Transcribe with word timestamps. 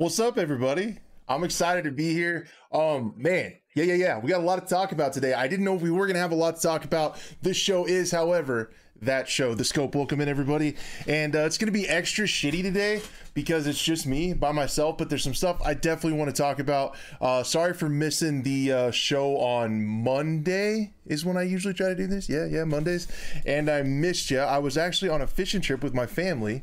What's 0.00 0.18
up, 0.18 0.38
everybody? 0.38 0.96
I'm 1.28 1.44
excited 1.44 1.84
to 1.84 1.90
be 1.90 2.14
here. 2.14 2.46
Um, 2.72 3.12
man, 3.18 3.52
yeah, 3.74 3.84
yeah, 3.84 3.94
yeah. 3.96 4.18
We 4.18 4.30
got 4.30 4.40
a 4.40 4.42
lot 4.42 4.66
to 4.66 4.74
talk 4.74 4.92
about 4.92 5.12
today. 5.12 5.34
I 5.34 5.46
didn't 5.46 5.66
know 5.66 5.74
if 5.74 5.82
we 5.82 5.90
were 5.90 6.06
gonna 6.06 6.20
have 6.20 6.32
a 6.32 6.36
lot 6.36 6.56
to 6.56 6.62
talk 6.62 6.86
about. 6.86 7.20
This 7.42 7.58
show 7.58 7.84
is, 7.84 8.10
however, 8.10 8.70
that 9.02 9.28
show, 9.28 9.54
The 9.54 9.62
Scope. 9.62 9.94
Welcome 9.94 10.22
in, 10.22 10.28
everybody. 10.30 10.76
And 11.06 11.36
uh, 11.36 11.40
it's 11.40 11.58
gonna 11.58 11.70
be 11.70 11.86
extra 11.86 12.24
shitty 12.24 12.62
today 12.62 13.02
because 13.34 13.66
it's 13.66 13.82
just 13.82 14.06
me 14.06 14.32
by 14.32 14.52
myself. 14.52 14.96
But 14.96 15.10
there's 15.10 15.22
some 15.22 15.34
stuff 15.34 15.60
I 15.62 15.74
definitely 15.74 16.18
want 16.18 16.34
to 16.34 16.42
talk 16.42 16.60
about. 16.60 16.96
Uh, 17.20 17.42
sorry 17.42 17.74
for 17.74 17.90
missing 17.90 18.42
the 18.42 18.72
uh, 18.72 18.90
show 18.92 19.36
on 19.36 19.84
Monday. 19.84 20.94
Is 21.04 21.26
when 21.26 21.36
I 21.36 21.42
usually 21.42 21.74
try 21.74 21.88
to 21.88 21.94
do 21.94 22.06
this. 22.06 22.26
Yeah, 22.26 22.46
yeah, 22.46 22.64
Mondays. 22.64 23.06
And 23.44 23.68
I 23.68 23.82
missed 23.82 24.30
you. 24.30 24.38
I 24.38 24.60
was 24.60 24.78
actually 24.78 25.10
on 25.10 25.20
a 25.20 25.26
fishing 25.26 25.60
trip 25.60 25.82
with 25.82 25.92
my 25.92 26.06
family 26.06 26.62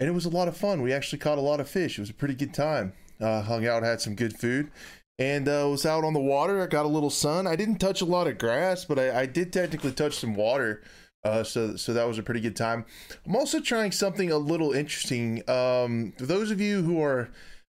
and 0.00 0.08
it 0.08 0.12
was 0.12 0.24
a 0.24 0.30
lot 0.30 0.48
of 0.48 0.56
fun. 0.56 0.82
We 0.82 0.92
actually 0.92 1.18
caught 1.18 1.38
a 1.38 1.42
lot 1.42 1.60
of 1.60 1.68
fish. 1.68 1.98
It 1.98 2.02
was 2.02 2.10
a 2.10 2.14
pretty 2.14 2.34
good 2.34 2.54
time. 2.54 2.92
Uh, 3.20 3.42
hung 3.42 3.66
out, 3.66 3.82
had 3.82 4.00
some 4.00 4.14
good 4.14 4.38
food, 4.38 4.70
and 5.18 5.48
uh, 5.48 5.66
was 5.68 5.84
out 5.84 6.04
on 6.04 6.12
the 6.12 6.20
water. 6.20 6.62
I 6.62 6.66
got 6.66 6.86
a 6.86 6.88
little 6.88 7.10
sun. 7.10 7.46
I 7.46 7.56
didn't 7.56 7.78
touch 7.78 8.00
a 8.00 8.04
lot 8.04 8.28
of 8.28 8.38
grass, 8.38 8.84
but 8.84 8.98
I, 8.98 9.22
I 9.22 9.26
did 9.26 9.52
technically 9.52 9.92
touch 9.92 10.16
some 10.16 10.34
water. 10.34 10.82
Uh, 11.24 11.42
so 11.42 11.74
so 11.76 11.92
that 11.92 12.06
was 12.06 12.18
a 12.18 12.22
pretty 12.22 12.40
good 12.40 12.54
time. 12.54 12.86
I'm 13.26 13.34
also 13.34 13.60
trying 13.60 13.90
something 13.90 14.30
a 14.30 14.38
little 14.38 14.72
interesting. 14.72 15.42
Um, 15.50 16.12
those 16.18 16.52
of 16.52 16.60
you 16.60 16.82
who 16.82 17.02
are 17.02 17.30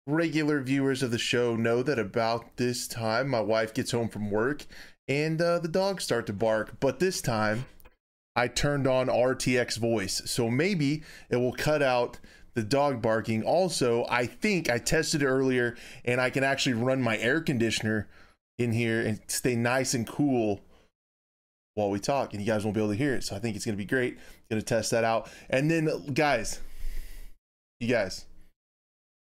regular 0.06 0.60
viewers 0.60 1.02
of 1.02 1.10
the 1.10 1.18
show 1.18 1.56
know 1.56 1.82
that 1.82 1.98
about 1.98 2.56
this 2.56 2.88
time 2.88 3.28
my 3.28 3.40
wife 3.40 3.72
gets 3.72 3.92
home 3.92 4.08
from 4.08 4.30
work 4.30 4.66
and 5.08 5.40
uh, 5.40 5.58
the 5.58 5.68
dogs 5.68 6.04
start 6.04 6.26
to 6.26 6.32
bark. 6.32 6.78
But 6.78 7.00
this 7.00 7.20
time 7.20 7.66
I 8.34 8.48
turned 8.48 8.86
on 8.86 9.08
RTX 9.08 9.78
voice. 9.78 10.22
So 10.26 10.50
maybe 10.50 11.02
it 11.30 11.36
will 11.36 11.52
cut 11.52 11.82
out 11.82 12.18
the 12.54 12.62
dog 12.62 13.02
barking. 13.02 13.42
Also, 13.42 14.06
I 14.08 14.26
think 14.26 14.70
I 14.70 14.78
tested 14.78 15.22
it 15.22 15.26
earlier 15.26 15.76
and 16.04 16.20
I 16.20 16.30
can 16.30 16.44
actually 16.44 16.74
run 16.74 17.02
my 17.02 17.18
air 17.18 17.40
conditioner 17.40 18.08
in 18.58 18.72
here 18.72 19.00
and 19.00 19.20
stay 19.26 19.56
nice 19.56 19.94
and 19.94 20.06
cool 20.06 20.60
while 21.74 21.90
we 21.90 21.98
talk 21.98 22.32
and 22.32 22.42
you 22.42 22.46
guys 22.46 22.64
won't 22.64 22.74
be 22.74 22.80
able 22.80 22.92
to 22.92 22.98
hear 22.98 23.14
it. 23.14 23.24
So 23.24 23.36
I 23.36 23.38
think 23.38 23.56
it's 23.56 23.64
going 23.64 23.76
to 23.76 23.82
be 23.82 23.86
great. 23.86 24.18
Going 24.50 24.60
to 24.60 24.66
test 24.66 24.90
that 24.90 25.04
out. 25.04 25.30
And 25.48 25.70
then 25.70 26.12
guys, 26.12 26.60
you 27.80 27.88
guys, 27.88 28.26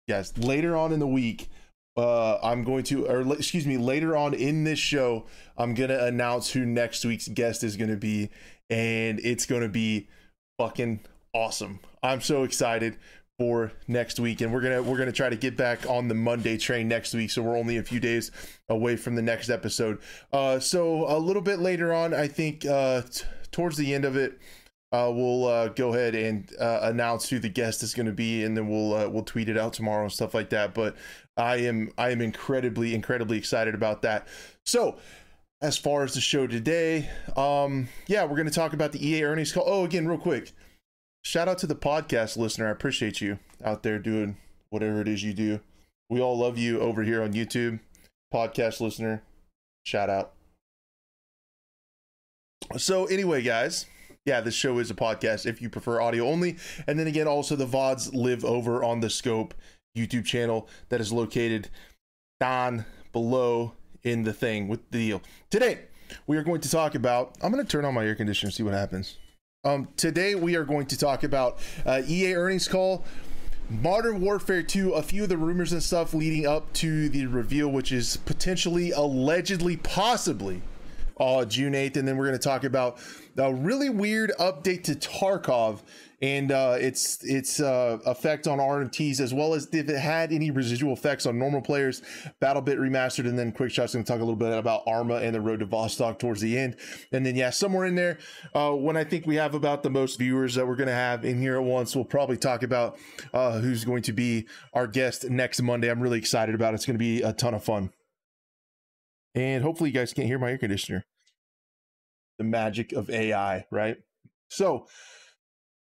guys, 0.08 0.36
later 0.38 0.76
on 0.76 0.92
in 0.92 0.98
the 0.98 1.06
week, 1.06 1.48
uh, 1.96 2.38
I'm 2.42 2.64
going 2.64 2.84
to, 2.84 3.06
or 3.06 3.20
excuse 3.34 3.66
me, 3.66 3.76
later 3.76 4.16
on 4.16 4.32
in 4.32 4.64
this 4.64 4.78
show, 4.78 5.26
I'm 5.58 5.74
going 5.74 5.90
to 5.90 6.04
announce 6.06 6.50
who 6.50 6.64
next 6.64 7.04
week's 7.04 7.28
guest 7.28 7.62
is 7.62 7.76
going 7.76 7.90
to 7.90 7.96
be 7.96 8.30
and 8.72 9.20
it's 9.22 9.44
going 9.44 9.60
to 9.60 9.68
be 9.68 10.08
fucking 10.58 11.00
awesome. 11.34 11.78
I'm 12.02 12.22
so 12.22 12.42
excited 12.42 12.96
for 13.38 13.72
next 13.86 14.18
week 14.18 14.40
and 14.40 14.52
we're 14.52 14.60
going 14.62 14.74
to 14.74 14.82
we're 14.82 14.96
going 14.96 15.08
to 15.08 15.12
try 15.12 15.28
to 15.28 15.36
get 15.36 15.56
back 15.56 15.88
on 15.88 16.08
the 16.08 16.14
Monday 16.14 16.56
train 16.56 16.88
next 16.88 17.12
week 17.12 17.30
so 17.30 17.42
we're 17.42 17.56
only 17.56 17.76
a 17.76 17.82
few 17.82 18.00
days 18.00 18.30
away 18.68 18.96
from 18.96 19.14
the 19.14 19.22
next 19.22 19.50
episode. 19.50 19.98
Uh 20.32 20.58
so 20.58 21.06
a 21.06 21.18
little 21.18 21.42
bit 21.42 21.58
later 21.58 21.92
on 21.92 22.14
I 22.14 22.28
think 22.28 22.64
uh 22.64 23.02
t- 23.02 23.24
towards 23.50 23.76
the 23.76 23.92
end 23.94 24.04
of 24.04 24.16
it 24.16 24.38
uh, 24.92 25.10
we'll 25.10 25.46
uh, 25.46 25.68
go 25.68 25.94
ahead 25.94 26.14
and 26.14 26.52
uh, 26.60 26.80
announce 26.82 27.30
who 27.30 27.38
the 27.38 27.48
guest 27.48 27.82
is 27.82 27.94
going 27.94 28.04
to 28.04 28.12
be, 28.12 28.44
and 28.44 28.54
then 28.54 28.68
we'll 28.68 28.92
uh, 28.92 29.08
we'll 29.08 29.22
tweet 29.22 29.48
it 29.48 29.56
out 29.56 29.72
tomorrow 29.72 30.02
and 30.02 30.12
stuff 30.12 30.34
like 30.34 30.50
that. 30.50 30.74
But 30.74 30.96
I 31.34 31.56
am 31.56 31.92
I 31.96 32.10
am 32.10 32.20
incredibly 32.20 32.94
incredibly 32.94 33.38
excited 33.38 33.74
about 33.74 34.02
that. 34.02 34.28
So 34.66 34.98
as 35.62 35.78
far 35.78 36.02
as 36.02 36.14
the 36.14 36.20
show 36.20 36.46
today, 36.48 37.08
um, 37.36 37.88
yeah, 38.08 38.24
we're 38.24 38.36
going 38.36 38.48
to 38.48 38.52
talk 38.52 38.72
about 38.72 38.90
the 38.90 39.08
EA 39.08 39.22
earnings 39.22 39.52
call. 39.52 39.62
Oh, 39.64 39.84
again, 39.84 40.08
real 40.08 40.18
quick, 40.18 40.50
shout 41.22 41.48
out 41.48 41.58
to 41.58 41.68
the 41.68 41.76
podcast 41.76 42.36
listener. 42.36 42.66
I 42.66 42.72
appreciate 42.72 43.20
you 43.20 43.38
out 43.64 43.84
there 43.84 44.00
doing 44.00 44.36
whatever 44.70 45.00
it 45.00 45.08
is 45.08 45.22
you 45.22 45.32
do. 45.32 45.60
We 46.10 46.20
all 46.20 46.36
love 46.36 46.58
you 46.58 46.80
over 46.80 47.04
here 47.04 47.22
on 47.22 47.32
YouTube. 47.32 47.78
Podcast 48.34 48.80
listener, 48.80 49.22
shout 49.84 50.10
out. 50.10 50.32
So, 52.76 53.04
anyway, 53.06 53.42
guys, 53.42 53.86
yeah, 54.26 54.40
this 54.40 54.54
show 54.54 54.78
is 54.78 54.90
a 54.90 54.94
podcast 54.94 55.46
if 55.46 55.62
you 55.62 55.70
prefer 55.70 56.00
audio 56.00 56.26
only. 56.26 56.56
And 56.88 56.98
then 56.98 57.06
again, 57.06 57.28
also 57.28 57.54
the 57.54 57.66
VODs 57.66 58.12
live 58.12 58.44
over 58.44 58.82
on 58.82 59.00
the 59.00 59.10
Scope 59.10 59.54
YouTube 59.96 60.24
channel 60.24 60.68
that 60.88 61.00
is 61.00 61.12
located 61.12 61.68
down 62.40 62.84
below 63.12 63.74
in 64.04 64.24
the 64.24 64.32
thing 64.32 64.68
with 64.68 64.90
the 64.90 64.98
deal. 64.98 65.22
Today, 65.50 65.80
we 66.26 66.36
are 66.36 66.42
going 66.42 66.60
to 66.60 66.70
talk 66.70 66.94
about. 66.94 67.36
I'm 67.42 67.52
going 67.52 67.64
to 67.64 67.70
turn 67.70 67.84
on 67.84 67.94
my 67.94 68.04
air 68.04 68.14
conditioner 68.14 68.48
and 68.48 68.54
see 68.54 68.62
what 68.62 68.74
happens. 68.74 69.18
Um, 69.64 69.88
today, 69.96 70.34
we 70.34 70.56
are 70.56 70.64
going 70.64 70.86
to 70.86 70.98
talk 70.98 71.22
about 71.22 71.58
uh, 71.86 72.02
EA 72.06 72.34
earnings 72.34 72.66
call, 72.66 73.04
Modern 73.70 74.20
Warfare 74.20 74.62
2, 74.62 74.92
a 74.92 75.02
few 75.02 75.22
of 75.22 75.28
the 75.28 75.36
rumors 75.36 75.72
and 75.72 75.82
stuff 75.82 76.12
leading 76.14 76.46
up 76.46 76.72
to 76.74 77.08
the 77.08 77.26
reveal, 77.26 77.68
which 77.68 77.92
is 77.92 78.16
potentially, 78.16 78.90
allegedly, 78.90 79.76
possibly 79.76 80.62
uh, 81.18 81.44
June 81.44 81.74
8th. 81.74 81.96
And 81.96 82.08
then 82.08 82.16
we're 82.16 82.26
going 82.26 82.38
to 82.38 82.42
talk 82.42 82.64
about 82.64 82.98
a 83.38 83.54
really 83.54 83.88
weird 83.88 84.32
update 84.40 84.82
to 84.84 84.94
Tarkov 84.94 85.82
and 86.22 86.52
uh, 86.52 86.76
its 86.78 87.18
its 87.24 87.58
uh, 87.58 87.98
effect 88.06 88.46
on 88.46 88.58
RMTs 88.58 89.20
as 89.20 89.34
well 89.34 89.54
as 89.54 89.66
if 89.72 89.88
it 89.88 89.98
had 89.98 90.32
any 90.32 90.52
residual 90.52 90.92
effects 90.92 91.26
on 91.26 91.36
normal 91.36 91.60
players. 91.60 92.00
BattleBit 92.40 92.78
remastered, 92.78 93.28
and 93.28 93.36
then 93.36 93.50
Quickshot's 93.52 93.92
going 93.92 94.04
to 94.04 94.10
talk 94.10 94.20
a 94.20 94.24
little 94.24 94.36
bit 94.36 94.56
about 94.56 94.84
Arma 94.86 95.16
and 95.16 95.34
the 95.34 95.40
Road 95.40 95.60
to 95.60 95.66
Vostok 95.66 96.20
towards 96.20 96.40
the 96.40 96.56
end, 96.56 96.76
and 97.10 97.26
then 97.26 97.34
yeah, 97.34 97.50
somewhere 97.50 97.84
in 97.84 97.96
there, 97.96 98.18
uh, 98.54 98.70
when 98.70 98.96
I 98.96 99.02
think 99.02 99.26
we 99.26 99.34
have 99.34 99.54
about 99.54 99.82
the 99.82 99.90
most 99.90 100.16
viewers 100.18 100.54
that 100.54 100.66
we're 100.66 100.76
going 100.76 100.86
to 100.88 100.94
have 100.94 101.24
in 101.24 101.40
here 101.40 101.56
at 101.56 101.64
once, 101.64 101.96
we'll 101.96 102.04
probably 102.04 102.36
talk 102.36 102.62
about 102.62 102.96
uh, 103.34 103.58
who's 103.58 103.84
going 103.84 104.02
to 104.02 104.12
be 104.12 104.46
our 104.72 104.86
guest 104.86 105.28
next 105.28 105.60
Monday. 105.60 105.90
I'm 105.90 106.00
really 106.00 106.18
excited 106.18 106.54
about 106.54 106.72
it. 106.72 106.76
It's 106.76 106.86
going 106.86 106.94
to 106.94 106.98
be 106.98 107.22
a 107.22 107.32
ton 107.32 107.52
of 107.52 107.64
fun, 107.64 107.90
and 109.34 109.64
hopefully 109.64 109.90
you 109.90 109.94
guys 109.94 110.12
can't 110.12 110.28
hear 110.28 110.38
my 110.38 110.52
air 110.52 110.58
conditioner. 110.58 111.04
The 112.38 112.44
magic 112.44 112.92
of 112.92 113.10
AI, 113.10 113.66
right? 113.70 113.96
So 114.48 114.86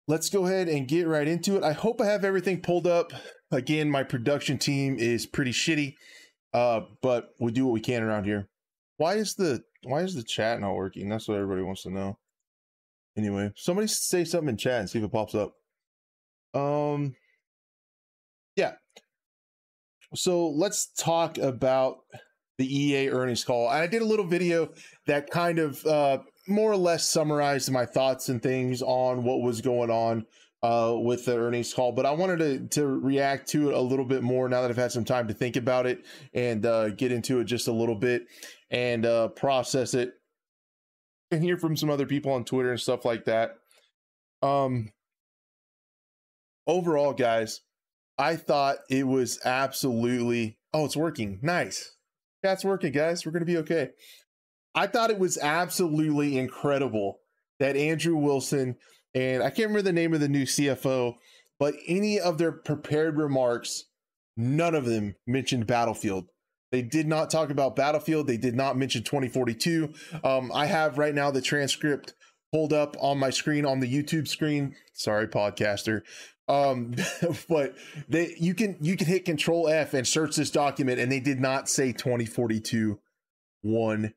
let's 0.09 0.31
go 0.31 0.47
ahead 0.47 0.69
and 0.69 0.89
get 0.89 1.07
right 1.07 1.29
into 1.29 1.57
it. 1.57 1.63
I 1.63 1.73
hope 1.73 2.01
I 2.01 2.07
have 2.07 2.25
everything 2.25 2.61
pulled 2.61 2.87
up. 2.87 3.13
Again, 3.53 3.91
my 3.91 4.03
production 4.03 4.59
team 4.59 4.97
is 4.99 5.27
pretty 5.27 5.53
shitty, 5.53 5.95
uh, 6.53 6.81
but 7.03 7.29
we 7.39 7.53
do 7.53 7.67
what 7.67 7.75
we 7.75 7.81
can 7.81 8.03
around 8.03 8.25
here. 8.25 8.49
Why 8.97 9.15
is 9.15 9.35
the 9.35 9.63
why 9.85 10.01
is 10.01 10.15
the 10.15 10.25
chat 10.25 10.61
not 10.61 10.75
working? 10.75 11.09
That's 11.09 11.29
what 11.29 11.37
everybody 11.37 11.63
wants 11.63 11.83
to 11.85 11.91
know. 11.91 12.19
Anyway, 13.17 13.53
somebody 13.55 13.87
say 13.87 14.25
something 14.25 14.51
in 14.51 14.57
chat 14.57 14.81
and 14.81 14.91
see 14.91 14.99
if 14.99 15.05
it 15.05 15.13
pops 15.13 15.35
up. 15.35 15.53
Um, 16.55 17.15
yeah. 18.57 18.73
So 20.15 20.49
let's 20.49 20.91
talk 20.99 21.39
about 21.39 21.99
the 22.59 22.67
EA 22.67 23.11
earnings 23.11 23.45
call. 23.45 23.69
And 23.69 23.79
I 23.79 23.87
did 23.87 24.03
a 24.03 24.07
little 24.07 24.27
video 24.27 24.71
that 25.07 25.31
kind 25.31 25.59
of 25.59 25.85
uh, 25.87 26.19
more 26.49 26.73
or 26.73 26.77
less 26.77 27.09
summarized 27.09 27.71
my 27.71 27.87
thoughts 27.87 28.29
and 28.29 28.43
things 28.43 28.83
on 28.83 29.25
what 29.25 29.43
was 29.43 29.61
going 29.61 29.91
on 29.91 30.27
uh, 30.63 30.95
with 30.97 31.25
the 31.25 31.37
earnings 31.37 31.73
call, 31.73 31.93
but 31.93 32.07
I 32.07 32.11
wanted 32.11 32.39
to, 32.39 32.81
to 32.81 32.87
react 32.87 33.49
to 33.51 33.69
it 33.69 33.75
a 33.75 33.81
little 33.81 34.05
bit 34.05 34.23
more 34.23 34.49
now 34.49 34.63
that 34.63 34.71
I've 34.71 34.77
had 34.77 34.93
some 34.93 35.05
time 35.05 35.29
to 35.29 35.35
think 35.35 35.57
about 35.57 35.87
it 35.87 36.05
and 36.35 36.67
uh, 36.67 36.91
get 36.91 37.13
into 37.13 37.39
it 37.41 37.45
just 37.45 37.69
a 37.69 37.73
little 37.73 37.95
bit 37.95 38.27
and 38.71 39.07
uh, 39.07 39.29
process 39.29 39.95
it 39.95 40.15
and 41.31 41.43
hear 41.43 41.57
from 41.57 41.77
some 41.77 41.91
other 41.91 42.07
people 42.07 42.33
on 42.33 42.45
Twitter 42.45 42.71
and 42.71 42.81
stuff 42.81 43.05
like 43.05 43.25
that. 43.27 43.59
Um, 44.43 44.93
overall, 46.67 47.13
guys, 47.13 47.61
I 48.19 48.37
thought 48.37 48.79
it 48.91 49.07
was 49.07 49.39
absolutely. 49.45 50.59
Oh, 50.73 50.85
it's 50.85 50.97
working. 50.97 51.39
Nice. 51.43 51.95
That's 52.43 52.65
working, 52.65 52.93
guys. 52.93 53.25
We're 53.25 53.33
gonna 53.33 53.45
be 53.45 53.59
okay. 53.59 53.91
I 54.79 54.87
thought 54.87 55.11
it 55.11 55.19
was 55.19 55.39
absolutely 55.39 56.39
incredible 56.39 57.19
that 57.59 57.77
Andrew 57.77 58.15
Wilson 58.15 58.77
and 59.13 59.43
I 59.43 59.51
can't 59.51 59.71
remember 59.71 59.83
the 59.83 59.93
name 59.93 60.15
of 60.15 60.21
the 60.21 60.29
new 60.29 60.45
CFO, 60.45 61.15
but 61.59 61.75
any 61.89 62.21
of 62.21 62.39
their 62.39 62.53
prepared 62.53 63.19
remarks, 63.19 63.87
none 64.37 64.77
of 64.77 64.85
them 64.85 65.17
mentioned 65.27 65.67
Battlefield. 65.67 66.27
They 66.71 66.83
did 66.83 67.09
not 67.09 67.29
talk 67.29 67.51
about 67.51 67.75
Battlefield. 67.75 68.29
They 68.29 68.37
did 68.37 68.55
not 68.55 68.77
mention 68.77 69.03
2042. 69.03 69.93
Um, 70.23 70.53
I 70.55 70.67
have 70.67 70.97
right 70.97 71.15
now 71.15 71.33
the 71.33 71.41
transcript 71.41 72.15
pulled 72.53 72.73
up 72.73 72.95
on 73.01 73.19
my 73.19 73.31
screen 73.31 73.67
on 73.67 73.81
the 73.81 73.93
YouTube 73.93 74.29
screen. 74.29 74.77
Sorry, 74.93 75.27
podcaster. 75.27 76.03
Um, 76.47 76.95
but 77.49 77.75
they 78.09 78.37
you 78.39 78.55
can 78.55 78.77
you 78.81 78.97
can 78.97 79.09
hit 79.09 79.25
Control 79.25 79.67
F 79.67 79.93
and 79.93 80.07
search 80.07 80.37
this 80.37 80.53
document, 80.53 81.01
and 81.01 81.11
they 81.11 81.21
did 81.21 81.41
not 81.41 81.69
say 81.69 81.91
2042 81.91 83.01
one 83.63 84.15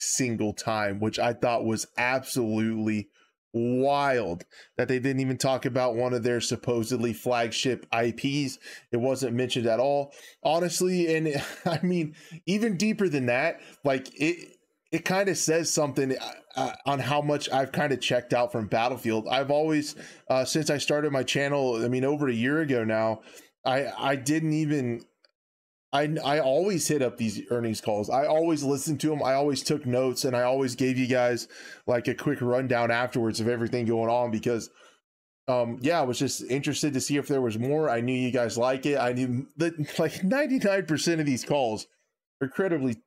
single 0.00 0.52
time, 0.52 0.98
which 1.00 1.18
I 1.18 1.32
thought 1.32 1.64
was 1.64 1.86
absolutely 1.96 3.08
wild 3.52 4.44
that 4.76 4.88
they 4.88 4.98
didn't 4.98 5.20
even 5.20 5.36
talk 5.36 5.64
about 5.64 5.96
one 5.96 6.14
of 6.14 6.22
their 6.22 6.40
supposedly 6.40 7.12
flagship 7.12 7.86
IPs. 7.92 8.58
It 8.92 8.98
wasn't 8.98 9.34
mentioned 9.34 9.66
at 9.66 9.80
all. 9.80 10.12
Honestly, 10.42 11.14
and 11.14 11.42
I 11.66 11.80
mean 11.82 12.14
even 12.46 12.76
deeper 12.76 13.08
than 13.08 13.26
that, 13.26 13.60
like 13.84 14.08
it 14.20 14.56
it 14.92 15.04
kind 15.04 15.28
of 15.28 15.36
says 15.36 15.72
something 15.72 16.16
uh, 16.56 16.72
on 16.84 16.98
how 16.98 17.20
much 17.22 17.48
I've 17.50 17.70
kind 17.70 17.92
of 17.92 18.00
checked 18.00 18.34
out 18.34 18.50
from 18.50 18.66
Battlefield. 18.66 19.28
I've 19.28 19.50
always 19.50 19.96
uh, 20.28 20.44
since 20.44 20.70
I 20.70 20.78
started 20.78 21.12
my 21.12 21.22
channel, 21.22 21.84
I 21.84 21.88
mean 21.88 22.04
over 22.04 22.28
a 22.28 22.34
year 22.34 22.60
ago 22.60 22.84
now, 22.84 23.22
I 23.64 23.86
I 23.98 24.16
didn't 24.16 24.52
even 24.52 25.02
I 25.92 26.16
I 26.24 26.38
always 26.40 26.86
hit 26.86 27.02
up 27.02 27.16
these 27.16 27.42
earnings 27.50 27.80
calls. 27.80 28.10
I 28.10 28.26
always 28.26 28.62
listened 28.62 29.00
to 29.00 29.08
them. 29.08 29.22
I 29.22 29.34
always 29.34 29.62
took 29.62 29.86
notes 29.86 30.24
and 30.24 30.36
I 30.36 30.42
always 30.42 30.76
gave 30.76 30.96
you 30.96 31.06
guys 31.06 31.48
like 31.86 32.06
a 32.08 32.14
quick 32.14 32.40
rundown 32.40 32.90
afterwards 32.90 33.40
of 33.40 33.48
everything 33.48 33.86
going 33.86 34.10
on 34.10 34.30
because 34.30 34.70
um 35.48 35.78
yeah, 35.80 36.00
I 36.00 36.04
was 36.04 36.18
just 36.18 36.42
interested 36.44 36.94
to 36.94 37.00
see 37.00 37.16
if 37.16 37.26
there 37.26 37.40
was 37.42 37.58
more. 37.58 37.90
I 37.90 38.00
knew 38.00 38.14
you 38.14 38.30
guys 38.30 38.56
like 38.56 38.86
it. 38.86 38.98
I 38.98 39.12
knew 39.12 39.48
that 39.56 39.78
like 39.98 40.12
99% 40.12 41.20
of 41.20 41.26
these 41.26 41.44
calls 41.44 41.86
are 42.40 42.46
incredibly 42.46 43.02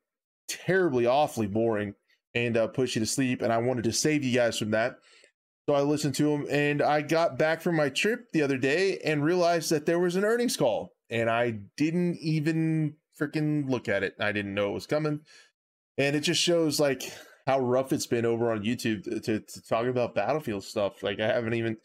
terribly 0.50 1.06
awfully 1.06 1.48
boring 1.48 1.96
and 2.36 2.58
uh, 2.58 2.68
push 2.68 2.96
you 2.96 3.00
to 3.00 3.06
sleep 3.06 3.42
and 3.42 3.54
I 3.54 3.60
wanted 3.60 3.86
to 3.86 3.94
save 3.94 4.24
you 4.24 4.34
guys 4.36 4.58
from 4.58 4.72
that. 4.72 4.98
So 5.70 5.76
I 5.76 5.82
listened 5.82 6.16
to 6.16 6.24
them 6.24 6.46
and 6.50 6.82
I 6.82 7.02
got 7.02 7.38
back 7.38 7.62
from 7.62 7.78
my 7.78 7.88
trip 7.88 8.32
the 8.34 8.42
other 8.42 8.58
day 8.58 8.98
and 9.06 9.24
realized 9.24 9.70
that 9.70 9.86
there 9.86 10.00
was 10.00 10.18
an 10.18 10.26
earnings 10.26 10.58
call 10.58 10.92
and 11.14 11.30
I 11.30 11.52
didn't 11.78 12.18
even 12.18 12.96
freaking 13.20 13.70
look 13.70 13.88
at 13.88 14.04
it. 14.04 14.16
I 14.20 14.32
didn't 14.32 14.56
know 14.56 14.72
it 14.72 14.74
was 14.74 14.88
coming. 14.88 15.22
And 15.98 16.16
it 16.16 16.22
just 16.22 16.42
shows 16.42 16.80
like 16.80 17.04
how 17.46 17.60
rough 17.60 17.94
it's 17.94 18.08
been 18.08 18.26
over 18.26 18.52
on 18.52 18.64
YouTube 18.64 19.04
to, 19.04 19.20
to, 19.20 19.40
to 19.40 19.62
talk 19.62 19.86
about 19.86 20.16
Battlefield 20.16 20.64
stuff. 20.64 21.04
Like 21.04 21.20
I 21.20 21.28
haven't 21.28 21.54
even 21.54 21.78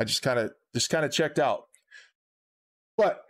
I 0.00 0.04
just 0.04 0.22
kind 0.22 0.38
of 0.38 0.52
just 0.74 0.88
kind 0.88 1.04
of 1.04 1.12
checked 1.12 1.38
out. 1.38 1.64
But 2.96 3.22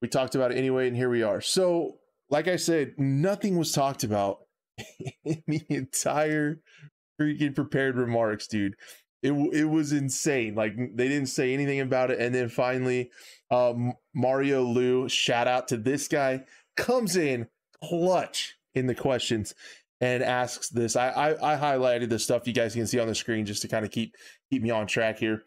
we 0.00 0.08
talked 0.08 0.34
about 0.34 0.50
it 0.50 0.58
anyway 0.58 0.88
and 0.88 0.96
here 0.96 1.08
we 1.08 1.22
are. 1.22 1.40
So, 1.40 1.98
like 2.28 2.48
I 2.48 2.56
said, 2.56 2.94
nothing 2.98 3.56
was 3.56 3.70
talked 3.70 4.02
about 4.02 4.38
in 5.24 5.44
the 5.46 5.64
entire 5.68 6.60
freaking 7.20 7.54
prepared 7.54 7.96
remarks, 7.96 8.48
dude. 8.48 8.74
It 9.22 9.32
it 9.52 9.64
was 9.64 9.92
insane. 9.92 10.54
Like 10.54 10.74
they 10.76 11.08
didn't 11.08 11.28
say 11.28 11.54
anything 11.54 11.80
about 11.80 12.10
it 12.10 12.18
and 12.20 12.34
then 12.34 12.48
finally 12.48 13.10
um, 13.50 13.92
Mario 14.14 14.62
Lu, 14.62 15.08
shout 15.08 15.46
out 15.46 15.68
to 15.68 15.76
this 15.76 16.08
guy, 16.08 16.44
comes 16.76 17.16
in 17.16 17.48
clutch 17.84 18.56
in 18.74 18.86
the 18.86 18.94
questions 18.94 19.54
and 20.00 20.22
asks 20.22 20.68
this. 20.70 20.96
I, 20.96 21.10
I, 21.10 21.54
I 21.54 21.60
highlighted 21.60 22.08
the 22.08 22.18
stuff 22.18 22.46
you 22.46 22.52
guys 22.52 22.74
can 22.74 22.86
see 22.86 22.98
on 22.98 23.06
the 23.06 23.14
screen 23.14 23.46
just 23.46 23.62
to 23.62 23.68
kind 23.68 23.84
of 23.84 23.90
keep 23.90 24.16
keep 24.50 24.62
me 24.62 24.70
on 24.70 24.86
track 24.86 25.18
here. 25.18 25.42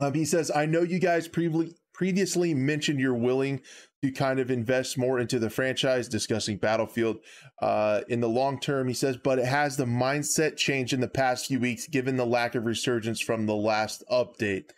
Um, 0.00 0.14
he 0.14 0.24
says, 0.24 0.50
"I 0.54 0.66
know 0.66 0.82
you 0.82 0.98
guys 0.98 1.28
previously 1.28 1.74
previously 1.92 2.54
mentioned 2.54 3.00
you're 3.00 3.14
willing 3.14 3.60
to 4.02 4.10
kind 4.12 4.38
of 4.38 4.50
invest 4.50 4.96
more 4.96 5.18
into 5.18 5.38
the 5.38 5.50
franchise, 5.50 6.08
discussing 6.08 6.56
Battlefield 6.56 7.18
uh, 7.60 8.02
in 8.08 8.20
the 8.20 8.28
long 8.28 8.60
term." 8.60 8.88
He 8.88 8.94
says, 8.94 9.16
"But 9.16 9.38
it 9.38 9.46
has 9.46 9.76
the 9.76 9.84
mindset 9.84 10.56
change 10.56 10.92
in 10.92 11.00
the 11.00 11.08
past 11.08 11.46
few 11.46 11.60
weeks, 11.60 11.86
given 11.86 12.16
the 12.16 12.26
lack 12.26 12.54
of 12.54 12.64
resurgence 12.64 13.20
from 13.20 13.46
the 13.46 13.56
last 13.56 14.02
update." 14.10 14.70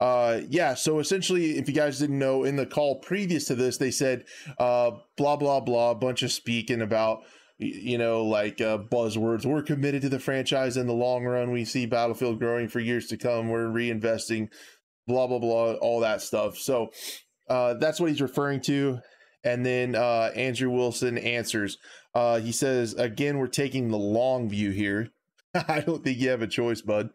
uh 0.00 0.40
yeah 0.48 0.74
so 0.74 1.00
essentially 1.00 1.58
if 1.58 1.68
you 1.68 1.74
guys 1.74 1.98
didn't 1.98 2.18
know 2.18 2.44
in 2.44 2.56
the 2.56 2.66
call 2.66 3.00
previous 3.00 3.46
to 3.46 3.54
this 3.54 3.78
they 3.78 3.90
said 3.90 4.24
uh 4.58 4.92
blah 5.16 5.36
blah 5.36 5.60
blah 5.60 5.90
a 5.90 5.94
bunch 5.94 6.22
of 6.22 6.30
speaking 6.30 6.80
about 6.80 7.22
you 7.58 7.98
know 7.98 8.24
like 8.24 8.60
uh 8.60 8.78
buzzwords 8.78 9.44
we're 9.44 9.62
committed 9.62 10.02
to 10.02 10.08
the 10.08 10.20
franchise 10.20 10.76
in 10.76 10.86
the 10.86 10.92
long 10.92 11.24
run 11.24 11.50
we 11.50 11.64
see 11.64 11.84
battlefield 11.84 12.38
growing 12.38 12.68
for 12.68 12.78
years 12.78 13.08
to 13.08 13.16
come 13.16 13.48
we're 13.48 13.66
reinvesting 13.66 14.48
blah 15.08 15.26
blah 15.26 15.40
blah 15.40 15.72
all 15.74 16.00
that 16.00 16.22
stuff 16.22 16.56
so 16.56 16.90
uh 17.48 17.74
that's 17.74 18.00
what 18.00 18.10
he's 18.10 18.20
referring 18.20 18.60
to. 18.62 19.00
And 19.44 19.64
then 19.64 19.94
uh 19.94 20.30
andrew 20.34 20.70
wilson 20.70 21.18
answers. 21.18 21.78
Uh 22.14 22.38
he 22.38 22.52
says 22.52 22.94
again 22.94 23.38
we're 23.38 23.46
taking 23.46 23.90
the 23.90 23.98
long 23.98 24.48
view 24.48 24.70
here. 24.70 25.10
I 25.54 25.80
don't 25.80 26.02
think 26.04 26.18
you 26.18 26.30
have 26.30 26.42
a 26.42 26.46
choice 26.46 26.80
bud. 26.80 27.10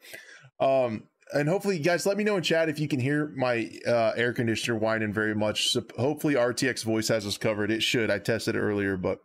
Um 0.60 1.04
and 1.34 1.50
hopefully 1.50 1.80
guys 1.80 2.06
let 2.06 2.18
me 2.18 2.24
know 2.24 2.38
in 2.38 2.44
chat 2.44 2.70
if 2.70 2.80
you 2.80 2.88
can 2.88 3.00
hear 3.00 3.34
my 3.36 3.72
uh, 3.88 4.12
air 4.16 4.34
conditioner 4.34 4.78
whining 4.78 5.12
very 5.12 5.34
much. 5.34 5.70
So 5.70 5.84
hopefully 5.98 6.36
rtx 6.36 6.84
voice 6.84 7.08
has 7.08 7.26
us 7.26 7.38
covered. 7.38 7.72
It 7.72 7.82
should. 7.82 8.12
I 8.12 8.20
tested 8.20 8.56
it 8.56 8.60
earlier 8.60 8.98
but 8.98 9.20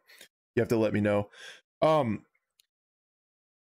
you 0.55 0.61
have 0.61 0.69
to 0.69 0.77
let 0.77 0.93
me 0.93 1.01
know. 1.01 1.29
Um 1.83 2.25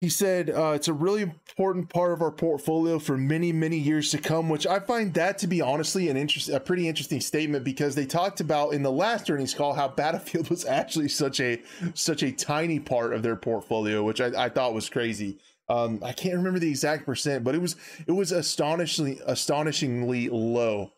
he 0.01 0.09
said 0.09 0.49
uh, 0.49 0.73
it's 0.75 0.88
a 0.88 0.94
really 0.94 1.23
important 1.23 1.89
part 1.89 2.13
of 2.13 2.21
our 2.21 2.31
portfolio 2.31 2.99
for 2.99 3.17
many 3.17 3.51
many 3.51 3.77
years 3.77 4.11
to 4.11 4.17
come 4.17 4.49
which 4.49 4.67
i 4.67 4.79
find 4.79 5.13
that 5.13 5.38
to 5.38 5.47
be 5.47 5.61
honestly 5.61 6.09
an 6.09 6.17
interest 6.17 6.49
a 6.49 6.59
pretty 6.59 6.88
interesting 6.88 7.19
statement 7.19 7.63
because 7.63 7.95
they 7.95 8.05
talked 8.05 8.39
about 8.39 8.73
in 8.73 8.83
the 8.83 8.91
last 8.91 9.29
earnings 9.29 9.53
call 9.53 9.73
how 9.73 9.88
battlefield 9.88 10.49
was 10.51 10.65
actually 10.65 11.09
such 11.09 11.39
a 11.39 11.61
such 11.94 12.23
a 12.23 12.31
tiny 12.31 12.79
part 12.79 13.13
of 13.13 13.23
their 13.23 13.35
portfolio 13.35 14.03
which 14.03 14.21
i, 14.21 14.45
I 14.45 14.49
thought 14.49 14.73
was 14.73 14.89
crazy 14.89 15.38
um, 15.69 15.99
I 16.01 16.13
can't 16.13 16.35
remember 16.35 16.59
the 16.59 16.69
exact 16.69 17.05
percent, 17.05 17.44
but 17.44 17.53
it 17.53 17.61
was 17.61 17.75
it 18.07 18.13
was 18.13 18.31
astonishingly 18.31 19.19
astonishingly 19.25 20.29
low. 20.29 20.94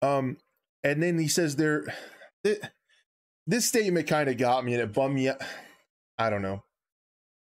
Um, 0.00 0.36
and 0.84 1.02
then 1.02 1.18
he 1.18 1.28
says 1.28 1.56
there, 1.56 1.92
this 3.46 3.66
statement 3.66 4.06
kind 4.06 4.30
of 4.30 4.38
got 4.38 4.64
me 4.64 4.74
and 4.74 4.82
it 4.82 4.92
bummed 4.92 5.14
me. 5.14 5.28
Up. 5.28 5.42
I 6.20 6.30
don't 6.30 6.42
know. 6.42 6.62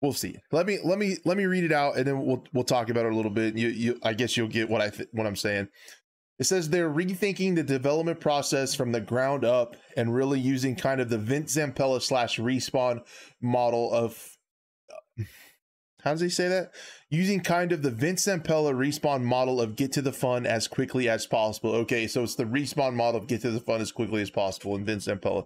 We'll 0.01 0.13
see. 0.13 0.37
Let 0.51 0.65
me 0.65 0.79
let 0.83 0.97
me 0.97 1.17
let 1.25 1.35
me 1.35 1.45
read 1.45 1.65
it 1.65 1.73
out, 1.73 1.97
and 1.97 2.07
then 2.07 2.25
we'll 2.25 2.43
we'll 2.53 2.63
talk 2.63 2.89
about 2.89 3.05
it 3.05 3.11
a 3.11 3.15
little 3.15 3.31
bit. 3.31 3.57
You 3.57 3.67
you 3.67 3.99
I 4.01 4.13
guess 4.13 4.37
you'll 4.37 4.47
get 4.47 4.69
what 4.69 4.81
I 4.81 4.89
th- 4.89 5.09
what 5.11 5.27
I'm 5.27 5.35
saying. 5.35 5.67
It 6.39 6.45
says 6.45 6.69
they're 6.69 6.89
rethinking 6.89 7.55
the 7.55 7.63
development 7.63 8.21
process 8.21 8.73
from 8.73 8.93
the 8.93 9.01
ground 9.01 9.43
up 9.43 9.75
and 9.97 10.15
really 10.15 10.39
using 10.39 10.77
kind 10.77 11.01
of 11.01 11.09
the 11.09 11.17
Vince 11.17 11.57
Zampella 11.57 12.01
slash 12.01 12.39
respawn 12.39 13.01
model 13.41 13.93
of 13.93 14.37
how 16.03 16.11
does 16.11 16.21
he 16.21 16.29
say 16.29 16.47
that? 16.47 16.71
Using 17.09 17.41
kind 17.41 17.73
of 17.73 17.81
the 17.81 17.91
Vince 17.91 18.25
Zampella 18.25 18.73
respawn 18.73 19.21
model 19.21 19.59
of 19.59 19.75
get 19.75 19.91
to 19.93 20.01
the 20.01 20.13
fun 20.13 20.45
as 20.45 20.67
quickly 20.67 21.09
as 21.09 21.25
possible. 21.25 21.71
Okay, 21.75 22.07
so 22.07 22.23
it's 22.23 22.35
the 22.35 22.45
respawn 22.45 22.93
model 22.93 23.19
of 23.19 23.27
get 23.27 23.41
to 23.41 23.51
the 23.51 23.59
fun 23.59 23.81
as 23.81 23.91
quickly 23.91 24.21
as 24.21 24.29
possible 24.29 24.75
in 24.77 24.85
Vince 24.85 25.07
Zampella. 25.07 25.45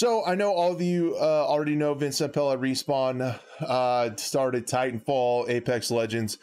So 0.00 0.24
I 0.24 0.34
know 0.34 0.54
all 0.54 0.72
of 0.72 0.80
you 0.80 1.14
uh, 1.20 1.44
already 1.46 1.74
know 1.74 1.92
Vince 1.92 2.22
Zampella 2.22 2.58
respawn 2.58 3.38
uh, 3.60 4.16
started 4.16 4.66
Titanfall, 4.66 5.50
Apex 5.50 5.90
Legends, 5.90 6.38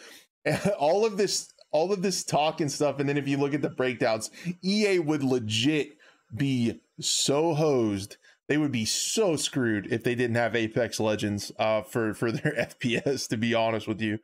all 0.77 1.07
of 1.07 1.17
this, 1.17 1.51
all 1.71 1.91
of 1.91 2.03
this 2.03 2.23
talk 2.23 2.61
and 2.61 2.71
stuff. 2.71 2.99
And 2.99 3.09
then 3.09 3.17
if 3.17 3.27
you 3.27 3.37
look 3.37 3.55
at 3.55 3.63
the 3.63 3.71
breakdowns, 3.71 4.29
EA 4.63 4.99
would 4.99 5.23
legit 5.23 5.97
be 6.35 6.81
so 6.99 7.55
hosed 7.55 8.17
they 8.47 8.59
would 8.59 8.71
be 8.71 8.85
so 8.85 9.35
screwed 9.35 9.87
if 9.91 10.03
they 10.03 10.13
didn't 10.13 10.35
have 10.35 10.55
Apex 10.55 10.99
Legends 10.99 11.51
uh, 11.57 11.81
for 11.81 12.13
for 12.13 12.31
their 12.31 12.53
FPS. 12.59 13.27
To 13.29 13.37
be 13.37 13.55
honest 13.55 13.87
with 13.87 14.01
you, 14.01 14.19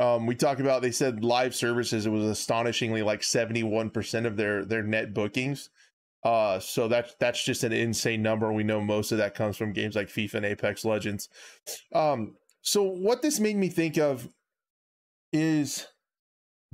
um, 0.00 0.26
we 0.26 0.34
talked 0.34 0.60
about 0.60 0.82
they 0.82 0.90
said 0.90 1.22
live 1.22 1.54
services. 1.54 2.06
It 2.06 2.10
was 2.10 2.24
astonishingly 2.24 3.02
like 3.02 3.22
seventy 3.22 3.62
one 3.62 3.90
percent 3.90 4.26
of 4.26 4.36
their 4.36 4.64
their 4.64 4.82
net 4.82 5.14
bookings. 5.14 5.70
Uh, 6.24 6.58
so 6.58 6.88
that's 6.88 7.14
that's 7.20 7.44
just 7.44 7.64
an 7.64 7.72
insane 7.72 8.22
number. 8.22 8.52
We 8.52 8.64
know 8.64 8.80
most 8.80 9.12
of 9.12 9.18
that 9.18 9.34
comes 9.34 9.56
from 9.56 9.72
games 9.72 9.94
like 9.94 10.08
FIFA 10.08 10.34
and 10.34 10.46
Apex 10.46 10.84
Legends. 10.84 11.28
Um, 11.94 12.36
so 12.62 12.82
what 12.82 13.20
this 13.20 13.38
made 13.38 13.56
me 13.56 13.68
think 13.68 13.98
of 13.98 14.28
is 15.32 15.86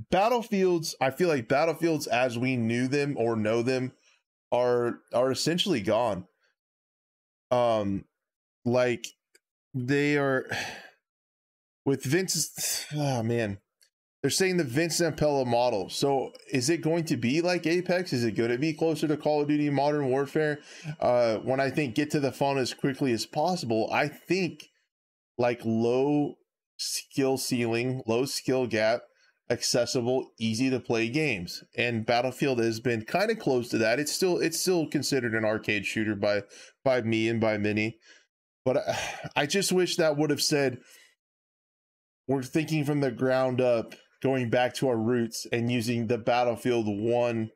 battlefields. 0.09 0.95
I 1.01 1.11
feel 1.11 1.27
like 1.27 1.49
battlefields 1.49 2.07
as 2.07 2.37
we 2.37 2.55
knew 2.55 2.87
them 2.87 3.15
or 3.17 3.35
know 3.35 3.61
them 3.61 3.91
are 4.51 4.99
are 5.13 5.31
essentially 5.31 5.81
gone 5.81 6.25
um 7.51 8.05
like 8.65 9.05
they 9.73 10.17
are 10.17 10.45
with 11.85 12.03
Vince 12.03 12.85
oh 12.95 13.23
man 13.23 13.59
they're 14.21 14.29
saying 14.29 14.57
the 14.57 14.63
Vince 14.63 15.01
Zampella 15.01 15.45
model. 15.45 15.89
So 15.89 16.31
is 16.51 16.69
it 16.69 16.81
going 16.81 17.05
to 17.05 17.17
be 17.17 17.41
like 17.41 17.65
Apex? 17.65 18.13
Is 18.13 18.23
it 18.23 18.33
going 18.33 18.51
to 18.51 18.57
be 18.57 18.73
closer 18.73 19.07
to 19.07 19.17
Call 19.17 19.41
of 19.41 19.47
Duty 19.47 19.69
Modern 19.69 20.09
Warfare? 20.09 20.59
Uh, 20.99 21.37
when 21.37 21.59
I 21.59 21.71
think 21.71 21.95
get 21.95 22.11
to 22.11 22.19
the 22.19 22.31
fun 22.31 22.57
as 22.57 22.73
quickly 22.73 23.13
as 23.13 23.25
possible, 23.25 23.89
I 23.91 24.07
think 24.07 24.69
like 25.37 25.61
low 25.65 26.35
skill 26.77 27.37
ceiling, 27.37 28.03
low 28.05 28.25
skill 28.25 28.67
gap, 28.67 29.01
accessible, 29.49 30.29
easy 30.39 30.69
to 30.69 30.79
play 30.79 31.09
games. 31.09 31.63
And 31.75 32.05
Battlefield 32.05 32.59
has 32.59 32.79
been 32.79 33.05
kind 33.05 33.31
of 33.31 33.39
close 33.39 33.69
to 33.69 33.79
that. 33.79 33.99
It's 33.99 34.11
still 34.11 34.37
it's 34.37 34.59
still 34.59 34.87
considered 34.87 35.33
an 35.33 35.45
arcade 35.45 35.87
shooter 35.87 36.15
by 36.15 36.43
by 36.83 37.01
me 37.01 37.27
and 37.27 37.41
by 37.41 37.57
many. 37.57 37.97
But 38.63 38.77
I, 38.77 38.99
I 39.35 39.45
just 39.47 39.71
wish 39.71 39.95
that 39.95 40.15
would 40.15 40.29
have 40.29 40.43
said 40.43 40.77
we're 42.27 42.43
thinking 42.43 42.85
from 42.85 43.01
the 43.01 43.11
ground 43.11 43.59
up, 43.59 43.95
going 44.21 44.49
back 44.49 44.73
to 44.75 44.87
our 44.87 44.97
roots 44.97 45.47
and 45.51 45.71
using 45.71 46.07
the 46.07 46.17
Battlefield 46.17 46.85
1 46.87 47.51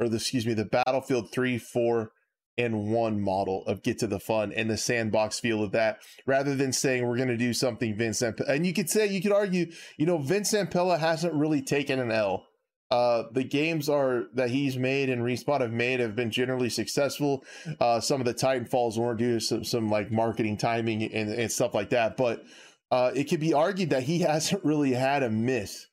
or 0.00 0.08
the 0.08 0.16
excuse 0.16 0.46
me, 0.46 0.54
the 0.54 0.64
Battlefield 0.64 1.30
3, 1.32 1.58
4 1.58 2.12
and 2.56 2.92
1 2.92 3.20
model 3.20 3.64
of 3.66 3.82
get 3.82 3.98
to 3.98 4.06
the 4.06 4.20
fun 4.20 4.52
and 4.52 4.70
the 4.70 4.76
sandbox 4.76 5.40
feel 5.40 5.62
of 5.62 5.72
that 5.72 5.98
rather 6.24 6.54
than 6.54 6.72
saying 6.72 7.06
we're 7.06 7.16
going 7.16 7.28
to 7.28 7.36
do 7.36 7.52
something 7.52 7.96
Vince 7.96 8.22
and 8.22 8.66
you 8.66 8.72
could 8.72 8.88
say 8.88 9.06
you 9.06 9.20
could 9.20 9.32
argue, 9.32 9.72
you 9.96 10.06
know, 10.06 10.18
Vince 10.18 10.52
Zampella 10.52 10.98
hasn't 10.98 11.34
really 11.34 11.62
taken 11.62 11.98
an 11.98 12.12
L 12.12 12.46
uh, 12.94 13.24
the 13.32 13.42
games 13.42 13.88
are 13.88 14.26
that 14.34 14.50
he's 14.50 14.76
made 14.76 15.08
and 15.08 15.22
respawn 15.22 15.60
have 15.60 15.72
made 15.72 15.98
have 15.98 16.14
been 16.14 16.30
generally 16.30 16.68
successful. 16.68 17.42
Uh, 17.80 17.98
some 17.98 18.20
of 18.20 18.24
the 18.24 18.34
Titanfalls 18.34 18.96
weren't 18.96 19.18
due 19.18 19.34
to 19.34 19.40
some, 19.40 19.64
some 19.64 19.90
like 19.90 20.12
marketing 20.12 20.56
timing 20.56 21.02
and, 21.02 21.32
and 21.32 21.50
stuff 21.50 21.74
like 21.74 21.90
that, 21.90 22.16
but 22.16 22.44
uh, 22.92 23.10
it 23.14 23.24
could 23.24 23.40
be 23.40 23.52
argued 23.52 23.90
that 23.90 24.04
he 24.04 24.18
hasn't 24.20 24.64
really 24.64 24.92
had 24.92 25.22
a 25.22 25.30
miss. 25.30 25.86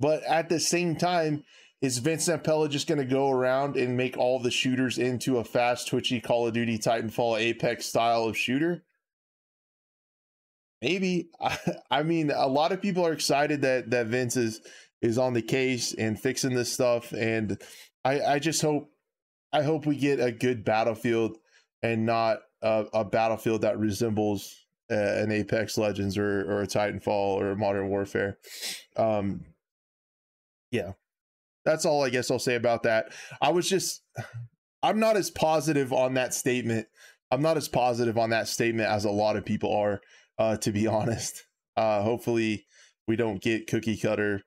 But 0.00 0.22
at 0.24 0.48
the 0.48 0.58
same 0.58 0.96
time, 0.96 1.44
is 1.82 1.98
Vince 1.98 2.28
Zampella 2.28 2.68
just 2.68 2.86
going 2.86 2.98
to 2.98 3.04
go 3.04 3.30
around 3.30 3.76
and 3.76 3.96
make 3.96 4.16
all 4.18 4.38
the 4.38 4.50
shooters 4.50 4.98
into 4.98 5.38
a 5.38 5.44
fast, 5.44 5.88
twitchy 5.88 6.20
Call 6.20 6.46
of 6.46 6.52
Duty, 6.52 6.78
Titanfall, 6.78 7.38
Apex 7.38 7.86
style 7.86 8.24
of 8.24 8.36
shooter? 8.36 8.82
Maybe. 10.82 11.30
I, 11.40 11.58
I 11.90 12.02
mean, 12.02 12.30
a 12.30 12.46
lot 12.46 12.72
of 12.72 12.82
people 12.82 13.06
are 13.06 13.12
excited 13.12 13.62
that 13.62 13.90
that 13.90 14.06
Vince 14.06 14.36
is 14.36 14.60
is 15.02 15.16
on 15.16 15.32
the 15.32 15.42
case 15.42 15.94
and 15.94 16.20
fixing 16.20 16.54
this 16.54 16.72
stuff, 16.72 17.12
and 17.12 17.60
I 18.04 18.20
I 18.20 18.38
just 18.38 18.60
hope 18.60 18.90
I 19.52 19.62
hope 19.62 19.86
we 19.86 19.96
get 19.96 20.20
a 20.20 20.32
good 20.32 20.64
battlefield 20.64 21.38
and 21.82 22.04
not 22.04 22.40
a, 22.62 22.86
a 22.92 23.04
battlefield 23.04 23.62
that 23.62 23.78
resembles 23.78 24.54
uh, 24.90 24.94
an 24.94 25.32
Apex 25.32 25.78
Legends 25.78 26.18
or 26.18 26.50
or 26.50 26.62
a 26.62 26.66
Titanfall 26.66 27.40
or 27.40 27.56
Modern 27.56 27.88
Warfare. 27.88 28.38
Um, 28.96 29.44
yeah, 30.70 30.92
that's 31.64 31.84
all 31.84 32.04
I 32.04 32.10
guess 32.10 32.30
I'll 32.30 32.38
say 32.38 32.54
about 32.54 32.84
that. 32.84 33.12
I 33.40 33.50
was 33.50 33.68
just, 33.68 34.02
I'm 34.82 34.98
not 34.98 35.16
as 35.16 35.30
positive 35.30 35.92
on 35.92 36.14
that 36.14 36.34
statement. 36.34 36.86
I'm 37.30 37.42
not 37.42 37.56
as 37.56 37.68
positive 37.68 38.18
on 38.18 38.30
that 38.30 38.48
statement 38.48 38.88
as 38.88 39.04
a 39.04 39.10
lot 39.10 39.36
of 39.36 39.44
people 39.44 39.74
are, 39.74 40.00
uh, 40.38 40.56
to 40.58 40.72
be 40.72 40.86
honest. 40.86 41.46
Uh, 41.76 42.02
hopefully, 42.02 42.66
we 43.06 43.16
don't 43.16 43.40
get 43.40 43.66
cookie 43.66 43.96
cutter, 43.96 44.42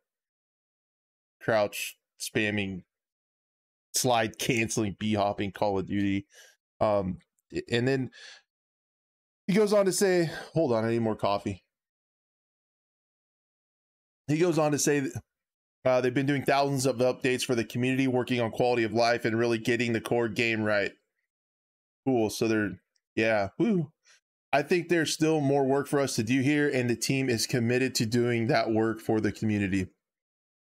crouch 1.41 1.97
spamming, 2.19 2.83
slide 3.95 4.37
canceling, 4.37 4.95
b 4.99 5.13
hopping 5.13 5.51
Call 5.51 5.79
of 5.79 5.87
Duty. 5.87 6.25
Um, 6.79 7.19
and 7.71 7.87
then 7.87 8.09
he 9.47 9.53
goes 9.53 9.73
on 9.73 9.85
to 9.85 9.91
say, 9.91 10.29
hold 10.53 10.73
on, 10.73 10.85
I 10.85 10.91
need 10.91 10.99
more 10.99 11.15
coffee. 11.15 11.63
He 14.27 14.37
goes 14.37 14.57
on 14.57 14.71
to 14.71 14.79
say 14.79 15.01
that 15.01 15.21
uh, 15.85 16.01
they've 16.01 16.13
been 16.13 16.25
doing 16.25 16.43
thousands 16.43 16.85
of 16.85 16.97
updates 16.97 17.43
for 17.43 17.55
the 17.55 17.63
community, 17.65 18.07
working 18.07 18.39
on 18.39 18.51
quality 18.51 18.83
of 18.83 18.93
life 18.93 19.25
and 19.25 19.37
really 19.37 19.57
getting 19.57 19.93
the 19.93 20.01
core 20.01 20.29
game 20.29 20.63
right. 20.63 20.91
Cool. 22.05 22.29
So 22.29 22.47
they're, 22.47 22.71
yeah, 23.15 23.49
woo. 23.57 23.91
I 24.51 24.61
think 24.61 24.87
there's 24.87 25.11
still 25.11 25.41
more 25.41 25.65
work 25.65 25.87
for 25.87 25.99
us 25.99 26.15
to 26.15 26.23
do 26.23 26.41
here, 26.41 26.69
and 26.69 26.89
the 26.89 26.95
team 26.95 27.27
is 27.27 27.47
committed 27.47 27.95
to 27.95 28.05
doing 28.05 28.47
that 28.47 28.71
work 28.71 29.01
for 29.01 29.19
the 29.19 29.31
community. 29.31 29.87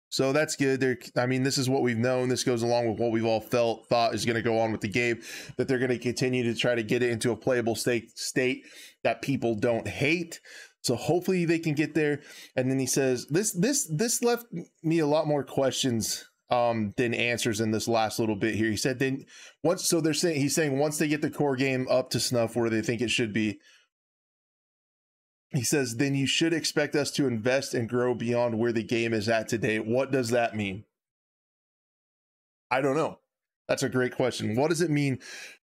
So 0.09 0.31
that's 0.31 0.55
good. 0.55 0.79
They're, 0.79 0.97
I 1.17 1.25
mean, 1.25 1.43
this 1.43 1.57
is 1.57 1.69
what 1.69 1.81
we've 1.81 1.97
known. 1.97 2.29
This 2.29 2.43
goes 2.43 2.63
along 2.63 2.89
with 2.89 2.99
what 2.99 3.11
we've 3.11 3.25
all 3.25 3.41
felt, 3.41 3.87
thought 3.87 4.13
is 4.13 4.25
going 4.25 4.35
to 4.35 4.41
go 4.41 4.59
on 4.59 4.71
with 4.71 4.81
the 4.81 4.87
game. 4.87 5.21
That 5.57 5.67
they're 5.67 5.79
going 5.79 5.89
to 5.91 5.99
continue 5.99 6.43
to 6.43 6.55
try 6.55 6.75
to 6.75 6.83
get 6.83 7.03
it 7.03 7.11
into 7.11 7.31
a 7.31 7.35
playable 7.35 7.75
state, 7.75 8.17
state 8.17 8.65
that 9.03 9.21
people 9.21 9.55
don't 9.55 9.87
hate. 9.87 10.39
So 10.87 10.95
hopefully 10.95 11.45
they 11.45 11.59
can 11.59 11.73
get 11.73 11.93
there. 11.93 12.21
And 12.55 12.71
then 12.71 12.79
he 12.79 12.87
says, 12.87 13.27
"This, 13.29 13.51
this, 13.51 13.85
this 13.85 14.23
left 14.23 14.45
me 14.81 14.99
a 14.99 15.07
lot 15.07 15.27
more 15.27 15.43
questions 15.43 16.27
um, 16.49 16.93
than 16.97 17.13
answers 17.13 17.59
in 17.59 17.71
this 17.71 17.87
last 17.87 18.19
little 18.19 18.35
bit 18.35 18.55
here." 18.55 18.71
He 18.71 18.77
said, 18.77 18.97
"Then 18.97 19.25
once, 19.63 19.87
so 19.87 20.01
they're 20.01 20.13
saying 20.13 20.39
he's 20.39 20.55
saying 20.55 20.79
once 20.79 20.97
they 20.97 21.07
get 21.07 21.21
the 21.21 21.29
core 21.29 21.55
game 21.55 21.87
up 21.89 22.09
to 22.11 22.19
snuff 22.19 22.55
where 22.55 22.69
they 22.69 22.81
think 22.81 23.01
it 23.01 23.11
should 23.11 23.33
be." 23.33 23.59
He 25.51 25.63
says, 25.63 25.95
then 25.95 26.13
you 26.13 26.27
should 26.27 26.51
expect 26.53 26.93
us 26.93 27.09
to 27.11 27.25
invest 27.25 27.73
and 27.73 27.87
grow 27.87 28.13
beyond 28.13 28.59
where 28.59 28.73
the 28.73 28.83
game 28.83 29.13
is 29.13 29.29
at 29.29 29.47
today. 29.47 29.79
What 29.79 30.11
does 30.11 30.29
that 30.31 30.55
mean? 30.55 30.83
I 32.69 32.81
don't 32.81 32.97
know. 32.97 33.19
That's 33.67 33.83
a 33.83 33.89
great 33.89 34.13
question. 34.13 34.55
What 34.55 34.69
does 34.69 34.81
it 34.81 34.91
mean 34.91 35.19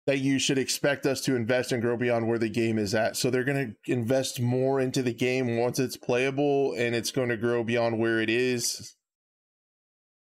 that 0.07 0.19
you 0.19 0.37
should 0.37 0.57
expect 0.57 1.05
us 1.05 1.21
to 1.21 1.35
invest 1.35 1.71
and 1.71 1.81
grow 1.81 1.97
beyond 1.97 2.27
where 2.27 2.37
the 2.37 2.49
game 2.49 2.77
is 2.77 2.93
at? 2.93 3.17
So 3.17 3.29
they're 3.29 3.43
going 3.43 3.75
to 3.85 3.91
invest 3.91 4.39
more 4.39 4.79
into 4.79 5.01
the 5.01 5.13
game 5.13 5.57
once 5.57 5.79
it's 5.79 5.97
playable 5.97 6.73
and 6.77 6.95
it's 6.95 7.11
going 7.11 7.29
to 7.29 7.37
grow 7.37 7.63
beyond 7.63 7.99
where 7.99 8.21
it 8.21 8.29
is. 8.29 8.95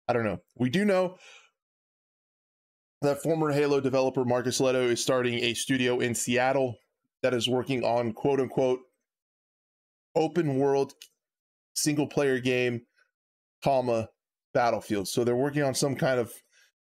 I 0.07 0.13
don't 0.13 0.25
know. 0.25 0.39
We 0.57 0.69
do 0.69 0.83
know 0.83 1.15
that 3.01 3.23
former 3.23 3.51
Halo 3.51 3.79
developer 3.79 4.25
Marcus 4.25 4.59
Lehto 4.59 4.89
is 4.89 5.01
starting 5.01 5.35
a 5.35 5.53
studio 5.53 5.99
in 5.99 6.15
Seattle 6.15 6.75
that 7.23 7.33
is 7.33 7.47
working 7.47 7.83
on 7.83 8.13
quote 8.13 8.39
unquote 8.39 8.79
open 10.15 10.57
world 10.57 10.93
single 11.75 12.07
player 12.07 12.39
game, 12.39 12.81
comma 13.63 14.09
Battlefield. 14.53 15.07
So 15.07 15.23
they're 15.23 15.35
working 15.35 15.63
on 15.63 15.73
some 15.73 15.95
kind 15.95 16.19
of 16.19 16.33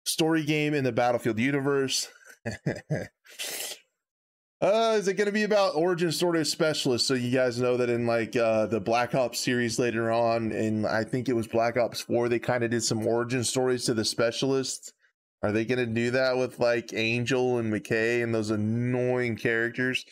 story 0.04 0.44
game 0.44 0.74
in 0.74 0.84
the 0.84 0.92
Battlefield 0.92 1.38
universe. 1.38 2.08
Uh, 4.62 4.94
is 4.96 5.08
it 5.08 5.14
going 5.14 5.26
to 5.26 5.32
be 5.32 5.42
about 5.42 5.74
origin 5.74 6.12
story 6.12 6.46
specialists? 6.46 7.08
So 7.08 7.14
you 7.14 7.32
guys 7.32 7.58
know 7.58 7.76
that 7.78 7.90
in 7.90 8.06
like 8.06 8.36
uh, 8.36 8.66
the 8.66 8.78
Black 8.78 9.12
Ops 9.12 9.40
series 9.40 9.76
later 9.76 10.12
on, 10.12 10.52
and 10.52 10.86
I 10.86 11.02
think 11.02 11.28
it 11.28 11.32
was 11.32 11.48
Black 11.48 11.76
Ops 11.76 12.02
Four, 12.02 12.28
they 12.28 12.38
kind 12.38 12.62
of 12.62 12.70
did 12.70 12.84
some 12.84 13.04
origin 13.04 13.42
stories 13.42 13.86
to 13.86 13.94
the 13.94 14.04
specialists. 14.04 14.92
Are 15.42 15.50
they 15.50 15.64
going 15.64 15.80
to 15.80 15.86
do 15.86 16.12
that 16.12 16.36
with 16.36 16.60
like 16.60 16.92
Angel 16.94 17.58
and 17.58 17.72
McKay 17.72 18.22
and 18.22 18.32
those 18.32 18.50
annoying 18.50 19.34
characters? 19.34 20.04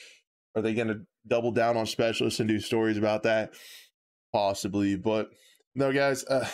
Are 0.56 0.62
they 0.62 0.74
going 0.74 0.88
to 0.88 1.02
double 1.28 1.52
down 1.52 1.76
on 1.76 1.86
specialists 1.86 2.40
and 2.40 2.48
do 2.48 2.58
stories 2.58 2.98
about 2.98 3.22
that? 3.22 3.52
Possibly, 4.32 4.96
but 4.96 5.30
no, 5.76 5.92
guys. 5.92 6.24
Uh, 6.24 6.48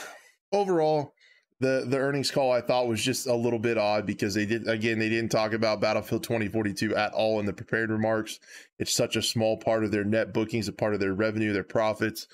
overall, 0.53 1.15
the 1.61 1.85
the 1.89 1.99
earnings 1.99 2.31
call 2.31 2.53
I 2.53 2.61
thought 2.61 2.89
was 2.89 3.03
just 3.03 3.27
a 3.27 3.35
little 3.35 3.59
bit 3.59 3.79
odd 3.79 4.07
because 4.07 4.35
they 4.35 4.47
did 4.47 4.69
again 4.69 4.99
they 4.99 5.09
didn't 5.09 5.31
talk 5.31 5.53
about 5.53 5.81
Battlefield 5.81 6.23
2042 6.23 6.95
at 6.95 7.13
all 7.13 7.41
in 7.41 7.47
the 7.47 7.53
prepared 7.53 7.91
remarks. 7.91 8.39
It's 8.79 8.95
such 8.95 9.17
a 9.17 9.23
small 9.23 9.57
part 9.57 9.85
of 9.85 9.91
their 9.91 10.05
net 10.05 10.35
bookings, 10.35 10.69
a 10.69 10.73
part 10.73 10.95
of 10.95 11.01
their 11.01 11.15
revenue, 11.15 11.53
their 11.53 11.65
profits. 11.65 12.27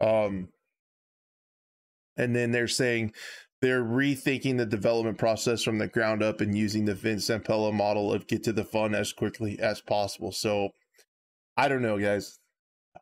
Um, 0.00 0.48
and 2.16 2.34
then 2.34 2.52
they're 2.52 2.68
saying 2.68 3.12
they're 3.60 3.84
rethinking 3.84 4.56
the 4.56 4.66
development 4.66 5.18
process 5.18 5.62
from 5.62 5.78
the 5.78 5.88
ground 5.88 6.22
up 6.22 6.40
and 6.40 6.56
using 6.56 6.84
the 6.84 6.94
Vince 6.94 7.28
Zampella 7.28 7.72
model 7.72 8.12
of 8.12 8.26
get 8.26 8.42
to 8.44 8.52
the 8.52 8.64
fun 8.64 8.94
as 8.94 9.12
quickly 9.12 9.58
as 9.58 9.80
possible. 9.80 10.32
So 10.32 10.70
I 11.56 11.68
don't 11.68 11.82
know, 11.82 11.98
guys. 11.98 12.39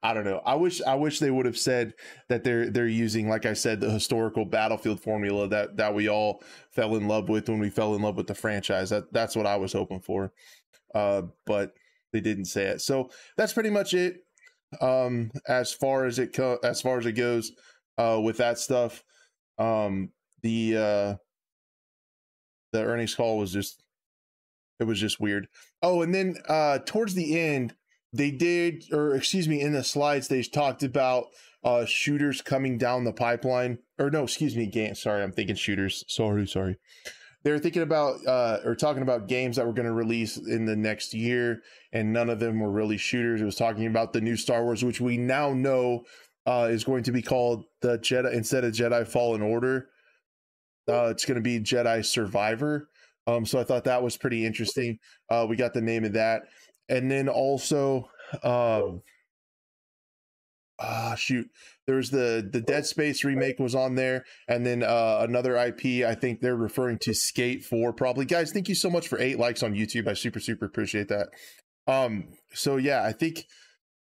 I 0.02 0.14
don't 0.14 0.24
know. 0.24 0.40
I 0.44 0.54
wish 0.54 0.80
I 0.82 0.94
wish 0.94 1.18
they 1.18 1.30
would 1.30 1.46
have 1.46 1.58
said 1.58 1.94
that 2.28 2.44
they're 2.44 2.70
they're 2.70 2.86
using, 2.86 3.28
like 3.28 3.46
I 3.46 3.52
said, 3.54 3.80
the 3.80 3.90
historical 3.90 4.44
battlefield 4.44 5.00
formula 5.00 5.48
that 5.48 5.76
that 5.76 5.94
we 5.94 6.08
all 6.08 6.42
fell 6.70 6.96
in 6.96 7.08
love 7.08 7.28
with 7.28 7.48
when 7.48 7.58
we 7.58 7.70
fell 7.70 7.94
in 7.94 8.02
love 8.02 8.16
with 8.16 8.26
the 8.26 8.34
franchise. 8.34 8.90
That 8.90 9.12
that's 9.12 9.34
what 9.36 9.46
I 9.46 9.56
was 9.56 9.72
hoping 9.72 10.00
for. 10.00 10.32
Uh, 10.94 11.22
but 11.46 11.72
they 12.12 12.20
didn't 12.20 12.46
say 12.46 12.64
it. 12.66 12.80
So 12.80 13.10
that's 13.36 13.52
pretty 13.52 13.70
much 13.70 13.94
it. 13.94 14.18
Um, 14.80 15.30
as 15.48 15.72
far 15.72 16.04
as 16.04 16.18
it 16.18 16.32
co- 16.34 16.58
as 16.62 16.80
far 16.80 16.98
as 16.98 17.06
it 17.06 17.12
goes, 17.12 17.52
uh, 17.98 18.20
with 18.22 18.36
that 18.38 18.58
stuff. 18.58 19.02
Um, 19.58 20.12
the 20.42 20.76
uh 20.76 21.14
the 22.72 22.84
earnings 22.84 23.14
call 23.14 23.38
was 23.38 23.52
just 23.52 23.82
it 24.80 24.84
was 24.84 25.00
just 25.00 25.20
weird. 25.20 25.48
Oh, 25.82 26.02
and 26.02 26.14
then 26.14 26.36
uh 26.48 26.78
towards 26.78 27.14
the 27.14 27.38
end, 27.38 27.74
they 28.12 28.30
did, 28.30 28.84
or 28.92 29.14
excuse 29.14 29.48
me, 29.48 29.60
in 29.60 29.72
the 29.72 29.84
slides, 29.84 30.28
they 30.28 30.42
talked 30.42 30.82
about 30.82 31.26
uh, 31.64 31.84
shooters 31.84 32.40
coming 32.40 32.78
down 32.78 33.04
the 33.04 33.12
pipeline. 33.12 33.78
Or 33.98 34.10
no, 34.10 34.24
excuse 34.24 34.56
me, 34.56 34.66
game. 34.66 34.94
Sorry, 34.94 35.22
I'm 35.22 35.32
thinking 35.32 35.56
shooters. 35.56 36.04
Sorry, 36.08 36.46
sorry. 36.46 36.76
They're 37.44 37.58
thinking 37.58 37.82
about 37.82 38.26
uh, 38.26 38.58
or 38.64 38.74
talking 38.74 39.02
about 39.02 39.28
games 39.28 39.56
that 39.56 39.66
were 39.66 39.72
going 39.72 39.86
to 39.86 39.92
release 39.92 40.36
in 40.36 40.64
the 40.64 40.76
next 40.76 41.14
year, 41.14 41.62
and 41.92 42.12
none 42.12 42.30
of 42.30 42.40
them 42.40 42.60
were 42.60 42.70
really 42.70 42.96
shooters. 42.96 43.40
It 43.40 43.44
was 43.44 43.56
talking 43.56 43.86
about 43.86 44.12
the 44.12 44.20
new 44.20 44.36
Star 44.36 44.64
Wars, 44.64 44.84
which 44.84 45.00
we 45.00 45.18
now 45.18 45.52
know 45.52 46.04
uh, 46.46 46.68
is 46.70 46.84
going 46.84 47.04
to 47.04 47.12
be 47.12 47.22
called 47.22 47.64
the 47.80 47.98
Jedi 47.98 48.32
instead 48.32 48.64
of 48.64 48.72
Jedi 48.72 49.06
Fallen 49.06 49.42
Order. 49.42 49.88
Uh, 50.88 51.08
it's 51.10 51.24
going 51.26 51.36
to 51.36 51.42
be 51.42 51.60
Jedi 51.60 52.04
Survivor. 52.04 52.88
Um, 53.26 53.44
so 53.44 53.60
I 53.60 53.64
thought 53.64 53.84
that 53.84 54.02
was 54.02 54.16
pretty 54.16 54.46
interesting. 54.46 54.98
Uh, 55.28 55.46
we 55.48 55.56
got 55.56 55.74
the 55.74 55.82
name 55.82 56.04
of 56.04 56.14
that 56.14 56.42
and 56.88 57.10
then 57.10 57.28
also 57.28 58.08
um 58.42 59.02
ah 60.80 61.14
shoot 61.16 61.48
there's 61.86 62.10
the 62.10 62.48
the 62.52 62.60
dead 62.60 62.86
space 62.86 63.24
remake 63.24 63.58
was 63.58 63.74
on 63.74 63.94
there 63.94 64.24
and 64.46 64.64
then 64.64 64.82
uh 64.82 65.18
another 65.28 65.56
ip 65.56 65.84
i 66.06 66.14
think 66.14 66.40
they're 66.40 66.56
referring 66.56 66.98
to 66.98 67.14
skate 67.14 67.64
4 67.64 67.92
probably. 67.92 68.24
Guys 68.24 68.52
thank 68.52 68.68
you 68.68 68.74
so 68.74 68.90
much 68.90 69.08
for 69.08 69.18
eight 69.18 69.38
likes 69.38 69.62
on 69.62 69.74
youtube. 69.74 70.06
I 70.06 70.14
super 70.14 70.38
super 70.38 70.66
appreciate 70.66 71.08
that. 71.08 71.28
Um 71.86 72.28
so 72.52 72.76
yeah 72.76 73.02
i 73.04 73.12
think 73.12 73.44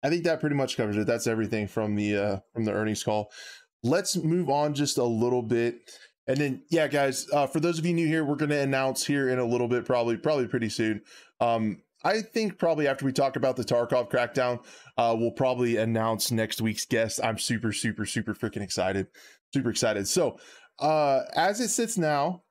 i 0.03 0.09
think 0.09 0.23
that 0.25 0.39
pretty 0.39 0.55
much 0.55 0.77
covers 0.77 0.97
it. 0.97 1.07
That's 1.07 1.25
everything 1.27 1.67
from 1.67 1.95
the 1.95 2.15
uh 2.15 2.37
from 2.53 2.65
the 2.65 2.73
earnings 2.73 3.03
call. 3.03 3.31
Let's 3.83 4.15
move 4.15 4.49
on 4.49 4.73
just 4.73 4.97
a 4.97 5.03
little 5.03 5.41
bit. 5.41 5.79
And 6.27 6.37
then 6.37 6.63
yeah 6.69 6.87
guys 6.87 7.27
uh 7.33 7.47
for 7.47 7.59
those 7.59 7.79
of 7.79 7.85
you 7.87 7.93
new 7.93 8.05
here 8.05 8.23
we're 8.23 8.35
going 8.35 8.51
to 8.51 8.59
announce 8.59 9.05
here 9.05 9.29
in 9.29 9.39
a 9.39 9.45
little 9.45 9.67
bit 9.67 9.85
probably 9.85 10.17
probably 10.17 10.47
pretty 10.47 10.69
soon. 10.69 11.01
Um 11.39 11.81
I 12.07 12.21
think 12.21 12.57
probably 12.57 12.87
after 12.87 13.03
we 13.03 13.11
talk 13.11 13.35
about 13.35 13.57
the 13.57 13.65
Tarkov 13.65 14.09
crackdown, 14.09 14.63
uh, 14.97 15.13
we'll 15.19 15.31
probably 15.31 15.75
announce 15.75 16.31
next 16.31 16.61
week's 16.61 16.85
guest. 16.85 17.19
I'm 17.21 17.37
super, 17.37 17.73
super, 17.73 18.05
super 18.05 18.33
freaking 18.33 18.61
excited. 18.61 19.07
Super 19.53 19.71
excited. 19.71 20.07
So, 20.07 20.39
uh, 20.79 21.23
as 21.35 21.59
it 21.59 21.67
sits 21.67 21.97
now, 21.97 22.43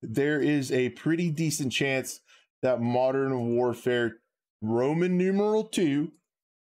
there 0.00 0.40
is 0.40 0.72
a 0.72 0.88
pretty 0.90 1.30
decent 1.30 1.70
chance 1.70 2.20
that 2.62 2.80
Modern 2.80 3.54
Warfare 3.54 4.20
Roman 4.62 5.18
numeral 5.18 5.64
2 5.64 6.10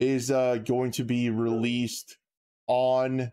is 0.00 0.30
uh, 0.30 0.56
going 0.56 0.90
to 0.92 1.04
be 1.04 1.28
released 1.28 2.16
on 2.66 3.30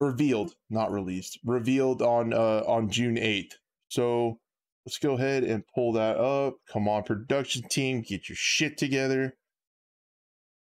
revealed, 0.00 0.52
not 0.68 0.90
released, 0.90 1.38
revealed 1.44 2.02
on 2.02 2.32
uh 2.32 2.64
on 2.66 2.90
June 2.90 3.14
8th. 3.14 3.52
So 3.88 4.40
let's 4.86 4.98
go 4.98 5.14
ahead 5.14 5.44
and 5.44 5.64
pull 5.74 5.92
that 5.92 6.16
up. 6.16 6.54
Come 6.72 6.88
on, 6.88 7.02
production 7.02 7.62
team, 7.68 8.02
get 8.02 8.28
your 8.28 8.36
shit 8.36 8.78
together. 8.78 9.34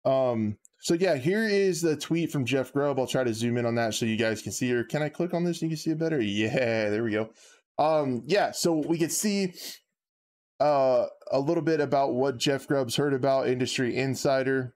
Um, 0.05 0.57
so 0.81 0.95
yeah, 0.95 1.17
here 1.17 1.47
is 1.47 1.83
the 1.83 1.97
tweet 1.97 2.31
from 2.31 2.45
Jeff 2.45 2.73
Grubb. 2.73 2.99
I'll 2.99 3.07
try 3.07 3.25
to 3.25 3.35
zoom 3.35 3.57
in 3.57 3.67
on 3.67 3.75
that 3.75 3.95
so 3.95 4.07
you 4.07 4.17
guys 4.17 4.43
can 4.43 4.53
see 4.53 4.71
her. 4.71 4.85
Can 4.85 5.03
I 5.03 5.09
click 5.09 5.35
on 5.35 5.45
this 5.45 5.61
and 5.61 5.71
you 5.71 5.77
can 5.77 5.83
see 5.83 5.91
it 5.91 5.99
better? 5.99 6.21
Yeah, 6.21 6.51
there 6.91 7.03
we 7.05 7.13
go. 7.13 7.31
Um, 7.79 8.23
yeah, 8.27 8.53
so 8.53 8.75
we 8.75 8.99
can 8.99 9.11
see 9.11 9.55
uh 10.61 11.07
a 11.31 11.39
little 11.39 11.63
bit 11.63 11.81
about 11.81 12.15
what 12.15 12.39
Jeff 12.39 12.67
Grubb's 12.67 12.97
heard 12.97 13.15
about 13.15 13.49
Industry 13.49 13.97
Insider. 13.97 14.75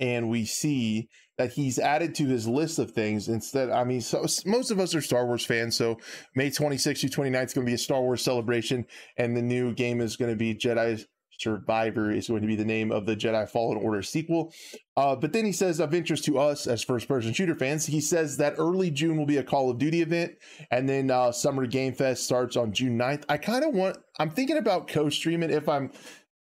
And 0.00 0.28
we 0.28 0.44
see 0.44 1.08
that 1.38 1.52
he's 1.52 1.78
added 1.78 2.14
to 2.16 2.26
his 2.26 2.46
list 2.46 2.78
of 2.78 2.92
things 2.92 3.28
instead. 3.28 3.70
I 3.70 3.84
mean, 3.84 4.00
so 4.00 4.24
most 4.46 4.70
of 4.70 4.78
us 4.78 4.94
are 4.94 5.00
Star 5.00 5.26
Wars 5.26 5.44
fans, 5.44 5.76
so 5.76 5.98
May 6.34 6.50
26th 6.50 7.00
through 7.00 7.24
29th 7.24 7.46
is 7.46 7.54
going 7.54 7.66
to 7.66 7.70
be 7.70 7.74
a 7.74 7.78
Star 7.78 8.00
Wars 8.00 8.22
celebration, 8.22 8.86
and 9.16 9.36
the 9.36 9.42
new 9.42 9.74
game 9.74 10.00
is 10.00 10.16
going 10.16 10.30
to 10.30 10.36
be 10.36 10.54
Jedi 10.54 11.04
Survivor 11.38 12.10
is 12.10 12.28
going 12.28 12.42
to 12.42 12.46
be 12.46 12.56
the 12.56 12.64
name 12.64 12.92
of 12.92 13.06
the 13.06 13.16
Jedi 13.16 13.48
Fallen 13.48 13.78
Order 13.78 14.02
sequel. 14.02 14.52
Uh, 14.96 15.16
but 15.16 15.32
then 15.32 15.44
he 15.44 15.52
says, 15.52 15.80
of 15.80 15.94
interest 15.94 16.24
to 16.24 16.38
us 16.38 16.66
as 16.66 16.82
first 16.82 17.08
person 17.08 17.32
shooter 17.32 17.54
fans, 17.54 17.86
he 17.86 18.00
says 18.00 18.36
that 18.36 18.54
early 18.58 18.90
June 18.90 19.16
will 19.16 19.26
be 19.26 19.38
a 19.38 19.42
Call 19.42 19.70
of 19.70 19.78
Duty 19.78 20.02
event. 20.02 20.32
And 20.70 20.88
then 20.88 21.10
uh, 21.10 21.32
Summer 21.32 21.66
Game 21.66 21.94
Fest 21.94 22.24
starts 22.24 22.56
on 22.56 22.72
June 22.72 22.98
9th. 22.98 23.24
I 23.28 23.36
kind 23.36 23.64
of 23.64 23.74
want, 23.74 23.98
I'm 24.18 24.30
thinking 24.30 24.58
about 24.58 24.88
co 24.88 25.08
streaming 25.10 25.50
if 25.50 25.68
I'm, 25.68 25.90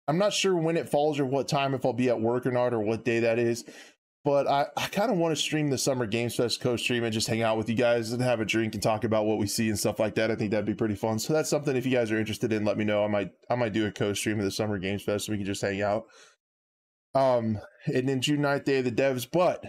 I'm 0.06 0.18
not 0.18 0.32
sure 0.32 0.56
when 0.56 0.76
it 0.76 0.88
falls 0.88 1.18
or 1.18 1.26
what 1.26 1.49
time, 1.49 1.75
if 1.75 1.85
I'll 1.85 1.92
be 1.92 2.08
at 2.08 2.20
work 2.20 2.47
or 2.47 2.52
not, 2.52 2.73
or 2.73 2.80
what 2.80 3.04
day 3.04 3.20
that 3.20 3.38
is 3.38 3.64
but 4.25 4.46
I, 4.46 4.66
I 4.76 4.87
kind 4.88 5.10
of 5.10 5.16
want 5.16 5.37
to 5.37 5.40
stream 5.40 5.70
the 5.70 5.78
Summer 5.78 6.06
Games 6.06 6.37
Fest 6.37 6.60
co-stream 6.60 7.04
and 7.04 7.12
just 7.12 7.28
hang 7.28 7.42
out 7.42 7.56
with 7.56 7.68
you 7.68 7.75
guys 7.75 8.12
and 8.12 8.22
have 8.22 8.40
a 8.40 8.44
drink 8.44 8.75
and 8.75 8.82
talk 8.82 9.04
about 9.04 9.26
what 9.26 9.38
we 9.38 9.46
see 9.46 9.68
and 9.68 9.78
stuff 9.78 9.98
like 9.98 10.14
that. 10.16 10.30
I 10.30 10.34
think 10.34 10.50
that'd 10.50 10.66
be 10.66 10.75
pretty 10.75 10.96
fun. 10.96 11.18
So 11.18 11.32
that's 11.32 11.48
something 11.48 11.76
if 11.76 11.87
you 11.87 11.92
guys 11.92 12.10
are 12.10 12.18
interested 12.18 12.52
in, 12.52 12.64
let 12.64 12.76
me 12.76 12.84
know. 12.84 13.04
I 13.04 13.08
might 13.08 13.30
I 13.48 13.54
might 13.54 13.72
do 13.72 13.87
a 13.87 13.92
co-stream 13.92 14.38
of 14.38 14.44
the 14.44 14.50
Summer 14.50 14.78
Games 14.78 15.02
Fest 15.02 15.26
so 15.26 15.32
we 15.32 15.38
can 15.38 15.46
just 15.46 15.62
hang 15.62 15.82
out. 15.82 16.04
Um, 17.14 17.58
and 17.87 18.08
then 18.08 18.20
June 18.20 18.40
9th, 18.40 18.64
Day 18.64 18.78
of 18.78 18.84
the 18.84 18.92
Devs. 18.92 19.26
But 19.30 19.64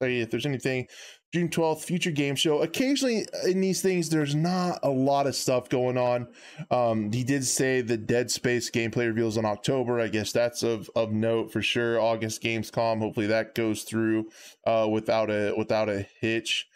if 0.00 0.30
there's 0.30 0.46
anything 0.46 0.86
June 1.34 1.48
12th, 1.48 1.82
future 1.82 2.12
game 2.12 2.36
show. 2.36 2.62
Occasionally 2.62 3.26
in 3.44 3.60
these 3.60 3.82
things, 3.82 4.08
there's 4.08 4.36
not 4.36 4.78
a 4.84 4.88
lot 4.88 5.26
of 5.26 5.34
stuff 5.34 5.68
going 5.68 5.98
on. 5.98 6.28
Um, 6.70 7.10
he 7.10 7.24
did 7.24 7.44
say 7.44 7.80
the 7.80 7.96
Dead 7.96 8.30
Space 8.30 8.70
gameplay 8.70 9.08
reveals 9.08 9.36
in 9.36 9.44
October. 9.44 9.98
I 9.98 10.06
guess 10.06 10.30
that's 10.30 10.62
of, 10.62 10.88
of 10.94 11.10
note 11.10 11.50
for 11.50 11.60
sure. 11.60 11.98
August 11.98 12.40
Gamescom. 12.40 13.00
Hopefully 13.00 13.26
that 13.26 13.56
goes 13.56 13.82
through 13.82 14.30
uh, 14.64 14.86
without 14.88 15.28
a 15.28 15.52
without 15.58 15.88
a 15.88 16.06
hitch. 16.20 16.68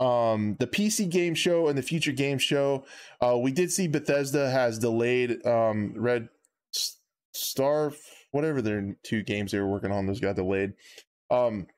Um, 0.00 0.56
the 0.58 0.66
PC 0.66 1.08
game 1.08 1.36
show 1.36 1.68
and 1.68 1.78
the 1.78 1.82
future 1.82 2.10
game 2.10 2.38
show. 2.38 2.84
Uh, 3.24 3.38
we 3.38 3.52
did 3.52 3.70
see 3.70 3.86
Bethesda 3.86 4.50
has 4.50 4.80
delayed 4.80 5.46
um, 5.46 5.94
Red 5.94 6.28
Star, 7.32 7.92
whatever 8.32 8.62
their 8.62 8.96
two 9.04 9.22
games 9.22 9.52
they 9.52 9.60
were 9.60 9.70
working 9.70 9.92
on. 9.92 10.06
Those 10.06 10.18
got 10.18 10.34
delayed. 10.34 10.72
Um, 11.30 11.68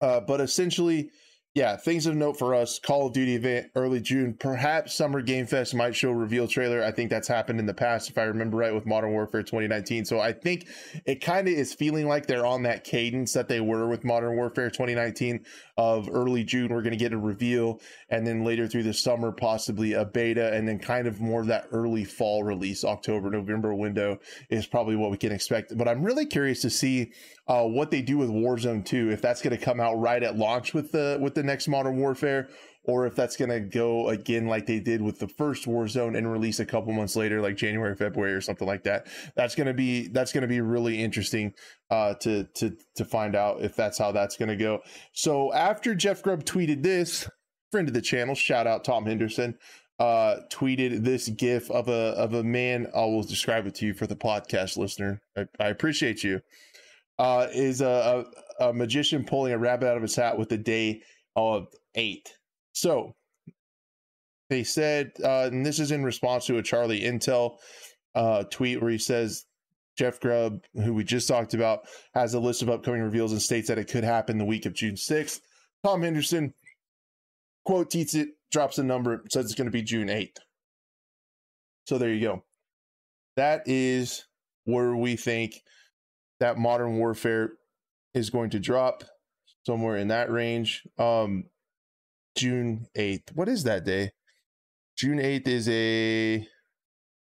uh, 0.00 0.20
but 0.20 0.40
essentially, 0.40 1.10
yeah, 1.54 1.76
things 1.76 2.06
of 2.06 2.16
note 2.16 2.36
for 2.36 2.52
us 2.52 2.80
Call 2.80 3.06
of 3.06 3.12
Duty 3.12 3.36
event 3.36 3.70
early 3.76 4.00
June. 4.00 4.34
Perhaps 4.40 4.92
Summer 4.92 5.22
Game 5.22 5.46
Fest 5.46 5.72
might 5.72 5.94
show 5.94 6.10
reveal 6.10 6.48
trailer. 6.48 6.82
I 6.82 6.90
think 6.90 7.10
that's 7.10 7.28
happened 7.28 7.60
in 7.60 7.66
the 7.66 7.72
past, 7.72 8.10
if 8.10 8.18
I 8.18 8.24
remember 8.24 8.56
right, 8.56 8.74
with 8.74 8.86
Modern 8.86 9.12
Warfare 9.12 9.44
2019. 9.44 10.04
So 10.04 10.18
I 10.18 10.32
think 10.32 10.66
it 11.06 11.20
kind 11.20 11.46
of 11.46 11.54
is 11.54 11.72
feeling 11.72 12.08
like 12.08 12.26
they're 12.26 12.44
on 12.44 12.64
that 12.64 12.82
cadence 12.82 13.32
that 13.34 13.46
they 13.46 13.60
were 13.60 13.86
with 13.86 14.02
Modern 14.02 14.34
Warfare 14.34 14.68
2019 14.68 15.44
of 15.76 16.08
early 16.10 16.42
June. 16.42 16.72
We're 16.72 16.82
going 16.82 16.90
to 16.90 16.96
get 16.96 17.12
a 17.12 17.18
reveal, 17.18 17.80
and 18.08 18.26
then 18.26 18.42
later 18.42 18.66
through 18.66 18.82
the 18.82 18.94
summer, 18.94 19.30
possibly 19.30 19.92
a 19.92 20.04
beta, 20.04 20.52
and 20.52 20.66
then 20.66 20.80
kind 20.80 21.06
of 21.06 21.20
more 21.20 21.42
of 21.42 21.46
that 21.46 21.68
early 21.70 22.04
fall 22.04 22.42
release, 22.42 22.82
October, 22.82 23.30
November 23.30 23.72
window 23.76 24.18
is 24.50 24.66
probably 24.66 24.96
what 24.96 25.12
we 25.12 25.16
can 25.16 25.30
expect. 25.30 25.78
But 25.78 25.86
I'm 25.86 26.02
really 26.02 26.26
curious 26.26 26.62
to 26.62 26.70
see 26.70 27.12
uh, 27.46 27.64
what 27.64 27.90
they 27.90 28.00
do 28.00 28.16
with 28.16 28.30
Warzone 28.30 28.84
2, 28.84 29.10
if 29.10 29.20
that's 29.20 29.42
going 29.42 29.56
to 29.56 29.62
come 29.62 29.78
out 29.78 29.94
right 29.94 30.22
at 30.22 30.36
launch 30.36 30.72
with 30.72 30.92
the 30.92 31.18
with 31.20 31.34
the 31.34 31.42
next 31.42 31.68
Modern 31.68 31.98
Warfare, 31.98 32.48
or 32.84 33.06
if 33.06 33.14
that's 33.14 33.36
going 33.36 33.50
to 33.50 33.60
go 33.60 34.08
again 34.08 34.46
like 34.46 34.64
they 34.66 34.80
did 34.80 35.02
with 35.02 35.18
the 35.18 35.28
first 35.28 35.66
Warzone 35.66 36.16
and 36.16 36.30
release 36.30 36.60
a 36.60 36.64
couple 36.64 36.92
months 36.92 37.16
later, 37.16 37.42
like 37.42 37.56
January, 37.56 37.94
February, 37.94 38.32
or 38.32 38.40
something 38.40 38.66
like 38.66 38.84
that. 38.84 39.08
That's 39.36 39.54
going 39.54 39.66
to 39.66 39.74
be 39.74 40.08
that's 40.08 40.32
going 40.32 40.42
to 40.42 40.48
be 40.48 40.62
really 40.62 41.02
interesting 41.02 41.52
uh, 41.90 42.14
to 42.20 42.44
to 42.54 42.76
to 42.96 43.04
find 43.04 43.36
out 43.36 43.60
if 43.60 43.76
that's 43.76 43.98
how 43.98 44.12
that's 44.12 44.36
going 44.36 44.48
to 44.48 44.56
go. 44.56 44.80
So 45.12 45.52
after 45.52 45.94
Jeff 45.94 46.22
Grubb 46.22 46.44
tweeted 46.44 46.82
this, 46.82 47.28
friend 47.70 47.88
of 47.88 47.94
the 47.94 48.02
channel, 48.02 48.34
shout 48.34 48.66
out 48.66 48.84
Tom 48.84 49.04
Henderson 49.04 49.58
uh 50.00 50.40
tweeted 50.50 51.04
this 51.04 51.28
gif 51.28 51.70
of 51.70 51.86
a 51.86 52.10
of 52.16 52.34
a 52.34 52.42
man 52.42 52.88
i 52.96 53.04
will 53.04 53.22
describe 53.22 53.64
it 53.64 53.76
to 53.76 53.86
you 53.86 53.94
for 53.94 54.08
the 54.08 54.16
podcast 54.16 54.76
listener 54.76 55.22
i, 55.36 55.44
I 55.60 55.68
appreciate 55.68 56.24
you 56.24 56.40
uh, 57.18 57.46
is 57.52 57.80
a, 57.80 58.24
a, 58.60 58.68
a, 58.68 58.72
magician 58.72 59.24
pulling 59.24 59.52
a 59.52 59.58
rabbit 59.58 59.88
out 59.88 59.96
of 59.96 60.02
his 60.02 60.16
hat 60.16 60.38
with 60.38 60.48
the 60.48 60.58
day 60.58 61.02
of 61.36 61.68
eight. 61.94 62.36
So 62.72 63.14
they 64.50 64.64
said, 64.64 65.12
uh, 65.22 65.48
and 65.52 65.64
this 65.64 65.78
is 65.78 65.90
in 65.90 66.04
response 66.04 66.46
to 66.46 66.58
a 66.58 66.62
Charlie 66.62 67.02
Intel 67.02 67.58
uh, 68.14 68.44
tweet 68.44 68.80
where 68.80 68.90
he 68.90 68.98
says 68.98 69.44
Jeff 69.96 70.20
Grubb, 70.20 70.64
who 70.74 70.92
we 70.92 71.04
just 71.04 71.28
talked 71.28 71.54
about, 71.54 71.86
has 72.14 72.34
a 72.34 72.40
list 72.40 72.62
of 72.62 72.70
upcoming 72.70 73.02
reveals 73.02 73.32
and 73.32 73.40
states 73.40 73.68
that 73.68 73.78
it 73.78 73.88
could 73.88 74.04
happen 74.04 74.38
the 74.38 74.44
week 74.44 74.66
of 74.66 74.74
June 74.74 74.94
6th. 74.94 75.40
Tom 75.84 76.02
Henderson 76.02 76.52
quote 77.64 77.90
tweets 77.90 78.14
it, 78.14 78.30
drops 78.50 78.78
a 78.78 78.82
number, 78.82 79.24
says 79.30 79.46
it's 79.46 79.54
going 79.54 79.66
to 79.66 79.70
be 79.70 79.82
June 79.82 80.08
8th. 80.08 80.38
So 81.86 81.98
there 81.98 82.12
you 82.12 82.20
go. 82.20 82.44
That 83.36 83.62
is 83.66 84.24
where 84.64 84.96
we 84.96 85.16
think 85.16 85.62
that 86.40 86.58
modern 86.58 86.96
warfare 86.98 87.52
is 88.14 88.30
going 88.30 88.50
to 88.50 88.58
drop 88.58 89.04
somewhere 89.66 89.96
in 89.96 90.08
that 90.08 90.30
range. 90.30 90.82
Um, 90.98 91.44
June 92.36 92.86
8th. 92.96 93.34
What 93.34 93.48
is 93.48 93.64
that 93.64 93.84
day? 93.84 94.12
June 94.96 95.18
8th 95.18 95.48
is 95.48 95.68
a 95.68 96.46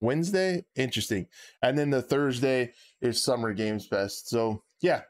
Wednesday. 0.01 0.65
Interesting. 0.75 1.27
And 1.61 1.77
then 1.77 1.89
the 1.89 2.01
Thursday 2.01 2.73
is 3.01 3.23
Summer 3.23 3.53
Games 3.53 3.87
Fest. 3.87 4.29
So, 4.29 4.63
yeah, 4.81 5.01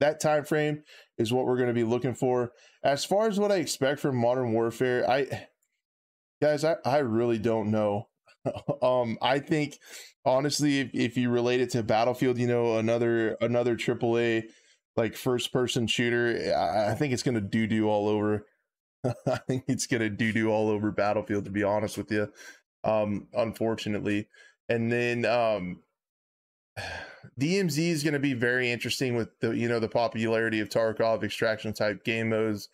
that 0.00 0.20
time 0.20 0.44
frame 0.44 0.82
is 1.18 1.32
what 1.32 1.46
we're 1.46 1.56
going 1.56 1.68
to 1.68 1.74
be 1.74 1.84
looking 1.84 2.14
for. 2.14 2.52
As 2.82 3.04
far 3.04 3.28
as 3.28 3.38
what 3.38 3.52
I 3.52 3.56
expect 3.56 4.00
from 4.00 4.16
Modern 4.16 4.52
Warfare, 4.52 5.08
I 5.08 5.46
guys, 6.40 6.64
I, 6.64 6.76
I 6.84 6.98
really 6.98 7.38
don't 7.38 7.70
know. 7.70 8.08
um, 8.82 9.18
I 9.22 9.38
think 9.38 9.78
honestly, 10.24 10.80
if, 10.80 10.90
if 10.94 11.16
you 11.16 11.30
relate 11.30 11.60
it 11.60 11.70
to 11.70 11.82
Battlefield, 11.82 12.38
you 12.38 12.46
know, 12.46 12.78
another 12.78 13.36
another 13.40 13.76
AAA 13.76 14.44
like 14.96 15.16
first 15.16 15.52
person 15.52 15.86
shooter, 15.86 16.54
I, 16.56 16.92
I 16.92 16.94
think 16.94 17.12
it's 17.12 17.22
gonna 17.22 17.40
do 17.40 17.66
do 17.66 17.88
all 17.88 18.08
over. 18.08 18.46
I 19.26 19.38
think 19.48 19.64
it's 19.68 19.86
gonna 19.86 20.10
do 20.10 20.32
do 20.32 20.50
all 20.50 20.68
over 20.68 20.90
Battlefield. 20.90 21.44
To 21.44 21.50
be 21.50 21.62
honest 21.62 21.96
with 21.96 22.10
you, 22.10 22.28
um, 22.84 23.28
unfortunately, 23.34 24.28
and 24.68 24.90
then 24.90 25.24
um, 25.24 25.82
DMZ 27.40 27.78
is 27.78 28.02
to 28.14 28.18
be 28.20 28.34
very 28.34 28.70
interesting 28.70 29.14
with 29.14 29.28
the 29.40 29.56
you 29.56 29.68
know 29.68 29.80
the 29.80 29.88
popularity 29.88 30.60
of 30.60 30.68
Tarkov 30.68 31.22
extraction 31.22 31.72
type 31.72 32.04
game 32.04 32.30
modes. 32.30 32.68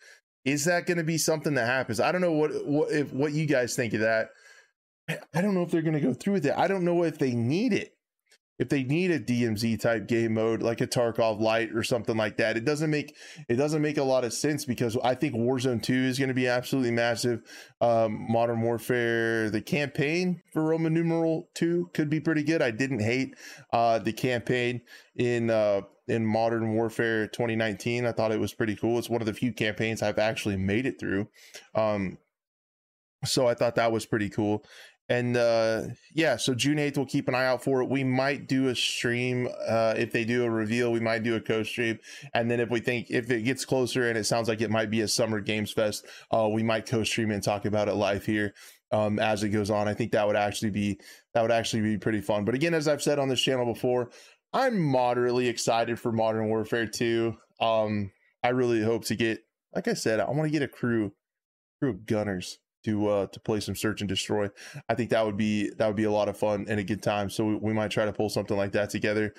Is 0.45 0.65
that 0.65 0.87
to 0.97 1.03
be 1.03 1.17
something 1.17 1.53
that 1.55 1.67
happens? 1.67 1.99
I 1.99 2.11
don't 2.11 2.21
know 2.21 2.31
what 2.31 2.51
what 2.65 2.91
if 2.91 3.13
what 3.13 3.33
you 3.33 3.45
guys 3.45 3.75
think 3.75 3.93
of 3.93 3.99
that. 4.01 4.29
I 5.33 5.41
don't 5.41 5.53
know 5.53 5.63
if 5.63 5.71
they're 5.71 5.81
going 5.81 5.93
to 5.93 5.99
go 5.99 6.13
through 6.13 6.33
with 6.33 6.45
it. 6.45 6.53
I 6.55 6.67
don't 6.67 6.83
know 6.83 7.03
if 7.03 7.17
they 7.17 7.33
need 7.33 7.73
it. 7.73 7.95
If 8.59 8.67
they 8.67 8.83
need 8.83 9.09
a 9.09 9.19
DMZ 9.21 9.79
type 9.79 10.05
game 10.05 10.33
mode 10.33 10.61
like 10.61 10.81
a 10.81 10.87
Tarkov 10.87 11.39
Light 11.39 11.71
or 11.73 11.81
something 11.81 12.17
like 12.17 12.35
that, 12.37 12.57
it 12.57 12.65
doesn't 12.65 12.89
make 12.89 13.15
it 13.47 13.55
doesn't 13.55 13.81
make 13.81 13.97
a 13.97 14.03
lot 14.03 14.25
of 14.25 14.33
sense 14.33 14.65
because 14.65 14.97
I 15.01 15.15
think 15.15 15.33
Warzone 15.33 15.81
2 15.81 15.93
is 15.93 16.19
going 16.19 16.27
to 16.27 16.33
be 16.33 16.47
absolutely 16.47 16.91
massive. 16.91 17.41
Um, 17.79 18.27
Modern 18.29 18.61
Warfare, 18.61 19.49
the 19.49 19.61
campaign 19.61 20.41
for 20.51 20.61
Roman 20.61 20.93
numeral 20.93 21.47
2 21.55 21.91
could 21.93 22.09
be 22.09 22.19
pretty 22.19 22.43
good. 22.43 22.61
I 22.61 22.71
didn't 22.71 22.99
hate 22.99 23.35
uh, 23.71 23.99
the 23.99 24.11
campaign 24.11 24.81
in 25.15 25.49
uh, 25.49 25.81
in 26.09 26.25
Modern 26.25 26.73
Warfare 26.73 27.27
2019. 27.27 28.05
I 28.05 28.11
thought 28.11 28.33
it 28.33 28.41
was 28.41 28.53
pretty 28.53 28.75
cool. 28.75 28.99
It's 28.99 29.09
one 29.09 29.21
of 29.21 29.25
the 29.25 29.33
few 29.33 29.53
campaigns 29.53 30.01
I've 30.01 30.19
actually 30.19 30.57
made 30.57 30.85
it 30.85 30.99
through. 30.99 31.29
Um, 31.75 32.17
so 33.23 33.47
I 33.47 33.53
thought 33.53 33.75
that 33.75 33.91
was 33.91 34.05
pretty 34.05 34.29
cool 34.29 34.65
and 35.09 35.35
uh 35.35 35.83
yeah 36.13 36.37
so 36.37 36.53
june 36.53 36.77
8th 36.77 36.97
we'll 36.97 37.05
keep 37.05 37.27
an 37.27 37.35
eye 37.35 37.45
out 37.45 37.63
for 37.63 37.81
it. 37.81 37.89
We 37.89 38.03
might 38.03 38.47
do 38.47 38.67
a 38.67 38.75
stream 38.75 39.47
uh 39.67 39.95
if 39.97 40.11
they 40.11 40.23
do 40.23 40.43
a 40.43 40.49
reveal 40.49 40.91
we 40.91 40.99
might 40.99 41.23
do 41.23 41.35
a 41.35 41.41
co-stream 41.41 41.99
and 42.33 42.49
then 42.49 42.59
if 42.59 42.69
we 42.69 42.79
think 42.79 43.07
if 43.09 43.29
it 43.31 43.43
gets 43.43 43.65
closer 43.65 44.07
and 44.07 44.17
it 44.17 44.25
sounds 44.25 44.47
like 44.47 44.61
it 44.61 44.69
might 44.69 44.89
be 44.89 45.01
a 45.01 45.07
summer 45.07 45.41
games 45.41 45.71
fest 45.71 46.05
uh 46.31 46.47
we 46.47 46.63
might 46.63 46.85
co-stream 46.85 47.31
and 47.31 47.43
talk 47.43 47.65
about 47.65 47.87
it 47.87 47.93
live 47.93 48.25
here 48.25 48.53
um 48.91 49.19
as 49.19 49.43
it 49.43 49.49
goes 49.49 49.69
on. 49.69 49.87
I 49.87 49.93
think 49.93 50.11
that 50.11 50.25
would 50.25 50.35
actually 50.35 50.71
be 50.71 50.99
that 51.33 51.41
would 51.41 51.51
actually 51.51 51.81
be 51.81 51.97
pretty 51.97 52.21
fun. 52.21 52.45
But 52.45 52.55
again 52.55 52.73
as 52.73 52.87
i've 52.87 53.01
said 53.01 53.19
on 53.19 53.29
this 53.29 53.41
channel 53.41 53.65
before 53.65 54.11
i'm 54.53 54.79
moderately 54.79 55.47
excited 55.47 55.99
for 55.99 56.11
modern 56.11 56.47
warfare 56.47 56.87
2 56.87 57.35
um 57.61 58.11
i 58.43 58.49
really 58.49 58.81
hope 58.81 59.05
to 59.05 59.15
get 59.15 59.39
like 59.73 59.87
I 59.87 59.93
said, 59.93 60.19
I 60.19 60.29
want 60.29 60.43
to 60.43 60.49
get 60.49 60.63
a 60.63 60.67
crew, 60.67 61.13
crew 61.79 61.91
of 61.91 62.05
gunners 62.05 62.59
to 62.85 63.07
uh 63.07 63.27
to 63.27 63.39
play 63.39 63.59
some 63.59 63.75
search 63.75 64.01
and 64.01 64.07
destroy. 64.07 64.49
I 64.87 64.95
think 64.95 65.09
that 65.09 65.25
would 65.25 65.37
be 65.37 65.69
that 65.77 65.87
would 65.87 65.95
be 65.95 66.05
a 66.05 66.11
lot 66.11 66.29
of 66.29 66.37
fun 66.37 66.65
and 66.67 66.79
a 66.79 66.83
good 66.83 67.03
time. 67.03 67.29
So 67.29 67.45
we, 67.45 67.55
we 67.55 67.73
might 67.73 67.91
try 67.91 68.05
to 68.05 68.13
pull 68.13 68.29
something 68.29 68.57
like 68.57 68.71
that 68.73 68.89
together. 68.89 69.33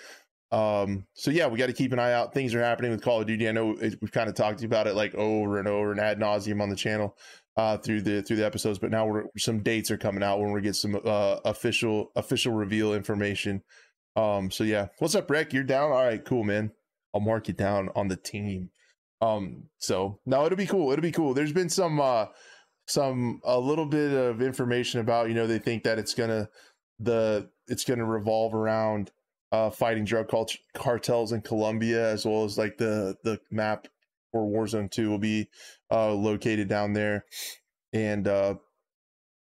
Um, 0.52 1.06
so 1.14 1.30
yeah, 1.30 1.46
we 1.46 1.58
got 1.58 1.66
to 1.66 1.72
keep 1.72 1.92
an 1.92 2.00
eye 2.00 2.12
out. 2.12 2.34
Things 2.34 2.54
are 2.54 2.62
happening 2.62 2.90
with 2.90 3.02
Call 3.02 3.20
of 3.20 3.26
Duty. 3.26 3.48
I 3.48 3.52
know 3.52 3.76
it, 3.80 3.96
we've 4.00 4.10
kind 4.10 4.28
of 4.28 4.34
talked 4.34 4.64
about 4.64 4.86
it 4.86 4.94
like 4.94 5.14
over 5.14 5.58
and 5.58 5.68
over 5.68 5.92
and 5.92 6.00
ad 6.00 6.18
nauseum 6.18 6.60
on 6.60 6.70
the 6.70 6.76
channel 6.76 7.16
uh, 7.56 7.76
through 7.76 8.02
the 8.02 8.22
through 8.22 8.36
the 8.36 8.46
episodes. 8.46 8.78
But 8.78 8.90
now 8.90 9.06
we're 9.06 9.24
some 9.38 9.62
dates 9.62 9.90
are 9.90 9.98
coming 9.98 10.22
out 10.22 10.40
when 10.40 10.52
we 10.52 10.60
get 10.60 10.76
some 10.76 11.00
uh, 11.04 11.36
official 11.44 12.10
official 12.16 12.52
reveal 12.52 12.94
information. 12.94 13.62
Um, 14.16 14.50
so 14.50 14.64
yeah, 14.64 14.88
what's 14.98 15.14
up, 15.14 15.30
Rick? 15.30 15.52
You're 15.52 15.62
down. 15.62 15.92
All 15.92 16.04
right, 16.04 16.24
cool, 16.24 16.42
man. 16.42 16.72
I'll 17.14 17.20
mark 17.20 17.48
you 17.48 17.54
down 17.54 17.90
on 17.94 18.08
the 18.08 18.16
team. 18.16 18.70
Um, 19.20 19.64
so 19.78 20.18
no, 20.26 20.46
it'll 20.46 20.58
be 20.58 20.66
cool. 20.66 20.90
It'll 20.90 21.02
be 21.02 21.12
cool. 21.12 21.34
There's 21.34 21.52
been 21.52 21.68
some 21.68 22.00
uh 22.00 22.26
some 22.90 23.40
a 23.44 23.58
little 23.58 23.86
bit 23.86 24.12
of 24.12 24.42
information 24.42 25.00
about 25.00 25.28
you 25.28 25.34
know 25.34 25.46
they 25.46 25.58
think 25.58 25.84
that 25.84 25.98
it's 25.98 26.14
gonna 26.14 26.48
the 26.98 27.48
it's 27.68 27.84
gonna 27.84 28.04
revolve 28.04 28.54
around 28.54 29.10
uh, 29.52 29.70
fighting 29.70 30.04
drug 30.04 30.28
cult- 30.28 30.56
cartels 30.74 31.32
in 31.32 31.40
Colombia, 31.40 32.10
as 32.10 32.24
well 32.24 32.44
as 32.44 32.58
like 32.58 32.76
the 32.78 33.16
the 33.24 33.40
map 33.50 33.86
for 34.32 34.46
Warzone 34.46 34.90
Two 34.90 35.10
will 35.10 35.18
be 35.18 35.48
uh, 35.90 36.12
located 36.12 36.68
down 36.68 36.92
there, 36.92 37.24
and 37.92 38.26
uh, 38.26 38.54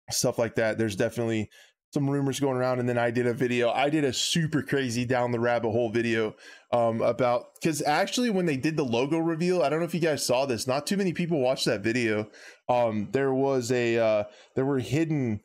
stuff 0.09 0.37
like 0.37 0.55
that. 0.55 0.77
There's 0.77 0.95
definitely 0.95 1.49
some 1.93 2.09
rumors 2.09 2.39
going 2.39 2.57
around, 2.57 2.79
and 2.79 2.87
then 2.87 2.97
I 2.97 3.11
did 3.11 3.27
a 3.27 3.33
video. 3.33 3.69
I 3.69 3.89
did 3.89 4.03
a 4.03 4.13
super 4.13 4.61
crazy 4.61 5.05
down 5.05 5.31
the 5.31 5.39
rabbit 5.39 5.71
hole 5.71 5.89
video 5.89 6.35
um, 6.71 7.01
about 7.01 7.55
because 7.55 7.81
actually 7.81 8.29
when 8.29 8.45
they 8.45 8.57
did 8.57 8.75
the 8.75 8.83
logo 8.83 9.17
reveal, 9.17 9.61
I 9.61 9.69
don't 9.69 9.79
know 9.79 9.85
if 9.85 9.93
you 9.93 9.99
guys 9.99 10.25
saw 10.25 10.45
this. 10.45 10.67
Not 10.67 10.85
too 10.85 10.97
many 10.97 11.13
people 11.13 11.39
watched 11.39 11.65
that 11.65 11.81
video. 11.81 12.29
Um, 12.67 13.09
there 13.11 13.33
was 13.33 13.71
a 13.71 13.97
uh, 13.97 14.23
there 14.55 14.65
were 14.65 14.79
hidden 14.79 15.41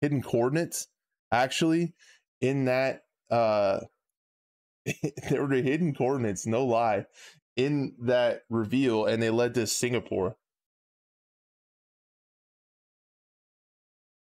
hidden 0.00 0.22
coordinates 0.22 0.86
actually 1.32 1.94
in 2.40 2.64
that 2.64 3.02
uh 3.30 3.80
there 5.30 5.44
were 5.44 5.54
hidden 5.54 5.94
coordinates, 5.94 6.46
no 6.46 6.64
lie, 6.64 7.06
in 7.56 7.94
that 8.00 8.42
reveal, 8.48 9.04
and 9.04 9.22
they 9.22 9.30
led 9.30 9.54
to 9.54 9.66
Singapore. 9.66 10.36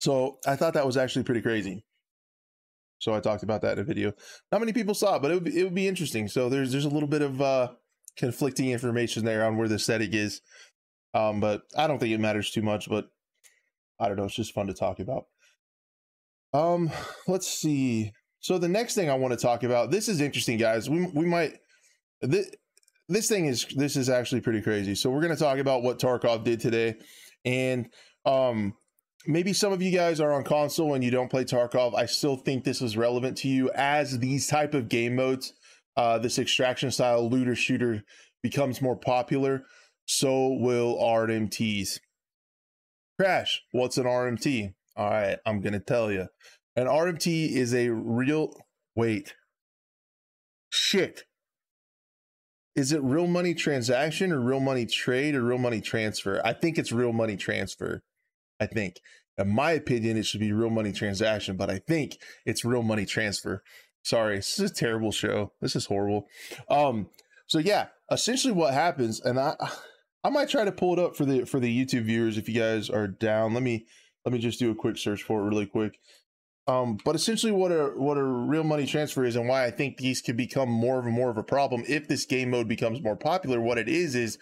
So 0.08 0.38
I 0.48 0.56
thought 0.56 0.74
that 0.76 0.86
was 0.86 0.96
actually 0.96 1.24
pretty 1.24 1.42
crazy. 1.42 1.84
So 3.00 3.14
I 3.14 3.20
talked 3.20 3.44
about 3.44 3.62
that 3.64 3.74
in 3.74 3.80
a 3.80 3.84
video. 3.84 4.14
Not 4.54 4.62
many 4.62 4.72
people 4.72 4.94
saw 4.94 5.18
it, 5.18 5.22
but 5.22 5.32
it 5.32 5.34
would 5.34 5.44
be, 5.44 5.60
it 5.60 5.66
would 5.66 5.76
be 5.76 5.86
interesting. 5.86 6.30
So 6.30 6.48
there's 6.48 6.72
there's 6.72 6.86
a 6.86 6.90
little 6.90 7.10
bit 7.10 7.22
of 7.22 7.42
uh, 7.42 7.72
conflicting 8.16 8.72
information 8.72 9.26
there 9.26 9.46
on 9.46 9.58
where 9.58 9.68
the 9.68 9.78
setting 9.78 10.14
is, 10.14 10.40
um, 11.14 11.42
but 11.42 11.64
I 11.76 11.88
don't 11.88 12.00
think 12.00 12.14
it 12.14 12.22
matters 12.22 12.52
too 12.52 12.62
much. 12.62 12.90
But 12.90 13.10
I 14.00 14.08
don't 14.08 14.16
know. 14.16 14.24
It's 14.24 14.34
just 14.34 14.54
fun 14.54 14.68
to 14.68 14.74
talk 14.74 15.02
about. 15.02 15.26
Um, 16.54 16.90
let's 17.28 17.50
see. 17.50 18.14
So 18.40 18.58
the 18.58 18.70
next 18.70 18.96
thing 18.96 19.10
I 19.10 19.16
want 19.16 19.34
to 19.34 19.38
talk 19.38 19.64
about, 19.64 19.92
this 19.92 20.08
is 20.08 20.22
interesting, 20.22 20.58
guys. 20.58 20.90
We 20.90 21.06
we 21.08 21.26
might 21.26 21.58
this, 22.22 22.50
this 23.10 23.28
thing 23.28 23.48
is 23.48 23.66
this 23.76 23.98
is 23.98 24.10
actually 24.10 24.40
pretty 24.40 24.62
crazy. 24.62 24.96
So 24.96 25.10
we're 25.10 25.22
going 25.22 25.36
to 25.36 25.44
talk 25.44 25.58
about 25.58 25.84
what 25.84 26.00
Tarkov 26.00 26.46
did 26.46 26.62
today, 26.62 26.96
and 27.44 27.90
um, 28.26 28.74
maybe 29.28 29.52
some 29.54 29.74
of 29.74 29.82
you 29.82 29.92
guys 29.92 30.20
are 30.20 30.32
on 30.32 30.44
console 30.44 30.94
and 30.94 31.04
you 31.04 31.12
don't 31.12 31.30
play 31.30 31.44
Tarkov. 31.44 31.94
I 31.94 32.06
still 32.06 32.38
think 32.38 32.64
this 32.64 32.82
is 32.82 32.98
relevant 32.98 33.38
to 33.40 33.50
you 33.50 33.70
as 33.76 34.20
these 34.20 34.48
type 34.48 34.74
of 34.74 34.90
game 34.90 35.16
modes, 35.16 35.54
uh, 35.98 36.18
this 36.18 36.40
extraction 36.40 36.90
style 36.90 37.30
looter 37.30 37.56
shooter 37.56 38.04
becomes 38.42 38.82
more 38.82 38.96
popular. 38.96 39.64
So 40.06 40.54
will 40.54 40.96
RMTs. 40.96 42.00
Crash, 43.20 43.62
what's 43.72 43.98
an 43.98 44.06
RMT? 44.06 44.74
All 44.96 45.10
right, 45.10 45.38
I'm 45.46 45.60
gonna 45.60 45.80
tell 45.80 46.12
you. 46.12 46.28
An 46.76 46.88
RMT 46.88 47.52
is 47.52 47.74
a 47.74 47.90
real 47.90 48.54
wait. 48.96 49.36
Shit. 50.70 51.24
Is 52.76 52.92
it 52.92 53.02
real 53.02 53.28
money 53.28 53.56
transaction 53.56 54.32
or 54.32 54.40
real 54.40 54.60
money 54.60 54.86
trade 54.86 55.36
or 55.36 55.42
real 55.42 55.58
money 55.58 55.82
transfer? 55.82 56.40
I 56.46 56.54
think 56.54 56.78
it's 56.78 56.92
real 56.92 57.12
money 57.12 57.36
transfer. 57.36 58.04
I 58.60 58.66
think. 58.66 59.02
In 59.38 59.50
my 59.50 59.72
opinion, 59.72 60.18
it 60.18 60.26
should 60.26 60.40
be 60.40 60.52
real 60.52 60.72
money 60.72 60.92
transaction, 60.92 61.58
but 61.58 61.70
I 61.70 61.78
think 61.78 62.18
it's 62.46 62.66
real 62.66 62.82
money 62.82 63.06
transfer. 63.06 63.62
Sorry, 64.04 64.38
this 64.38 64.60
is 64.60 64.72
a 64.72 64.74
terrible 64.74 65.12
show. 65.12 65.54
This 65.62 65.76
is 65.76 65.86
horrible. 65.86 66.28
Um, 66.70 67.10
so 67.46 67.60
yeah, 67.60 67.88
essentially 68.12 68.54
what 68.54 68.74
happens, 68.74 69.20
and 69.22 69.40
I 69.40 69.56
I 70.24 70.30
might 70.30 70.50
try 70.50 70.66
to 70.66 70.72
pull 70.72 70.94
it 70.94 71.00
up 71.00 71.16
for 71.16 71.26
the 71.26 71.46
for 71.46 71.60
the 71.60 71.86
YouTube 71.86 72.04
viewers 72.04 72.38
if 72.38 72.50
you 72.50 72.56
guys 72.60 72.90
are 72.90 73.08
down. 73.08 73.54
Let 73.54 73.64
me 73.64 73.86
let 74.26 74.34
me 74.34 74.40
just 74.40 74.60
do 74.60 74.72
a 74.72 74.76
quick 74.76 74.98
search 74.98 75.24
for 75.24 75.42
it 75.42 75.50
really 75.50 75.66
quick. 75.66 76.00
Um, 76.68 76.98
but 77.06 77.16
essentially, 77.16 77.54
what 77.54 77.72
a 77.72 77.94
what 77.96 78.18
a 78.18 78.24
real 78.24 78.64
money 78.64 78.86
transfer 78.86 79.24
is, 79.24 79.38
and 79.38 79.48
why 79.48 79.64
I 79.66 79.72
think 79.72 79.98
these 79.98 80.22
could 80.22 80.36
become 80.36 80.70
more 80.70 81.00
of 81.00 81.06
a 81.06 81.10
more 81.10 81.30
of 81.30 81.38
a 81.38 81.44
problem 81.44 81.84
if 81.88 82.08
this 82.08 82.26
game 82.26 82.50
mode 82.50 82.68
becomes 82.68 83.02
more 83.02 83.16
popular. 83.16 83.62
What 83.62 83.78
it 83.78 83.88
is 83.88 84.16
is, 84.16 84.38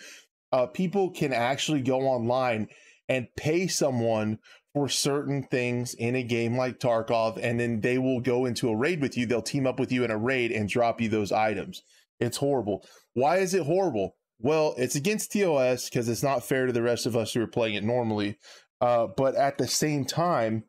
uh, 0.51 0.65
people 0.65 1.11
can 1.11 1.33
actually 1.33 1.81
go 1.81 2.01
online 2.01 2.67
and 3.07 3.27
pay 3.35 3.67
someone 3.67 4.39
for 4.73 4.89
certain 4.89 5.43
things 5.43 5.93
in 5.93 6.15
a 6.15 6.23
game 6.23 6.57
like 6.57 6.79
Tarkov, 6.79 7.39
and 7.41 7.59
then 7.59 7.79
they 7.79 7.97
will 7.97 8.19
go 8.19 8.45
into 8.45 8.69
a 8.69 8.75
raid 8.75 9.01
with 9.01 9.17
you. 9.17 9.25
They'll 9.25 9.41
team 9.41 9.65
up 9.65 9.79
with 9.79 9.91
you 9.91 10.03
in 10.03 10.11
a 10.11 10.17
raid 10.17 10.51
and 10.51 10.67
drop 10.67 10.99
you 10.99 11.07
those 11.07 11.31
items. 11.31 11.81
It's 12.19 12.37
horrible. 12.37 12.85
Why 13.13 13.37
is 13.37 13.53
it 13.53 13.65
horrible? 13.65 14.15
Well, 14.39 14.75
it's 14.77 14.95
against 14.95 15.31
TOS 15.31 15.89
because 15.89 16.09
it's 16.09 16.23
not 16.23 16.43
fair 16.43 16.65
to 16.65 16.73
the 16.73 16.81
rest 16.81 17.05
of 17.05 17.15
us 17.15 17.33
who 17.33 17.41
are 17.41 17.47
playing 17.47 17.75
it 17.75 17.83
normally. 17.83 18.37
Uh, 18.81 19.07
but 19.15 19.35
at 19.35 19.57
the 19.57 19.67
same 19.67 20.05
time, 20.05 20.65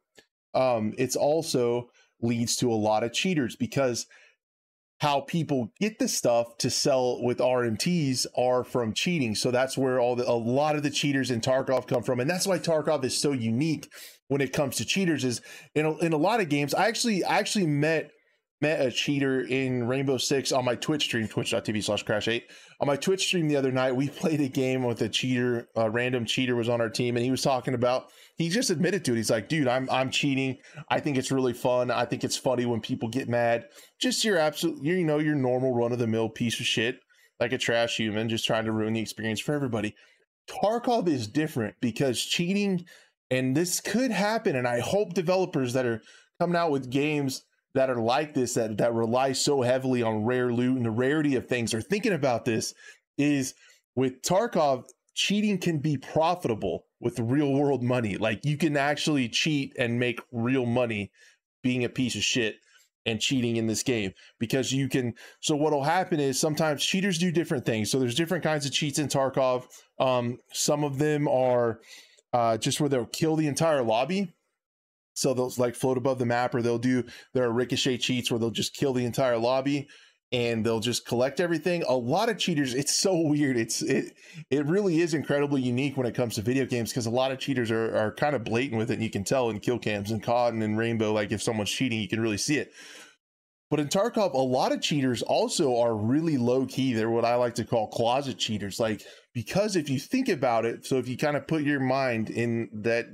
um, 0.54 0.94
it's 0.96 1.16
also 1.16 1.90
leads 2.20 2.56
to 2.56 2.70
a 2.70 2.74
lot 2.74 3.02
of 3.02 3.12
cheaters 3.12 3.56
because 3.56 4.06
how 4.98 5.20
people 5.20 5.72
get 5.78 5.98
the 5.98 6.08
stuff 6.08 6.56
to 6.58 6.70
sell 6.70 7.22
with 7.22 7.38
RMTs 7.38 8.26
are 8.36 8.64
from 8.64 8.94
cheating. 8.94 9.34
So 9.34 9.50
that's 9.50 9.76
where 9.76 10.00
all 10.00 10.16
the, 10.16 10.28
a 10.28 10.32
lot 10.32 10.74
of 10.76 10.82
the 10.82 10.90
cheaters 10.90 11.30
in 11.30 11.40
Tarkov 11.40 11.86
come 11.86 12.02
from. 12.02 12.18
And 12.18 12.30
that's 12.30 12.46
why 12.46 12.58
Tarkov 12.58 13.04
is 13.04 13.16
so 13.16 13.32
unique 13.32 13.90
when 14.28 14.40
it 14.40 14.52
comes 14.52 14.76
to 14.76 14.84
cheaters 14.84 15.24
is 15.24 15.42
in 15.74 15.84
a, 15.84 15.96
in 15.98 16.12
a 16.12 16.16
lot 16.16 16.40
of 16.40 16.48
games. 16.48 16.72
I 16.72 16.88
actually, 16.88 17.24
I 17.24 17.38
actually 17.38 17.66
met 17.66 18.10
met 18.60 18.80
a 18.80 18.90
cheater 18.90 19.42
in 19.42 19.86
Rainbow 19.86 20.16
Six 20.16 20.50
on 20.50 20.64
my 20.64 20.74
Twitch 20.74 21.04
stream, 21.04 21.28
twitch.tv 21.28 21.84
slash 21.84 22.02
crash 22.02 22.28
eight. 22.28 22.46
On 22.80 22.86
my 22.86 22.96
Twitch 22.96 23.26
stream 23.26 23.48
the 23.48 23.56
other 23.56 23.72
night, 23.72 23.94
we 23.94 24.08
played 24.20 24.40
a 24.40 24.48
game 24.48 24.82
with 24.82 25.02
a 25.02 25.08
cheater, 25.08 25.68
a 25.76 25.90
random 25.90 26.24
cheater 26.24 26.56
was 26.56 26.68
on 26.68 26.80
our 26.80 26.88
team, 26.88 27.16
and 27.16 27.24
he 27.24 27.30
was 27.30 27.42
talking 27.42 27.74
about 27.74 28.10
he 28.36 28.48
just 28.48 28.70
admitted 28.70 29.04
to 29.04 29.12
it. 29.12 29.16
He's 29.16 29.30
like, 29.30 29.48
dude, 29.48 29.68
I'm 29.68 29.88
I'm 29.90 30.10
cheating. 30.10 30.58
I 30.90 31.00
think 31.00 31.16
it's 31.16 31.32
really 31.32 31.52
fun. 31.52 31.90
I 31.90 32.04
think 32.04 32.24
it's 32.24 32.36
funny 32.36 32.66
when 32.66 32.80
people 32.80 33.08
get 33.08 33.28
mad. 33.28 33.66
Just 34.00 34.24
your 34.24 34.38
absolute 34.38 34.82
you 34.82 35.04
know, 35.04 35.18
your 35.18 35.34
normal 35.34 35.74
run 35.74 35.92
of 35.92 35.98
the 35.98 36.06
mill 36.06 36.28
piece 36.28 36.58
of 36.60 36.66
shit, 36.66 37.00
like 37.40 37.52
a 37.52 37.58
trash 37.58 37.96
human, 37.96 38.28
just 38.28 38.46
trying 38.46 38.64
to 38.64 38.72
ruin 38.72 38.94
the 38.94 39.00
experience 39.00 39.40
for 39.40 39.54
everybody. 39.54 39.94
Tarkov 40.48 41.08
is 41.08 41.26
different 41.26 41.74
because 41.80 42.22
cheating, 42.22 42.84
and 43.30 43.56
this 43.56 43.80
could 43.80 44.12
happen, 44.12 44.54
and 44.56 44.66
I 44.66 44.80
hope 44.80 45.12
developers 45.12 45.72
that 45.72 45.86
are 45.86 46.02
coming 46.38 46.56
out 46.56 46.70
with 46.70 46.90
games 46.90 47.42
that 47.76 47.90
are 47.90 48.00
like 48.00 48.32
this 48.32 48.54
that 48.54 48.78
that 48.78 48.94
rely 48.94 49.32
so 49.32 49.60
heavily 49.60 50.02
on 50.02 50.24
rare 50.24 50.50
loot 50.50 50.76
and 50.78 50.86
the 50.86 50.90
rarity 50.90 51.36
of 51.36 51.46
things 51.46 51.74
are 51.74 51.82
thinking 51.82 52.14
about 52.14 52.46
this 52.46 52.72
is 53.18 53.54
with 53.94 54.22
Tarkov 54.22 54.84
cheating 55.14 55.58
can 55.58 55.78
be 55.78 55.98
profitable 55.98 56.86
with 57.00 57.18
real 57.18 57.52
world 57.52 57.82
money. 57.82 58.16
Like 58.16 58.44
you 58.44 58.56
can 58.56 58.78
actually 58.78 59.28
cheat 59.28 59.74
and 59.78 60.00
make 60.00 60.20
real 60.32 60.64
money 60.64 61.10
being 61.62 61.84
a 61.84 61.88
piece 61.90 62.16
of 62.16 62.22
shit 62.22 62.56
and 63.04 63.20
cheating 63.20 63.56
in 63.56 63.66
this 63.66 63.82
game 63.82 64.12
because 64.38 64.72
you 64.72 64.88
can 64.88 65.12
so 65.40 65.54
what'll 65.54 65.84
happen 65.84 66.18
is 66.18 66.40
sometimes 66.40 66.82
cheaters 66.82 67.18
do 67.18 67.30
different 67.30 67.66
things. 67.66 67.90
So 67.90 67.98
there's 67.98 68.14
different 68.14 68.42
kinds 68.42 68.64
of 68.64 68.72
cheats 68.72 68.98
in 68.98 69.08
Tarkov. 69.08 69.64
Um 70.00 70.38
some 70.50 70.82
of 70.82 70.96
them 70.96 71.28
are 71.28 71.80
uh 72.32 72.56
just 72.56 72.80
where 72.80 72.88
they'll 72.88 73.04
kill 73.04 73.36
the 73.36 73.46
entire 73.46 73.82
lobby 73.82 74.32
so 75.16 75.34
they'll 75.34 75.52
like 75.56 75.74
float 75.74 75.98
above 75.98 76.18
the 76.18 76.26
map, 76.26 76.54
or 76.54 76.62
they'll 76.62 76.78
do 76.78 77.04
there 77.34 77.44
are 77.44 77.52
ricochet 77.52 77.98
cheats 77.98 78.30
where 78.30 78.38
they'll 78.38 78.50
just 78.50 78.74
kill 78.74 78.92
the 78.92 79.04
entire 79.04 79.38
lobby 79.38 79.88
and 80.32 80.66
they'll 80.66 80.80
just 80.80 81.06
collect 81.06 81.40
everything. 81.40 81.84
A 81.88 81.94
lot 81.94 82.28
of 82.28 82.36
cheaters, 82.38 82.74
it's 82.74 82.96
so 82.96 83.16
weird. 83.16 83.56
It's 83.56 83.82
it 83.82 84.14
it 84.50 84.66
really 84.66 85.00
is 85.00 85.14
incredibly 85.14 85.62
unique 85.62 85.96
when 85.96 86.06
it 86.06 86.14
comes 86.14 86.34
to 86.34 86.42
video 86.42 86.66
games 86.66 86.90
because 86.90 87.06
a 87.06 87.10
lot 87.10 87.32
of 87.32 87.38
cheaters 87.38 87.70
are 87.70 87.96
are 87.96 88.14
kind 88.14 88.34
of 88.34 88.44
blatant 88.44 88.78
with 88.78 88.90
it, 88.90 88.94
and 88.94 89.02
you 89.02 89.10
can 89.10 89.24
tell 89.24 89.50
in 89.50 89.60
kill 89.60 89.78
cams 89.78 90.10
and 90.10 90.22
COD 90.22 90.54
and 90.54 90.62
in 90.62 90.76
Rainbow, 90.76 91.12
like 91.12 91.32
if 91.32 91.42
someone's 91.42 91.70
cheating, 91.70 92.00
you 92.00 92.08
can 92.08 92.20
really 92.20 92.38
see 92.38 92.58
it. 92.58 92.72
But 93.70 93.80
in 93.80 93.88
Tarkov, 93.88 94.34
a 94.34 94.38
lot 94.38 94.72
of 94.72 94.80
cheaters 94.80 95.22
also 95.22 95.76
are 95.78 95.96
really 95.96 96.36
low 96.36 96.66
key. 96.66 96.92
They're 96.92 97.10
what 97.10 97.24
I 97.24 97.34
like 97.34 97.54
to 97.56 97.64
call 97.64 97.88
closet 97.88 98.38
cheaters. 98.38 98.78
Like, 98.78 99.02
because 99.34 99.74
if 99.74 99.88
you 99.90 99.98
think 99.98 100.28
about 100.28 100.64
it, 100.64 100.86
so 100.86 100.98
if 100.98 101.08
you 101.08 101.16
kind 101.16 101.36
of 101.36 101.48
put 101.48 101.62
your 101.62 101.80
mind 101.80 102.30
in 102.30 102.68
that 102.72 103.06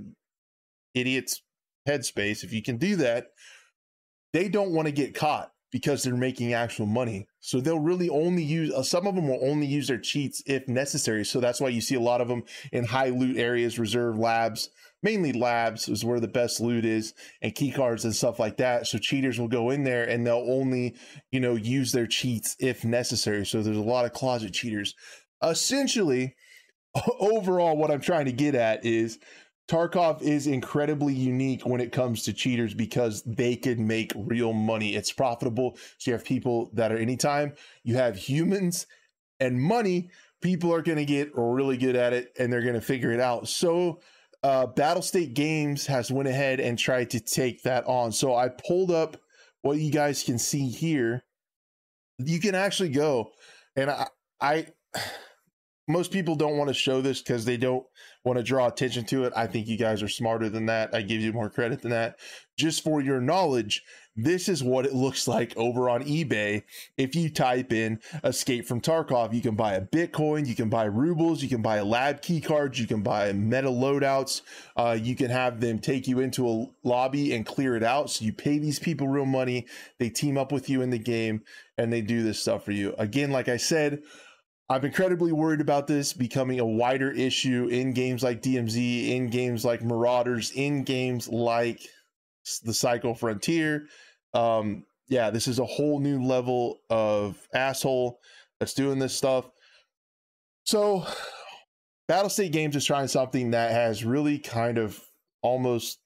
idiot's 0.95 1.42
headspace, 1.89 2.45
if 2.45 2.53
you 2.53 2.63
can 2.63 2.77
do 2.77 2.97
that, 2.97 3.29
they 4.33 4.49
don't 4.49 4.73
want 4.73 4.87
to 4.87 4.93
get 4.93 5.15
caught 5.15 5.53
because 5.71 6.03
they're 6.03 6.15
making 6.15 6.53
actual 6.53 6.87
money. 6.87 7.27
So 7.41 7.61
they'll 7.61 7.79
really 7.79 8.11
only 8.11 8.43
use 8.43 8.73
uh, 8.73 8.83
some 8.83 9.07
of 9.07 9.15
them 9.15 9.29
will 9.29 9.41
only 9.43 9.67
use 9.67 9.89
their 9.89 9.99
cheats 9.99 10.43
if 10.47 10.69
necessary. 10.69 11.25
So 11.25 11.41
that's 11.41 11.61
why 11.61 11.69
you 11.69 11.81
see 11.81 11.95
a 11.95 12.01
lot 12.01 12.21
of 12.21 12.29
them 12.29 12.45
in 12.73 12.85
high 12.85 13.09
loot 13.09 13.39
areas, 13.39 13.79
reserve 13.79 14.19
labs, 14.19 14.69
mainly 15.03 15.33
labs 15.33 15.89
is 15.89 16.05
where 16.05 16.21
the 16.21 16.29
best 16.29 16.61
loot 16.61 16.85
is 16.85 17.15
and 17.41 17.55
key 17.55 17.73
cards 17.73 18.05
and 18.05 18.15
stuff 18.15 18.39
like 18.39 18.59
that. 18.59 18.87
So 18.87 18.99
cheaters 18.99 19.41
will 19.41 19.49
go 19.49 19.71
in 19.71 19.83
there 19.83 20.05
and 20.05 20.27
they'll 20.27 20.47
only, 20.49 20.95
you 21.31 21.41
know, 21.41 21.57
use 21.57 21.91
their 21.93 22.07
cheats 22.07 22.55
if 22.61 22.85
necessary. 22.85 23.45
So 23.45 23.63
there's 23.63 23.77
a 23.77 23.81
lot 23.81 24.05
of 24.05 24.13
closet 24.13 24.53
cheaters. 24.53 24.95
Essentially, 25.43 26.37
overall, 27.19 27.77
what 27.77 27.91
I'm 27.91 28.01
trying 28.01 28.27
to 28.27 28.33
get 28.33 28.55
at 28.55 28.85
is 28.85 29.19
Tarkov 29.69 30.23
is 30.23 30.47
incredibly 30.47 31.15
unique 31.15 31.63
when 31.65 31.81
it 31.81 31.93
comes 31.93 32.25
to 32.25 32.33
cheaters 32.33 32.75
because 32.75 33.23
they 33.23 33.57
can 33.57 33.87
make 33.87 34.13
real 34.15 34.53
money. 34.53 34.95
It's 34.95 35.13
profitable. 35.13 35.77
So 35.99 36.11
you 36.11 36.13
have 36.13 36.25
people 36.25 36.71
that 36.75 36.93
are 36.93 36.99
anytime 36.99 37.55
you 37.83 37.97
have 37.97 38.17
humans 38.17 38.87
and 39.41 39.61
money, 39.61 40.11
people 40.43 40.75
are 40.75 40.83
going 40.83 40.99
to 40.99 41.05
get 41.05 41.31
really 41.35 41.77
good 41.77 41.97
at 41.97 42.13
it 42.13 42.33
and 42.39 42.53
they're 42.53 42.63
going 42.63 42.75
to 42.75 42.81
figure 42.81 43.13
it 43.13 43.21
out. 43.21 43.49
So 43.49 44.01
uh, 44.43 44.67
Battlestate 44.67 45.35
Games 45.35 45.87
has 45.87 46.11
went 46.11 46.29
ahead 46.29 46.61
and 46.61 46.79
tried 46.79 47.11
to 47.11 47.21
take 47.21 47.63
that 47.63 47.87
on. 47.87 48.13
So 48.13 48.35
I 48.35 48.49
pulled 48.49 48.91
up 48.91 49.17
what 49.63 49.79
you 49.79 49.93
guys 49.93 50.23
can 50.23 50.39
see 50.39 50.69
here. 50.69 51.23
You 52.19 52.41
can 52.41 52.55
actually 52.55 52.91
go 52.91 53.31
and 53.77 53.91
I, 53.91 54.07
I 54.41 54.67
most 55.89 56.13
people 56.13 56.35
don't 56.35 56.57
want 56.57 56.69
to 56.69 56.75
show 56.75 57.01
this 57.01 57.21
because 57.21 57.45
they 57.45 57.57
don't 57.57 57.85
want 58.25 58.39
to 58.39 58.43
draw 58.43 58.69
attention 58.69 59.05
to 59.07 59.25
it. 59.25 59.33
I 59.35 59.47
think 59.47 59.67
you 59.67 59.77
guys 59.77 60.03
are 60.03 60.09
smarter 60.09 60.49
than 60.49 60.67
that. 60.67 60.95
I 60.95 61.03
give 61.03 61.21
you 61.21 61.33
more 61.33 61.51
credit 61.51 61.83
than 61.83 61.91
that. 61.91 62.19
Just 62.57 62.85
for 62.85 63.01
your 63.01 63.21
knowledge, 63.21 63.83
this 64.15 64.49
is 64.49 64.63
what 64.63 64.85
it 64.85 64.95
looks 64.95 65.27
like 65.27 65.57
over 65.57 65.89
on 65.89 66.05
eBay. 66.05 66.63
If 66.99 67.17
you 67.17 67.31
type 67.31 67.73
in 67.73 67.99
Escape 68.23 68.67
from 68.67 68.81
Tarkov, 68.81 69.33
you 69.33 69.41
can 69.41 69.57
buy 69.57 69.75
a 69.75 69.81
Bitcoin, 69.81 70.47
you 70.47 70.55
can 70.55 70.69
buy 70.69 70.85
rubles, 70.85 71.43
you 71.43 71.49
can 71.49 71.63
buy 71.63 71.81
lab 71.81 72.21
key 72.21 72.41
cards, 72.41 72.79
you 72.79 72.87
can 72.87 73.03
buy 73.03 73.33
meta 73.33 73.69
loadouts. 73.69 74.43
Uh, 74.77 74.99
you 75.01 75.17
can 75.17 75.31
have 75.31 75.61
them 75.61 75.79
take 75.79 76.07
you 76.07 76.21
into 76.21 76.49
a 76.49 76.67
lobby 76.85 77.35
and 77.35 77.47
clear 77.47 77.75
it 77.75 77.83
out. 77.83 78.11
So 78.11 78.25
you 78.25 78.33
pay 78.33 78.59
these 78.59 78.79
people 78.79 79.09
real 79.09 79.25
money. 79.25 79.67
They 79.99 80.11
team 80.11 80.37
up 80.37 80.53
with 80.53 80.69
you 80.69 80.83
in 80.83 80.91
the 80.91 80.99
game 80.99 81.43
and 81.79 81.91
they 81.91 82.03
do 82.03 82.23
this 82.23 82.39
stuff 82.39 82.65
for 82.65 82.73
you. 82.73 82.95
Again, 82.99 83.31
like 83.31 83.49
I 83.49 83.57
said, 83.57 84.03
I'm 84.73 84.87
incredibly 84.87 85.33
worried 85.33 85.61
about 85.61 85.87
this 85.87 86.15
becoming 86.15 86.59
a 86.59 86.65
wider 86.65 87.11
issue 87.11 87.69
in 87.71 87.93
games 87.93 88.23
like 88.23 88.41
DMZ, 88.41 89.11
in 89.11 89.29
games 89.29 89.67
like 89.67 89.83
Marauders, 89.83 90.51
in 90.53 90.83
games 90.83 91.29
like 91.29 91.83
the 92.65 92.73
Cycle 92.73 93.15
Frontier. 93.15 93.89
Um, 94.33 94.87
yeah, 95.09 95.29
this 95.29 95.47
is 95.47 95.59
a 95.59 95.67
whole 95.67 96.01
new 96.01 96.23
level 96.23 96.81
of 96.89 97.37
asshole 97.53 98.19
that's 98.59 98.73
doing 98.73 98.99
this 98.99 99.15
stuff. 99.15 99.45
So, 100.65 101.07
Battlestate 102.11 102.53
Games 102.53 102.75
is 102.75 102.87
trying 102.87 103.09
something 103.09 103.51
that 103.51 103.73
has 103.73 104.07
really 104.07 104.39
kind 104.39 104.79
of 104.79 104.99
almost. 105.43 105.99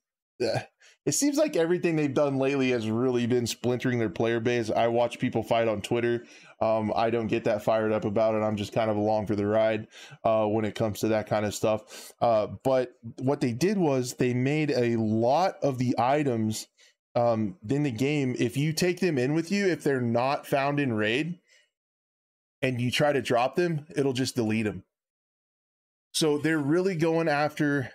Uh, 0.42 0.58
it 1.06 1.12
seems 1.12 1.38
like 1.38 1.56
everything 1.56 1.96
they've 1.96 2.12
done 2.12 2.36
lately 2.36 2.70
has 2.70 2.90
really 2.90 3.26
been 3.26 3.46
splintering 3.46 3.98
their 3.98 4.10
player 4.10 4.40
base. 4.40 4.70
I 4.70 4.88
watch 4.88 5.18
people 5.18 5.42
fight 5.42 5.68
on 5.68 5.80
Twitter 5.80 6.24
um, 6.60 6.92
I 6.96 7.10
don't 7.10 7.26
get 7.26 7.44
that 7.44 7.62
fired 7.62 7.92
up 7.92 8.04
about 8.04 8.34
it. 8.34 8.38
I'm 8.38 8.56
just 8.56 8.72
kind 8.72 8.90
of 8.90 8.96
along 8.96 9.26
for 9.26 9.36
the 9.36 9.46
ride 9.46 9.88
uh, 10.24 10.46
when 10.46 10.64
it 10.64 10.74
comes 10.74 11.00
to 11.00 11.08
that 11.08 11.26
kind 11.26 11.44
of 11.44 11.54
stuff. 11.54 12.12
Uh, 12.20 12.46
but 12.64 12.94
what 13.18 13.40
they 13.40 13.52
did 13.52 13.76
was 13.76 14.14
they 14.14 14.32
made 14.32 14.70
a 14.70 14.96
lot 14.96 15.56
of 15.62 15.78
the 15.78 15.94
items 15.98 16.66
um, 17.14 17.56
in 17.68 17.82
the 17.82 17.90
game. 17.90 18.34
If 18.38 18.56
you 18.56 18.72
take 18.72 19.00
them 19.00 19.18
in 19.18 19.34
with 19.34 19.52
you, 19.52 19.66
if 19.66 19.82
they're 19.82 20.00
not 20.00 20.46
found 20.46 20.80
in 20.80 20.92
raid, 20.94 21.38
and 22.62 22.80
you 22.80 22.90
try 22.90 23.12
to 23.12 23.20
drop 23.20 23.54
them, 23.54 23.86
it'll 23.94 24.14
just 24.14 24.34
delete 24.34 24.64
them. 24.64 24.82
So 26.12 26.38
they're 26.38 26.58
really 26.58 26.96
going 26.96 27.28
after 27.28 27.90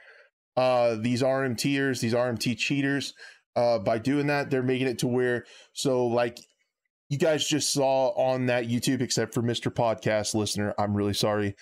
uh, 0.57 0.95
these 0.99 1.21
RMTers, 1.21 1.99
these 1.99 2.13
RMT 2.13 2.57
cheaters. 2.57 3.13
Uh, 3.55 3.79
by 3.79 3.97
doing 3.97 4.27
that, 4.27 4.49
they're 4.49 4.63
making 4.63 4.87
it 4.87 4.99
to 4.99 5.07
where 5.07 5.43
so 5.73 6.07
like 6.07 6.37
you 7.09 7.17
guys 7.17 7.45
just 7.45 7.73
saw 7.73 8.11
on 8.11 8.45
that 8.45 8.69
YouTube, 8.69 9.01
except 9.01 9.33
for 9.33 9.41
Mr. 9.41 9.69
Podcast 9.69 10.33
listener. 10.33 10.73
I'm 10.79 10.95
really 10.95 11.13
sorry. 11.13 11.55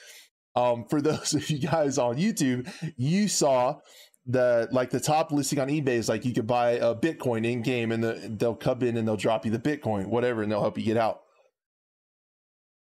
Um, 0.56 0.86
for 0.88 1.02
those 1.02 1.34
of 1.34 1.49
you 1.49 1.58
guys 1.60 1.97
on 1.97 2.17
YouTube, 2.17 2.71
you 2.97 3.28
saw 3.28 3.80
the 4.28 4.67
like 4.71 4.91
the 4.91 4.99
top 4.99 5.32
listing 5.32 5.60
on 5.60 5.69
eBay 5.69 5.88
is 5.97 6.08
like 6.08 6.23
you 6.23 6.34
could 6.34 6.45
buy 6.45 6.71
a 6.71 6.93
Bitcoin 6.93 7.52
in 7.52 7.63
game 7.63 7.91
and 7.91 8.04
the, 8.04 8.36
they'll 8.38 8.54
come 8.54 8.84
in 8.84 8.95
and 8.95 9.08
they'll 9.08 9.17
drop 9.17 9.43
you 9.43 9.52
the 9.52 9.58
Bitcoin, 9.58 10.06
whatever, 10.06 10.43
and 10.43 10.52
they'll 10.52 10.62
help 10.62 10.78
you 10.78 10.84
get 10.84 10.97
out. 10.97 11.21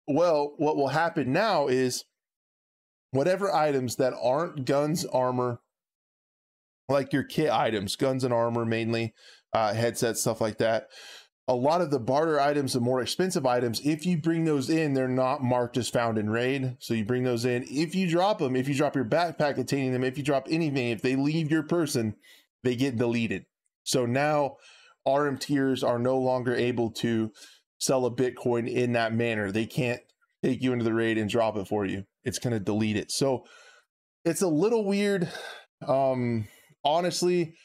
Well, 0.07 0.53
what 0.57 0.77
will 0.77 0.87
happen 0.87 1.33
now 1.33 1.67
is 1.67 2.05
whatever 3.11 3.53
items 3.53 3.97
that 3.97 4.13
aren't 4.21 4.65
guns, 4.65 5.05
armor, 5.05 5.59
like 6.89 7.13
your 7.13 7.23
kit 7.23 7.51
items, 7.51 7.95
guns 7.95 8.23
and 8.23 8.33
armor 8.33 8.65
mainly, 8.65 9.13
uh, 9.53 9.73
headsets, 9.73 10.21
stuff 10.21 10.41
like 10.41 10.57
that 10.57 10.87
a 11.47 11.55
lot 11.55 11.81
of 11.81 11.91
the 11.91 11.99
barter 11.99 12.39
items, 12.39 12.73
the 12.73 12.79
more 12.79 13.01
expensive 13.01 13.45
items, 13.45 13.81
if 13.83 14.05
you 14.05 14.17
bring 14.17 14.45
those 14.45 14.69
in, 14.69 14.93
they're 14.93 15.07
not 15.09 15.43
marked 15.43 15.75
as 15.75 15.89
found 15.89 16.17
in 16.17 16.29
raid. 16.29 16.77
So 16.79 16.93
you 16.93 17.03
bring 17.03 17.23
those 17.23 17.43
in. 17.43 17.65
If 17.69 17.95
you 17.95 18.09
drop 18.09 18.39
them, 18.39 18.55
if 18.55 18.69
you 18.69 18.75
drop 18.75 18.95
your 18.95 19.05
backpack 19.05 19.55
containing 19.55 19.91
them, 19.91 20.03
if 20.03 20.17
you 20.17 20.23
drop 20.23 20.47
anything, 20.49 20.89
if 20.89 21.01
they 21.01 21.15
leave 21.15 21.51
your 21.51 21.63
person, 21.63 22.15
they 22.63 22.75
get 22.75 22.97
deleted. 22.97 23.45
So 23.83 24.05
now 24.05 24.55
RMTers 25.05 25.85
are 25.85 25.99
no 25.99 26.17
longer 26.17 26.55
able 26.55 26.91
to 26.91 27.31
sell 27.77 28.05
a 28.05 28.11
Bitcoin 28.11 28.71
in 28.71 28.93
that 28.93 29.13
manner. 29.13 29.51
They 29.51 29.65
can't 29.65 30.01
take 30.41 30.61
you 30.61 30.71
into 30.71 30.85
the 30.85 30.93
raid 30.93 31.17
and 31.17 31.29
drop 31.29 31.57
it 31.57 31.67
for 31.67 31.85
you. 31.85 32.05
It's 32.23 32.39
going 32.39 32.53
to 32.53 32.59
delete 32.59 32.95
it. 32.95 33.11
So 33.11 33.43
it's 34.23 34.41
a 34.41 34.47
little 34.47 34.85
weird. 34.85 35.29
Um, 35.85 36.47
honestly, 36.83 37.55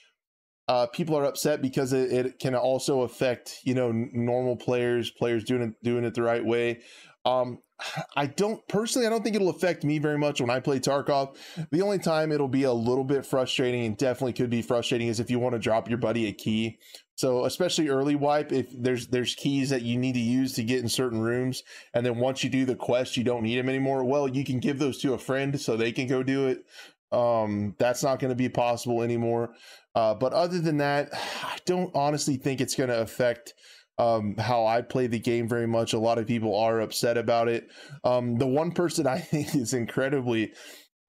uh, 0.69 0.87
people 0.87 1.17
are 1.17 1.25
upset 1.25 1.63
because 1.63 1.93
it, 1.93 2.13
it, 2.13 2.39
can 2.39 2.55
also 2.55 3.01
affect 3.01 3.61
you 3.65 3.75
know 3.75 3.91
normal 3.93 4.57
players, 4.57 5.11
players 5.11 5.45
doing 5.45 5.63
it 5.63 5.75
doing 5.83 6.05
it 6.05 6.15
the 6.15 6.23
right 6.23 6.45
way. 6.45 6.81
Um, 7.25 7.59
I 8.17 8.27
don't 8.27 8.67
personally, 8.69 9.07
I 9.07 9.11
don't 9.11 9.23
think 9.23 9.37
it'll 9.37 9.49
affect 9.49 9.85
me 9.85 9.99
very 9.99 10.19
much 10.19 10.41
when 10.41 10.51
I 10.51 10.61
play 10.61 10.79
Tarkov. 10.79 11.37
The 11.71 11.83
only 11.83 11.99
time 11.99 12.33
it'll 12.33 12.49
be 12.49 12.65
a 12.65 12.73
little 12.73 13.05
bit 13.05 13.25
frustrating 13.25 13.87
and 13.87 13.97
definitely 13.97 14.35
could 14.35 14.51
be 14.51 14.63
frustrating 14.63 15.09
is 15.09 15.21
if 15.21 15.31
you 15.31 15.39
want 15.39 15.55
to 15.55 15.59
drop 15.59 15.89
your 15.89 15.99
buddy 15.99 16.27
a 16.27 16.33
key. 16.33 16.79
So 17.15 17.47
especially 17.47 17.89
early 17.89 18.15
wipe, 18.15 18.53
if 18.53 18.67
there's 18.71 19.09
there's 19.09 19.35
keys 19.35 19.71
that 19.71 19.83
you 19.83 19.99
need 19.99 20.15
to 20.15 20.21
use 20.21 20.53
to 20.53 20.63
get 20.63 20.83
in 20.83 20.89
certain 20.89 21.21
rooms, 21.21 21.65
and 21.95 22.07
then 22.07 22.19
once 22.19 22.45
you 22.45 22.51
do 22.51 22.65
the 22.65 22.77
quest, 22.77 23.17
you 23.17 23.25
don't 23.25 23.43
need 23.43 23.59
them 23.59 23.69
anymore. 23.69 24.05
Well, 24.05 24.29
you 24.29 24.45
can 24.45 24.61
give 24.61 24.79
those 24.79 24.99
to 24.99 25.15
a 25.15 25.19
friend 25.19 25.61
so 25.61 25.77
they 25.77 25.93
can 25.93 26.07
go 26.07 26.23
do 26.23 26.47
it. 26.47 26.65
Um, 27.11 27.75
that's 27.79 28.03
not 28.03 28.19
going 28.19 28.31
to 28.31 28.37
be 28.37 28.49
possible 28.49 29.03
anymore. 29.03 29.51
Uh, 29.95 30.15
but 30.15 30.33
other 30.33 30.61
than 30.61 30.79
that, 30.79 31.09
I 31.13 31.57
don't 31.65 31.91
honestly 31.95 32.37
think 32.37 32.61
it's 32.61 32.75
going 32.75 32.91
to 32.91 33.01
affect 33.01 33.55
um, 33.99 34.37
how 34.37 34.67
I 34.67 34.83
play 34.83 35.07
the 35.07 35.19
game 35.19 35.49
very 35.49 35.67
much. 35.67 35.93
A 35.93 35.99
lot 35.99 36.19
of 36.19 36.27
people 36.27 36.57
are 36.57 36.81
upset 36.81 37.19
about 37.19 37.49
it. 37.49 37.69
Um, 38.05 38.37
the 38.37 38.47
one 38.47 38.73
person 38.73 39.07
I 39.07 39.19
think 39.19 39.55
is 39.55 39.75
incredibly 39.75 40.53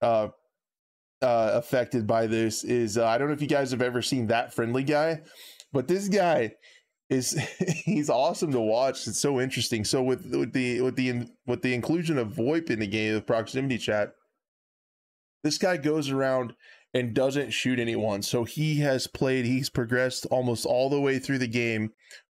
uh, 0.02 0.30
uh, 1.22 1.52
affected 1.54 2.08
by 2.08 2.28
this 2.28 2.64
is 2.64 2.98
uh, 2.98 3.06
I 3.06 3.18
don't 3.18 3.28
know 3.28 3.34
if 3.34 3.42
you 3.42 3.48
guys 3.48 3.72
have 3.72 3.82
ever 3.82 4.02
seen 4.02 4.28
that 4.28 4.54
friendly 4.54 4.84
guy, 4.84 5.22
but 5.72 5.88
this 5.88 6.08
guy 6.08 6.54
is 7.10 7.32
he's 7.86 8.10
awesome 8.10 8.52
to 8.52 8.60
watch. 8.60 9.08
It's 9.08 9.20
so 9.20 9.40
interesting. 9.40 9.84
So 9.84 10.02
with 10.02 10.26
with 10.34 10.54
the 10.54 10.82
with 10.82 10.96
the 10.96 11.28
with 11.46 11.62
the 11.62 11.74
inclusion 11.74 12.18
of 12.18 12.30
VoIP 12.30 12.70
in 12.70 12.80
the 12.80 12.88
game 12.88 13.16
of 13.16 13.28
proximity 13.28 13.78
chat, 13.78 14.10
this 15.44 15.58
guy 15.58 15.78
goes 15.78 16.10
around 16.10 16.54
and 16.94 17.14
doesn't 17.14 17.52
shoot 17.52 17.80
anyone. 17.80 18.22
So 18.22 18.44
he 18.44 18.80
has 18.80 19.08
played, 19.08 19.46
he's 19.46 19.70
progressed 19.70 20.26
almost 20.28 20.66
all 20.66 20.90
the 20.90 21.00
way 21.00 21.20
through 21.20 21.38
the 21.38 21.48
game 21.48 21.92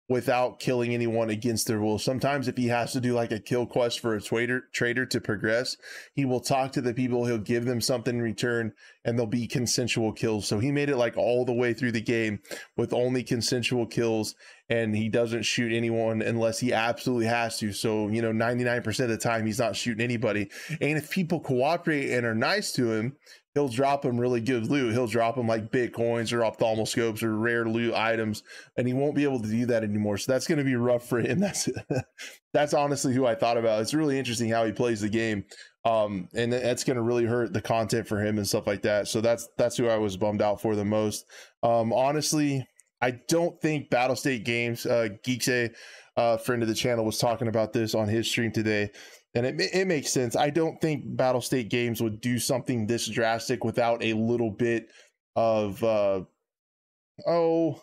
without 0.09 0.61
killing 0.61 0.95
anyone 0.95 1.31
against 1.31 1.67
their 1.67 1.81
will. 1.81 1.99
Sometimes 1.99 2.47
if 2.47 2.57
he 2.57 2.69
has 2.69 2.93
to 2.93 3.01
do 3.01 3.13
like 3.13 3.33
a 3.33 3.41
kill 3.41 3.67
quest 3.67 3.99
for 3.99 4.15
a 4.15 4.21
trader 4.21 4.63
trader 4.73 5.05
to 5.07 5.21
progress, 5.21 5.77
he 6.15 6.25
will 6.25 6.41
talk 6.41 6.73
to 6.73 6.81
the 6.81 6.95
people, 6.95 7.27
he'll 7.27 7.39
give 7.39 7.65
them 7.65 7.81
something 7.81 8.17
in 8.17 8.23
return 8.23 8.73
and 9.05 9.19
they'll 9.19 9.27
be 9.27 9.49
consensual 9.49 10.13
kills. 10.13 10.47
So 10.47 10.61
he 10.61 10.71
made 10.71 10.91
it 10.91 10.97
like 10.97 11.17
all 11.17 11.45
the 11.45 11.53
way 11.53 11.75
through 11.75 11.93
the 11.93 12.01
game 12.01 12.41
with 12.77 12.93
only 12.93 13.25
consensual 13.25 13.87
kills 13.87 14.37
and 14.69 14.97
he 14.97 15.09
doesn't 15.09 15.43
shoot 15.43 15.73
anyone 15.73 16.23
unless 16.23 16.61
he 16.61 16.73
absolutely 16.73 17.27
has 17.27 17.59
to. 17.59 17.73
So, 17.73 18.09
you 18.09 18.23
know, 18.23 18.33
99% 18.33 19.01
of 19.01 19.09
the 19.09 19.17
time 19.17 19.47
he's 19.47 19.59
not 19.59 19.77
shooting 19.77 20.05
anybody. 20.05 20.51
And 20.81 20.99
if 20.99 21.11
people 21.11 21.41
cooperate 21.41 22.13
and 22.13 22.27
are 22.27 22.35
nice 22.35 22.73
to 22.73 22.93
him, 22.93 23.17
he'll 23.57 23.69
drop 23.69 24.03
them 24.03 24.21
really 24.21 24.43
good 24.43 24.71
loot. 24.71 24.93
He'll 24.93 25.07
drop 25.07 25.35
them 25.35 25.49
like 25.49 25.73
bitcoins 25.73 26.31
or 26.31 26.41
ophthalmoscopes 26.41 27.23
or 27.23 27.39
rare 27.39 27.65
loot 27.65 27.95
items, 27.95 28.43
and 28.77 28.87
he 28.87 28.93
won't 28.93 29.15
be 29.15 29.25
able 29.25 29.41
to 29.41 29.49
do 29.49 29.65
that 29.65 29.83
anymore. 29.83 30.19
So 30.19 30.31
that's 30.31 30.47
going 30.47 30.59
to 30.59 30.65
be 30.65 30.77
rough 30.77 31.09
for 31.09 31.21
him. 31.21 31.39
That's 31.47 31.69
that's 32.53 32.75
honestly 32.75 33.15
who 33.15 33.25
I 33.25 33.35
thought 33.35 33.57
about. 33.57 33.81
It's 33.81 33.95
really 33.95 34.19
interesting 34.19 34.51
how 34.51 34.67
he 34.67 34.73
plays 34.73 35.01
the 35.01 35.09
game, 35.09 35.45
um, 35.85 36.29
and 36.35 36.53
that's 36.53 36.85
going 36.85 36.97
to 36.97 37.03
really 37.03 37.25
hurt 37.25 37.53
the 37.53 37.63
content 37.63 38.09
for 38.09 38.23
him 38.23 38.39
and 38.39 38.47
stuff 38.47 38.67
like 38.67 38.83
that. 38.83 39.09
So 39.09 39.21
that's 39.21 39.49
that's 39.57 39.77
who 39.77 39.89
I 39.89 39.97
was 39.97 40.17
bummed 40.17 40.43
out 40.43 40.61
for 40.61 40.75
the 40.75 40.85
most. 40.85 41.27
Um, 41.63 41.93
honestly, 41.93 42.67
I 43.01 43.13
don't 43.29 43.61
think 43.61 43.91
Battlestate 43.91 44.45
Games, 44.45 44.87
uh, 44.87 45.09
Geekse, 45.25 45.75
uh, 46.17 46.37
friend 46.39 46.63
of 46.63 46.69
the 46.69 46.75
channel, 46.75 47.05
was 47.05 47.19
talking 47.19 47.49
about 47.49 47.73
this 47.73 47.95
on 47.95 48.09
his 48.09 48.29
stream 48.29 48.53
today, 48.53 48.91
and 49.37 49.45
it 49.47 49.61
it 49.73 49.87
makes 49.87 50.11
sense. 50.11 50.35
I 50.35 50.51
don't 50.51 50.81
think 50.81 51.07
Battlestate 51.17 51.69
Games 51.69 52.03
would 52.03 52.21
do 52.21 52.39
something 52.39 52.87
this 52.87 53.07
drastic 53.07 53.65
without 53.65 54.03
a 54.03 54.15
little 54.15 54.51
bit 54.51 54.89
of 55.37 55.85
uh, 55.85 56.23
oh 57.27 57.83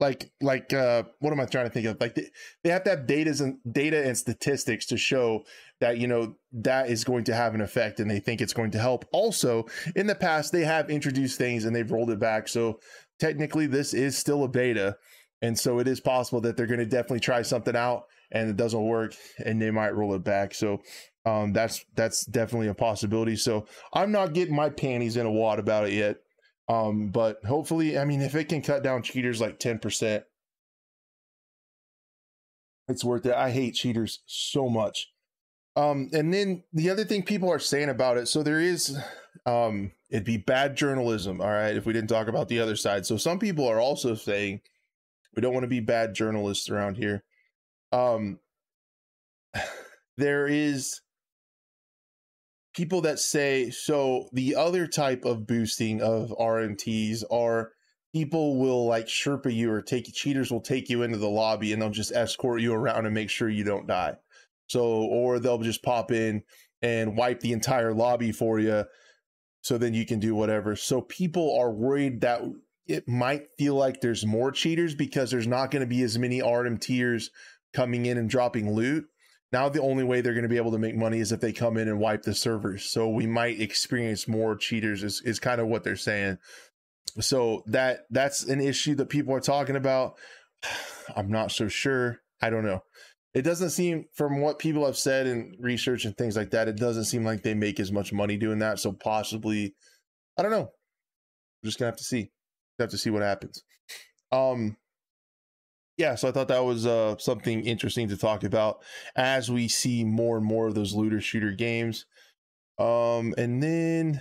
like 0.00 0.30
like 0.40 0.72
uh 0.72 1.04
what 1.20 1.32
am 1.32 1.40
i 1.40 1.44
trying 1.44 1.66
to 1.66 1.70
think 1.70 1.86
of? 1.86 2.00
Like 2.00 2.14
they, 2.14 2.30
they 2.62 2.70
have 2.70 2.84
to 2.84 2.90
have 2.90 3.06
data 3.06 3.34
and 3.40 3.58
data 3.70 4.04
and 4.04 4.16
statistics 4.16 4.86
to 4.86 4.96
show 4.96 5.44
that 5.80 5.98
you 5.98 6.08
know 6.08 6.36
that 6.52 6.88
is 6.88 7.04
going 7.04 7.24
to 7.24 7.34
have 7.34 7.54
an 7.54 7.60
effect 7.60 8.00
and 8.00 8.10
they 8.10 8.18
think 8.18 8.40
it's 8.40 8.52
going 8.54 8.70
to 8.72 8.78
help. 8.78 9.04
Also 9.12 9.66
in 9.94 10.06
the 10.06 10.14
past 10.14 10.52
they 10.52 10.64
have 10.64 10.90
introduced 10.90 11.38
things 11.38 11.64
and 11.64 11.76
they've 11.76 11.92
rolled 11.92 12.10
it 12.10 12.18
back. 12.18 12.48
So 12.48 12.80
technically 13.20 13.66
this 13.66 13.92
is 13.92 14.16
still 14.16 14.42
a 14.42 14.48
beta. 14.48 14.96
And 15.42 15.58
so 15.58 15.78
it 15.78 15.86
is 15.86 16.00
possible 16.00 16.40
that 16.40 16.56
they're 16.56 16.66
going 16.66 16.80
to 16.80 16.86
definitely 16.86 17.20
try 17.20 17.42
something 17.42 17.76
out 17.76 18.06
and 18.32 18.48
it 18.48 18.56
doesn't 18.56 18.84
work 18.84 19.14
and 19.44 19.60
they 19.60 19.70
might 19.70 19.94
roll 19.94 20.14
it 20.14 20.24
back 20.24 20.54
so 20.54 20.80
um 21.26 21.52
that's 21.52 21.84
that's 21.94 22.24
definitely 22.26 22.68
a 22.68 22.74
possibility 22.74 23.36
so 23.36 23.66
i'm 23.92 24.12
not 24.12 24.32
getting 24.32 24.54
my 24.54 24.68
panties 24.68 25.16
in 25.16 25.26
a 25.26 25.30
wad 25.30 25.58
about 25.58 25.86
it 25.86 25.92
yet 25.92 26.18
um, 26.68 27.08
but 27.08 27.44
hopefully, 27.44 27.98
I 27.98 28.04
mean, 28.04 28.22
if 28.22 28.34
it 28.34 28.48
can 28.48 28.62
cut 28.62 28.82
down 28.82 29.02
cheaters 29.02 29.40
like 29.40 29.58
10%, 29.58 30.22
it's 32.88 33.04
worth 33.04 33.26
it. 33.26 33.34
I 33.34 33.50
hate 33.50 33.74
cheaters 33.74 34.20
so 34.26 34.68
much. 34.68 35.10
Um, 35.76 36.08
and 36.12 36.32
then 36.32 36.62
the 36.72 36.90
other 36.90 37.04
thing 37.04 37.22
people 37.22 37.50
are 37.50 37.58
saying 37.58 37.88
about 37.88 38.16
it, 38.16 38.28
so 38.28 38.42
there 38.42 38.60
is 38.60 38.96
um 39.46 39.90
it'd 40.08 40.24
be 40.24 40.36
bad 40.36 40.76
journalism, 40.76 41.40
all 41.40 41.50
right, 41.50 41.76
if 41.76 41.84
we 41.84 41.92
didn't 41.92 42.08
talk 42.08 42.28
about 42.28 42.48
the 42.48 42.60
other 42.60 42.76
side. 42.76 43.04
So 43.04 43.16
some 43.16 43.40
people 43.40 43.66
are 43.66 43.80
also 43.80 44.14
saying 44.14 44.60
we 45.34 45.42
don't 45.42 45.52
want 45.52 45.64
to 45.64 45.68
be 45.68 45.80
bad 45.80 46.14
journalists 46.14 46.70
around 46.70 46.96
here. 46.96 47.24
Um 47.94 48.40
there 50.16 50.46
is 50.46 51.00
people 52.74 53.00
that 53.02 53.20
say 53.20 53.70
so 53.70 54.28
the 54.32 54.56
other 54.56 54.86
type 54.86 55.24
of 55.24 55.46
boosting 55.46 56.02
of 56.02 56.30
RMTs 56.30 57.22
are 57.30 57.70
people 58.12 58.58
will 58.58 58.86
like 58.86 59.06
Sherpa 59.06 59.52
you 59.54 59.70
or 59.70 59.80
take 59.80 60.12
cheaters 60.12 60.50
will 60.50 60.60
take 60.60 60.88
you 60.88 61.02
into 61.02 61.18
the 61.18 61.28
lobby 61.28 61.72
and 61.72 61.80
they'll 61.80 61.90
just 61.90 62.12
escort 62.12 62.60
you 62.60 62.72
around 62.72 63.06
and 63.06 63.14
make 63.14 63.30
sure 63.30 63.48
you 63.48 63.64
don't 63.64 63.86
die. 63.86 64.16
So 64.68 64.82
or 64.82 65.38
they'll 65.38 65.58
just 65.58 65.82
pop 65.82 66.10
in 66.10 66.42
and 66.82 67.16
wipe 67.16 67.40
the 67.40 67.52
entire 67.52 67.94
lobby 67.94 68.32
for 68.32 68.58
you 68.58 68.84
so 69.62 69.78
then 69.78 69.94
you 69.94 70.04
can 70.04 70.20
do 70.20 70.34
whatever. 70.34 70.76
So 70.76 71.00
people 71.00 71.56
are 71.58 71.72
worried 71.72 72.20
that 72.20 72.42
it 72.86 73.08
might 73.08 73.46
feel 73.56 73.74
like 73.74 74.00
there's 74.00 74.26
more 74.26 74.52
cheaters 74.52 74.94
because 74.94 75.30
there's 75.30 75.46
not 75.46 75.70
going 75.70 75.80
to 75.80 75.86
be 75.86 76.02
as 76.02 76.18
many 76.18 76.40
RMTers 76.40 77.30
coming 77.74 78.06
in 78.06 78.18
and 78.18 78.30
dropping 78.30 78.72
loot 78.74 79.06
now 79.54 79.68
the 79.68 79.82
only 79.82 80.02
way 80.02 80.20
they're 80.20 80.34
going 80.34 80.42
to 80.42 80.48
be 80.48 80.56
able 80.56 80.72
to 80.72 80.78
make 80.78 80.96
money 80.96 81.20
is 81.20 81.30
if 81.30 81.40
they 81.40 81.52
come 81.52 81.76
in 81.76 81.86
and 81.86 82.00
wipe 82.00 82.22
the 82.22 82.34
servers. 82.34 82.90
So 82.90 83.08
we 83.08 83.24
might 83.24 83.60
experience 83.60 84.26
more 84.26 84.56
cheaters 84.56 85.04
is, 85.04 85.22
is 85.24 85.38
kind 85.38 85.60
of 85.60 85.68
what 85.68 85.84
they're 85.84 85.94
saying. 85.94 86.38
So 87.20 87.62
that 87.66 88.00
that's 88.10 88.42
an 88.42 88.60
issue 88.60 88.96
that 88.96 89.10
people 89.10 89.32
are 89.32 89.40
talking 89.40 89.76
about. 89.76 90.16
I'm 91.16 91.30
not 91.30 91.52
so 91.52 91.68
sure. 91.68 92.18
I 92.42 92.50
don't 92.50 92.64
know. 92.64 92.80
It 93.32 93.42
doesn't 93.42 93.70
seem 93.70 94.06
from 94.12 94.40
what 94.40 94.58
people 94.58 94.86
have 94.86 94.98
said 94.98 95.28
and 95.28 95.54
research 95.60 96.04
and 96.04 96.16
things 96.16 96.36
like 96.36 96.50
that, 96.50 96.66
it 96.66 96.76
doesn't 96.76 97.04
seem 97.04 97.24
like 97.24 97.44
they 97.44 97.54
make 97.54 97.78
as 97.78 97.92
much 97.92 98.12
money 98.12 98.36
doing 98.36 98.58
that. 98.58 98.80
So 98.80 98.90
possibly 98.90 99.76
I 100.36 100.42
don't 100.42 100.50
know. 100.50 100.70
Just 101.64 101.78
gonna 101.78 101.92
have 101.92 101.98
to 101.98 102.04
see. 102.04 102.32
Have 102.80 102.90
to 102.90 102.98
see 102.98 103.10
what 103.10 103.22
happens. 103.22 103.62
Um 104.32 104.78
yeah, 105.96 106.14
so 106.14 106.28
I 106.28 106.32
thought 106.32 106.48
that 106.48 106.64
was 106.64 106.86
uh, 106.86 107.16
something 107.18 107.64
interesting 107.64 108.08
to 108.08 108.16
talk 108.16 108.42
about 108.42 108.82
as 109.16 109.50
we 109.50 109.68
see 109.68 110.04
more 110.04 110.36
and 110.36 110.46
more 110.46 110.66
of 110.66 110.74
those 110.74 110.94
looter 110.94 111.20
shooter 111.20 111.52
games. 111.52 112.06
Um, 112.78 113.34
and 113.38 113.62
then 113.62 114.20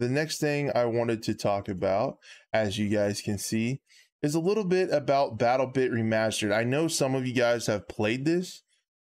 the 0.00 0.08
next 0.08 0.38
thing 0.38 0.72
I 0.74 0.86
wanted 0.86 1.22
to 1.24 1.34
talk 1.34 1.68
about, 1.68 2.18
as 2.52 2.76
you 2.76 2.88
guys 2.88 3.20
can 3.20 3.38
see, 3.38 3.80
is 4.22 4.34
a 4.34 4.40
little 4.40 4.64
bit 4.64 4.90
about 4.90 5.38
BattleBit 5.38 5.90
Remastered. 5.90 6.52
I 6.52 6.64
know 6.64 6.88
some 6.88 7.14
of 7.14 7.26
you 7.26 7.34
guys 7.34 7.66
have 7.66 7.88
played 7.88 8.24
this, 8.24 8.62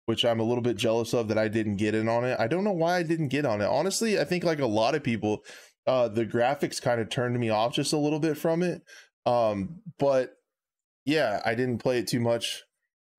which 0.05 0.23
I'm 0.23 0.39
a 0.39 0.43
little 0.43 0.61
bit 0.61 0.77
jealous 0.77 1.13
of 1.13 1.27
that 1.27 1.37
I 1.37 1.49
didn't 1.49 1.77
get 1.77 1.95
in 1.95 2.07
on 2.07 2.23
it. 2.23 2.39
I 2.39 2.47
don't 2.47 2.63
know 2.63 2.71
why 2.71 2.97
I 2.97 3.03
didn't 3.03 3.29
get 3.29 3.45
on 3.45 3.61
it. 3.61 3.67
Honestly, 3.67 4.19
I 4.19 4.23
think 4.23 4.45
like 4.45 4.59
a 4.59 4.65
lot 4.65 4.95
of 4.95 5.03
people, 5.03 5.43
uh, 5.85 6.07
the 6.07 6.25
graphics 6.25 6.81
kind 6.81 7.01
of 7.01 7.09
turned 7.09 7.37
me 7.37 7.49
off 7.49 7.73
just 7.73 7.91
a 7.91 7.97
little 7.97 8.19
bit 8.19 8.37
from 8.37 8.63
it. 8.63 8.81
Um, 9.25 9.81
but 9.97 10.34
yeah, 11.05 11.41
I 11.45 11.55
didn't 11.55 11.77
play 11.77 11.99
it 11.99 12.07
too 12.07 12.19
much. 12.19 12.63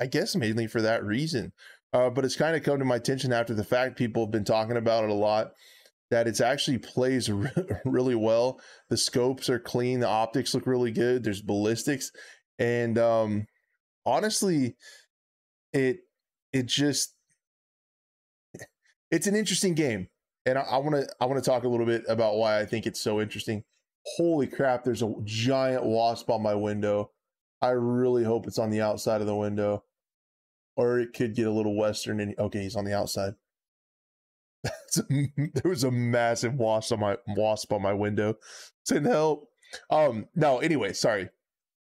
I 0.00 0.06
guess 0.06 0.36
mainly 0.36 0.66
for 0.66 0.82
that 0.82 1.04
reason. 1.04 1.52
Uh, 1.92 2.10
but 2.10 2.24
it's 2.24 2.36
kind 2.36 2.56
of 2.56 2.62
come 2.62 2.78
to 2.78 2.84
my 2.84 2.96
attention 2.96 3.32
after 3.32 3.54
the 3.54 3.64
fact. 3.64 3.96
People 3.96 4.24
have 4.24 4.32
been 4.32 4.44
talking 4.44 4.76
about 4.76 5.04
it 5.04 5.10
a 5.10 5.14
lot. 5.14 5.52
That 6.10 6.28
it's 6.28 6.40
actually 6.40 6.78
plays 6.78 7.30
re- 7.30 7.50
really 7.84 8.14
well. 8.14 8.60
The 8.90 8.96
scopes 8.96 9.48
are 9.48 9.58
clean. 9.58 10.00
The 10.00 10.08
optics 10.08 10.52
look 10.52 10.66
really 10.66 10.90
good. 10.90 11.24
There's 11.24 11.40
ballistics, 11.40 12.10
and 12.58 12.98
um, 12.98 13.46
honestly, 14.04 14.76
it 15.72 16.00
it 16.52 16.66
just 16.66 17.14
it's 19.10 19.26
an 19.26 19.36
interesting 19.36 19.74
game. 19.74 20.08
And 20.44 20.58
I 20.58 20.78
want 20.78 20.94
to 20.94 21.08
I 21.20 21.26
want 21.26 21.42
to 21.42 21.50
talk 21.50 21.64
a 21.64 21.68
little 21.68 21.86
bit 21.86 22.04
about 22.08 22.36
why 22.36 22.60
I 22.60 22.66
think 22.66 22.86
it's 22.86 23.00
so 23.00 23.20
interesting. 23.20 23.64
Holy 24.16 24.46
crap! 24.46 24.84
There's 24.84 25.02
a 25.02 25.12
giant 25.24 25.84
wasp 25.84 26.30
on 26.30 26.42
my 26.42 26.54
window. 26.54 27.10
I 27.60 27.70
really 27.70 28.24
hope 28.24 28.46
it's 28.46 28.58
on 28.58 28.70
the 28.70 28.82
outside 28.82 29.20
of 29.20 29.26
the 29.26 29.36
window, 29.36 29.84
or 30.76 31.00
it 31.00 31.12
could 31.14 31.34
get 31.34 31.46
a 31.46 31.52
little 31.52 31.76
western. 31.76 32.20
And 32.20 32.38
okay, 32.38 32.62
he's 32.62 32.76
on 32.76 32.84
the 32.84 32.96
outside. 32.96 33.34
there 35.08 35.62
was 35.64 35.84
a 35.84 35.90
massive 35.90 36.54
wasp 36.54 36.92
on 36.92 37.00
my 37.00 37.16
wasp 37.28 37.72
on 37.72 37.82
my 37.82 37.92
window. 37.92 38.36
Send 38.84 39.06
help. 39.06 39.48
Um, 39.90 40.26
no, 40.34 40.58
anyway, 40.58 40.92
sorry. 40.92 41.28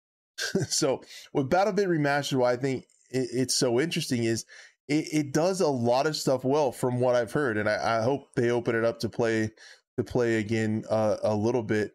so 0.68 1.02
with 1.32 1.50
BattleBit 1.50 1.86
Remastered, 1.86 2.38
why 2.38 2.52
I 2.52 2.56
think 2.56 2.84
it, 3.10 3.28
it's 3.32 3.54
so 3.54 3.80
interesting 3.80 4.24
is 4.24 4.44
it, 4.88 5.06
it, 5.12 5.32
does 5.32 5.60
a 5.60 5.68
lot 5.68 6.06
of 6.06 6.16
stuff 6.16 6.44
well 6.44 6.72
from 6.72 7.00
what 7.00 7.14
I've 7.14 7.32
heard, 7.32 7.56
and 7.56 7.68
I, 7.68 7.98
I 7.98 8.02
hope 8.02 8.34
they 8.34 8.50
open 8.50 8.74
it 8.74 8.84
up 8.84 8.98
to 9.00 9.08
play 9.08 9.50
to 9.96 10.04
play 10.04 10.36
again 10.36 10.84
uh, 10.90 11.16
a 11.22 11.34
little 11.34 11.62
bit. 11.62 11.92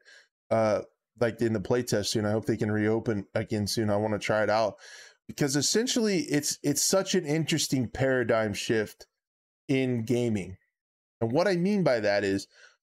Uh, 0.50 0.82
like 1.20 1.42
in 1.42 1.54
the 1.54 1.60
playtest 1.60 2.08
soon. 2.08 2.26
I 2.26 2.32
hope 2.32 2.46
they 2.46 2.58
can 2.58 2.72
reopen 2.72 3.26
again 3.36 3.68
soon. 3.68 3.90
I 3.90 3.98
want 3.98 4.14
to 4.14 4.20
try 4.20 4.44
it 4.44 4.50
out 4.50 4.76
because 5.28 5.56
essentially 5.56 6.20
it's 6.30 6.58
it's 6.64 6.82
such 6.82 7.16
an 7.16 7.26
interesting 7.26 7.88
paradigm 7.88 8.54
shift 8.54 9.08
in 9.68 10.04
gaming. 10.04 10.58
And 11.22 11.32
what 11.32 11.48
I 11.48 11.56
mean 11.56 11.84
by 11.84 12.00
that 12.00 12.24
is 12.24 12.48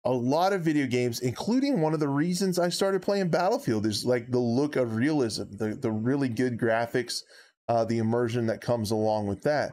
a 0.05 0.13
lot 0.13 0.53
of 0.53 0.63
video 0.63 0.87
games, 0.87 1.21
including 1.21 1.81
one 1.81 1.95
of 1.95 2.01
the 2.01 2.09
reasons 2.09 2.59
I 2.59 2.71
started 2.71 3.03
playing 3.03 3.29
Battlefield, 3.31 3.87
is 3.87 4.05
like 4.05 4.31
the 4.31 4.39
look 4.39 4.77
of 4.77 4.97
realism, 4.97 5.45
the 5.57 5.75
the 5.75 5.93
really 5.93 6.29
good 6.29 6.59
graphics, 6.59 7.23
uh, 7.69 7.85
the 7.85 7.99
immersion 7.99 8.47
that 8.47 8.61
comes 8.61 8.91
along 8.91 9.27
with 9.27 9.43
that. 9.43 9.73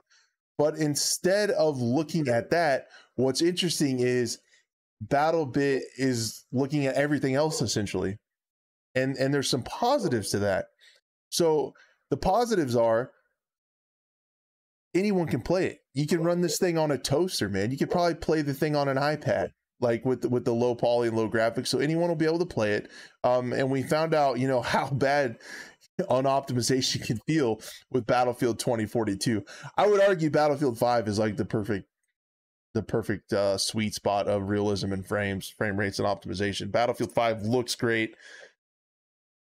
But 0.58 0.76
instead 0.76 1.52
of 1.52 1.80
looking 1.80 2.28
at 2.28 2.50
that, 2.50 2.88
what's 3.16 3.42
interesting 3.42 4.00
is 4.00 4.40
BattleBit 5.08 5.82
is 5.98 6.46
looking 6.52 6.86
at 6.86 6.96
everything 6.96 7.36
else 7.36 7.62
essentially 7.62 8.18
and 8.96 9.16
and 9.18 9.34
there's 9.34 9.50
some 9.50 9.64
positives 9.64 10.30
to 10.32 10.40
that. 10.40 10.66
So 11.30 11.74
the 12.10 12.18
positives 12.18 12.76
are 12.76 13.12
anyone 14.94 15.28
can 15.28 15.42
play 15.42 15.68
it. 15.68 15.80
You 15.94 16.08
can 16.08 16.24
run 16.24 16.42
this 16.42 16.58
thing 16.58 16.78
on 16.78 16.92
a 16.92 16.98
toaster 16.98 17.50
man. 17.50 17.72
You 17.72 17.78
could 17.78 17.92
probably 17.92 18.16
play 18.16 18.42
the 18.42 18.54
thing 18.54 18.76
on 18.76 18.88
an 18.88 18.98
ipad 18.98 19.52
like 19.82 20.04
with 20.06 20.26
with 20.26 20.46
the 20.46 20.54
low 20.54 20.76
poly 20.76 21.08
and 21.08 21.18
low 21.18 21.30
graphics 21.30 21.68
so 21.68 21.80
anyone 21.80 22.10
will 22.10 22.16
be 22.16 22.26
able 22.26 22.40
to 22.40 22.46
play 22.46 22.74
it. 22.74 22.90
Um, 23.24 23.54
and 23.54 23.70
we 23.70 23.84
found 23.84 24.14
out 24.14 24.40
you 24.40 24.48
know 24.48 24.62
how 24.64 24.90
bad 24.90 25.38
on 26.08 26.24
optimization 26.24 27.06
can 27.06 27.18
feel 27.28 27.60
with 27.92 28.06
battlefield 28.06 28.58
2042 28.58 29.44
i 29.76 29.86
would 29.86 30.00
argue 30.00 30.30
battlefield 30.30 30.78
5 30.80 31.10
is 31.10 31.20
like 31.20 31.36
the 31.36 31.44
perfect 31.44 31.90
the 32.74 32.84
perfect 32.84 33.34
uh, 33.34 33.58
sweet 33.58 33.94
spot 33.94 34.28
of 34.28 34.50
realism 34.50 34.94
and 34.94 35.06
frames 35.06 35.50
frame 35.50 35.78
rates 35.78 36.00
and 36.00 36.08
optimization. 36.08 36.72
Battlefield 36.72 37.12
5 37.12 37.44
looks 37.44 37.76
great 37.76 38.16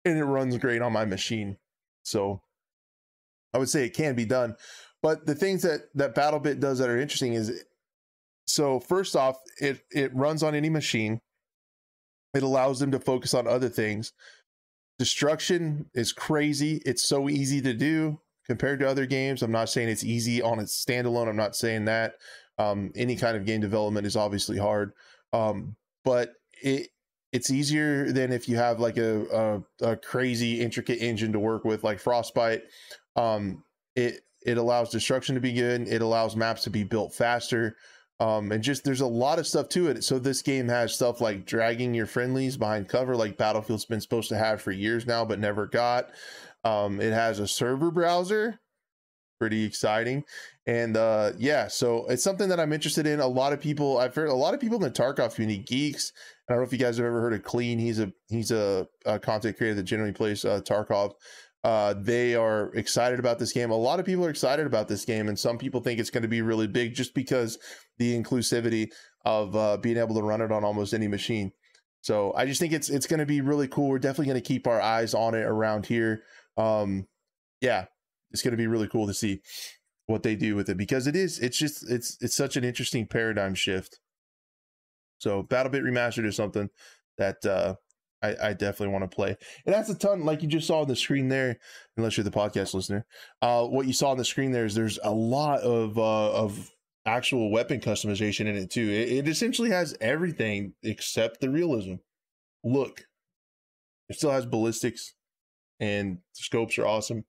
and 0.10 0.20
it 0.20 0.26
runs 0.26 0.58
great 0.58 0.82
on 0.82 0.94
my 0.94 1.06
machine. 1.06 1.58
So 2.04 2.42
I 3.54 3.58
would 3.58 3.70
say 3.70 3.86
it 3.86 3.96
can 3.96 4.16
be 4.16 4.26
done. 4.26 4.56
But 5.02 5.26
the 5.26 5.36
things 5.36 5.62
that 5.62 5.82
that 5.96 6.16
BattleBit 6.16 6.60
does 6.60 6.80
that 6.80 6.90
are 6.90 7.00
interesting 7.00 7.34
is 7.34 7.64
so 8.46 8.80
first 8.80 9.16
off, 9.16 9.38
it 9.60 9.84
it 9.92 10.14
runs 10.14 10.44
on 10.44 10.56
any 10.56 10.70
machine. 10.70 11.22
It 12.34 12.44
allows 12.44 12.80
them 12.80 12.92
to 12.92 13.00
focus 13.00 13.34
on 13.34 13.48
other 13.48 13.70
things. 13.70 14.14
Destruction 15.00 15.90
is 15.94 16.12
crazy. 16.12 16.82
It's 16.86 17.04
so 17.04 17.30
easy 17.30 17.62
to 17.62 17.74
do 17.74 18.20
compared 18.46 18.80
to 18.80 18.90
other 18.90 19.06
games. 19.06 19.42
I'm 19.42 19.52
not 19.52 19.70
saying 19.70 19.90
it's 19.90 20.04
easy 20.04 20.42
on 20.42 20.60
its 20.60 20.84
standalone. 20.84 21.30
I'm 21.30 21.36
not 21.36 21.56
saying 21.56 21.86
that. 21.86 22.16
Um, 22.58 22.92
any 22.96 23.16
kind 23.16 23.38
of 23.38 23.46
game 23.46 23.62
development 23.62 24.06
is 24.06 24.18
obviously 24.18 24.58
hard. 24.58 24.92
Um, 25.32 25.78
but 26.04 26.34
it 26.62 26.90
it's 27.32 27.52
easier 27.52 28.12
than 28.12 28.32
if 28.32 28.50
you 28.50 28.56
have 28.56 28.80
like 28.80 28.98
a, 28.98 29.64
a, 29.82 29.92
a 29.92 29.96
crazy 29.98 30.62
intricate 30.62 31.00
engine 31.00 31.32
to 31.34 31.40
work 31.40 31.64
with 31.64 31.84
like 31.84 32.00
frostbite. 32.00 32.64
Um 33.16 33.64
it 33.96 34.22
it 34.46 34.58
allows 34.58 34.90
destruction 34.90 35.36
to 35.36 35.42
be 35.42 35.54
good. 35.54 35.88
It 35.88 36.02
allows 36.02 36.36
maps 36.36 36.64
to 36.64 36.70
be 36.70 36.84
built 36.84 37.14
faster. 37.14 37.76
Um 38.20 38.52
and 38.52 38.64
just 38.64 38.84
there's 38.84 39.02
a 39.02 39.08
lot 39.08 39.38
of 39.40 39.48
stuff 39.48 39.70
to 39.70 39.88
it. 39.90 40.04
So 40.04 40.18
this 40.18 40.42
game 40.42 40.68
has 40.70 40.96
stuff 40.96 41.22
like 41.22 41.46
dragging 41.46 41.94
your 41.94 42.08
friendlies 42.08 42.58
behind 42.58 42.90
cover 42.90 43.16
like 43.16 43.38
battlefield's 43.38 43.86
been 43.86 44.02
supposed 44.02 44.30
to 44.30 44.38
have 44.38 44.62
for 44.62 44.72
years 44.72 45.06
now 45.06 45.24
but 45.24 45.40
never 45.40 45.68
got. 45.68 46.12
Um 46.64 47.00
it 47.00 47.14
has 47.14 47.40
a 47.40 47.48
server 47.48 47.92
browser. 47.92 48.60
Pretty 49.40 49.64
exciting. 49.64 50.24
And 50.66 50.98
uh 50.98 51.34
yeah 51.38 51.68
so 51.68 52.08
it's 52.08 52.24
something 52.24 52.50
that 52.50 52.60
i'm 52.60 52.74
interested 52.74 53.06
in. 53.06 53.20
A 53.20 53.28
lot 53.28 53.54
of 53.54 53.62
people 53.62 54.00
i've 54.00 54.16
heard 54.16 54.30
a 54.30 54.34
lot 54.34 54.56
of 54.56 54.60
people 54.60 54.78
in 54.78 54.84
the 54.84 54.90
tarkov 54.90 55.36
community 55.36 55.64
geeks 55.64 56.12
I 56.50 56.54
don't 56.54 56.62
know 56.62 56.66
if 56.66 56.74
you 56.74 56.80
guys 56.80 56.98
have 56.98 57.06
ever 57.06 57.22
heard 57.22 57.34
of 57.34 57.44
Klean. 57.44 57.78
He's 57.78 58.00
a 58.00 58.12
he's 58.28 58.50
a, 58.50 58.88
a 59.06 59.20
content 59.20 59.58
creator 59.58 59.76
that 59.76 59.84
generally 59.84 60.14
plays 60.14 60.44
uh, 60.44 60.62
Tarkov. 60.62 61.14
Uh, 61.64 61.94
they 61.96 62.36
are 62.36 62.74
excited 62.74 63.20
about 63.20 63.38
this 63.38 63.52
game. 63.52 63.70
A 63.70 63.76
lot 63.76 64.00
of 64.00 64.06
people 64.06 64.26
are 64.26 64.30
excited 64.30 64.66
about 64.66 64.88
this 64.88 65.06
game, 65.06 65.28
and 65.28 65.38
some 65.38 65.58
people 65.58 65.82
think 65.82 66.00
it's 66.00 66.10
going 66.10 66.24
to 66.24 66.30
be 66.30 66.42
really 66.42 66.68
big 66.68 66.96
just 66.96 67.14
because 67.14 67.60
the 67.98 68.20
inclusivity 68.20 68.92
of 69.26 69.56
uh, 69.56 69.78
being 69.78 69.98
able 69.98 70.16
to 70.16 70.24
run 70.24 70.42
it 70.42 70.52
on 70.52 70.64
almost 70.64 70.94
any 70.94 71.08
machine. 71.08 71.52
So 72.02 72.34
I 72.36 72.46
just 72.46 72.60
think 72.60 72.74
it's 72.74 72.90
it's 72.90 73.06
going 73.06 73.20
to 73.20 73.26
be 73.28 73.42
really 73.42 73.68
cool. 73.68 73.90
We're 73.90 74.00
definitely 74.00 74.28
going 74.28 74.42
to 74.42 74.48
keep 74.48 74.66
our 74.66 74.82
eyes 74.82 75.14
on 75.14 75.36
it 75.36 75.44
around 75.44 75.86
here. 75.86 76.24
Um, 76.58 77.08
yeah, 77.62 77.86
it's 78.32 78.42
going 78.42 78.54
to 78.54 78.58
be 78.58 78.68
really 78.68 78.88
cool 78.88 79.06
to 79.06 79.14
see 79.14 79.42
what 80.08 80.24
they 80.24 80.36
do 80.36 80.56
with 80.56 80.70
it 80.70 80.78
because 80.78 81.06
it 81.06 81.16
is 81.16 81.38
it's 81.38 81.58
just 81.58 81.88
it's 81.90 82.18
it's 82.22 82.36
such 82.36 82.58
an 82.58 82.64
interesting 82.64 83.06
paradigm 83.06 83.54
shift. 83.54 84.00
So 85.20 85.44
BattleBit 85.44 85.84
Remastered 85.84 86.26
is 86.26 86.36
something 86.36 86.70
that 87.18 87.46
uh, 87.46 87.76
I, 88.22 88.36
I, 88.42 88.54
definitely 88.54 88.90
want 88.90 89.10
to 89.10 89.16
play. 89.16 89.36
And 89.66 89.76
that's 89.76 89.90
a 89.90 89.96
ton, 89.96 90.26
like 90.26 90.42
you 90.42 90.48
just 90.48 90.68
saw 90.68 90.82
on 90.82 90.88
the 90.88 90.96
screen 90.96 91.30
there, 91.30 91.58
unless 91.98 92.18
you're 92.18 92.24
the 92.24 92.32
podcast 92.32 92.74
listener. 92.74 93.06
Uh, 93.42 93.66
what 93.66 93.88
you 93.88 93.94
saw 93.94 94.12
on 94.12 94.18
the 94.18 94.26
screen 94.26 94.52
there 94.52 94.66
is 94.66 94.76
there's 94.76 95.00
a 95.04 95.12
lot 95.12 95.62
of 95.62 95.98
uh, 95.98 96.32
of 96.32 96.70
actual 97.06 97.52
weapon 97.52 97.80
customization 97.80 98.42
in 98.42 98.56
it 98.56 98.72
too. 98.72 98.90
It, 98.90 99.12
it 99.12 99.28
essentially 99.28 99.70
has 99.72 99.96
everything 100.02 100.74
except 100.84 101.42
the 101.42 101.50
realism. 101.50 101.96
Look, 102.64 103.06
it 104.10 104.18
still 104.18 104.32
has 104.32 104.46
ballistics, 104.46 105.14
and 105.80 106.20
scopes 106.34 106.78
are 106.78 106.88
awesome, 106.88 107.24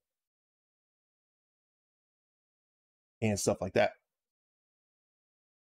and 3.22 3.38
stuff 3.38 3.58
like 3.60 3.74
that. 3.74 3.92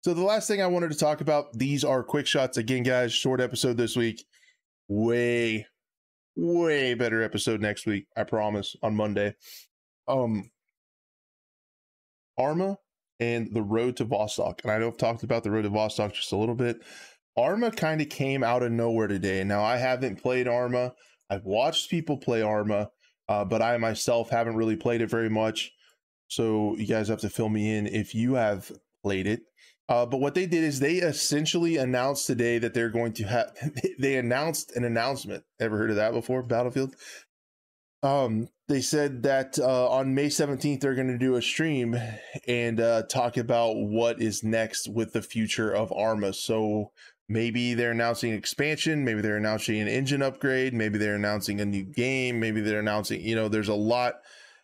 So 0.03 0.13
the 0.13 0.21
last 0.21 0.49
thing 0.49 0.61
I 0.61 0.67
wanted 0.67 0.91
to 0.91 0.97
talk 0.97 1.21
about, 1.21 1.57
these 1.57 1.85
are 1.85 2.03
quick 2.03 2.27
shots. 2.27 2.57
Again, 2.57 2.83
guys, 2.83 3.13
short 3.13 3.39
episode 3.39 3.77
this 3.77 3.95
week. 3.95 4.25
Way, 4.89 5.65
way 6.35 6.93
better 6.93 7.23
episode 7.23 7.61
next 7.61 7.85
week. 7.85 8.07
I 8.17 8.25
promise 8.25 8.75
on 8.83 8.97
Monday. 8.97 9.35
Um 10.05 10.51
Arma 12.37 12.77
and 13.21 13.53
the 13.53 13.61
road 13.61 13.95
to 13.97 14.05
Vostok. 14.05 14.61
And 14.63 14.73
I 14.73 14.77
know 14.77 14.89
I've 14.89 14.97
talked 14.97 15.23
about 15.23 15.43
the 15.43 15.51
road 15.51 15.61
to 15.61 15.69
Vostok 15.69 16.11
just 16.11 16.33
a 16.33 16.37
little 16.37 16.55
bit. 16.55 16.81
Arma 17.37 17.71
kind 17.71 18.01
of 18.01 18.09
came 18.09 18.43
out 18.43 18.61
of 18.61 18.73
nowhere 18.73 19.07
today. 19.07 19.41
Now 19.45 19.63
I 19.63 19.77
haven't 19.77 20.21
played 20.21 20.49
Arma. 20.49 20.93
I've 21.29 21.45
watched 21.45 21.89
people 21.89 22.17
play 22.17 22.41
Arma, 22.41 22.89
uh, 23.29 23.45
but 23.45 23.61
I 23.61 23.77
myself 23.77 24.29
haven't 24.29 24.57
really 24.57 24.75
played 24.75 25.01
it 25.01 25.09
very 25.09 25.29
much. 25.29 25.71
So 26.27 26.75
you 26.75 26.87
guys 26.87 27.07
have 27.07 27.21
to 27.21 27.29
fill 27.29 27.47
me 27.47 27.77
in 27.77 27.87
if 27.87 28.13
you 28.13 28.33
have 28.33 28.69
played 29.01 29.27
it. 29.27 29.43
Uh, 29.89 30.05
but 30.05 30.21
what 30.21 30.33
they 30.33 30.45
did 30.45 30.63
is 30.63 30.79
they 30.79 30.95
essentially 30.95 31.77
announced 31.77 32.25
today 32.25 32.57
that 32.57 32.73
they're 32.73 32.89
going 32.89 33.13
to 33.13 33.23
have. 33.23 33.51
They 33.99 34.15
announced 34.15 34.75
an 34.75 34.85
announcement. 34.85 35.43
Ever 35.59 35.77
heard 35.77 35.89
of 35.89 35.97
that 35.97 36.13
before? 36.13 36.41
Battlefield. 36.41 36.95
Um, 38.01 38.49
they 38.67 38.81
said 38.81 39.23
that 39.23 39.59
uh, 39.59 39.89
on 39.89 40.15
May 40.15 40.29
seventeenth 40.29 40.81
they're 40.81 40.95
going 40.95 41.07
to 41.07 41.17
do 41.17 41.35
a 41.35 41.41
stream 41.41 41.97
and 42.47 42.79
uh, 42.79 43.03
talk 43.03 43.37
about 43.37 43.75
what 43.75 44.21
is 44.21 44.43
next 44.43 44.89
with 44.89 45.13
the 45.13 45.21
future 45.21 45.71
of 45.71 45.91
Arma. 45.93 46.33
So 46.33 46.91
maybe 47.27 47.73
they're 47.73 47.91
announcing 47.91 48.33
expansion. 48.33 49.05
Maybe 49.05 49.21
they're 49.21 49.37
announcing 49.37 49.79
an 49.79 49.87
engine 49.87 50.21
upgrade. 50.21 50.73
Maybe 50.73 50.97
they're 50.97 51.15
announcing 51.15 51.61
a 51.61 51.65
new 51.65 51.83
game. 51.83 52.39
Maybe 52.39 52.61
they're 52.61 52.79
announcing. 52.79 53.21
You 53.21 53.35
know, 53.35 53.47
there's 53.47 53.69
a 53.69 53.73
lot 53.73 54.15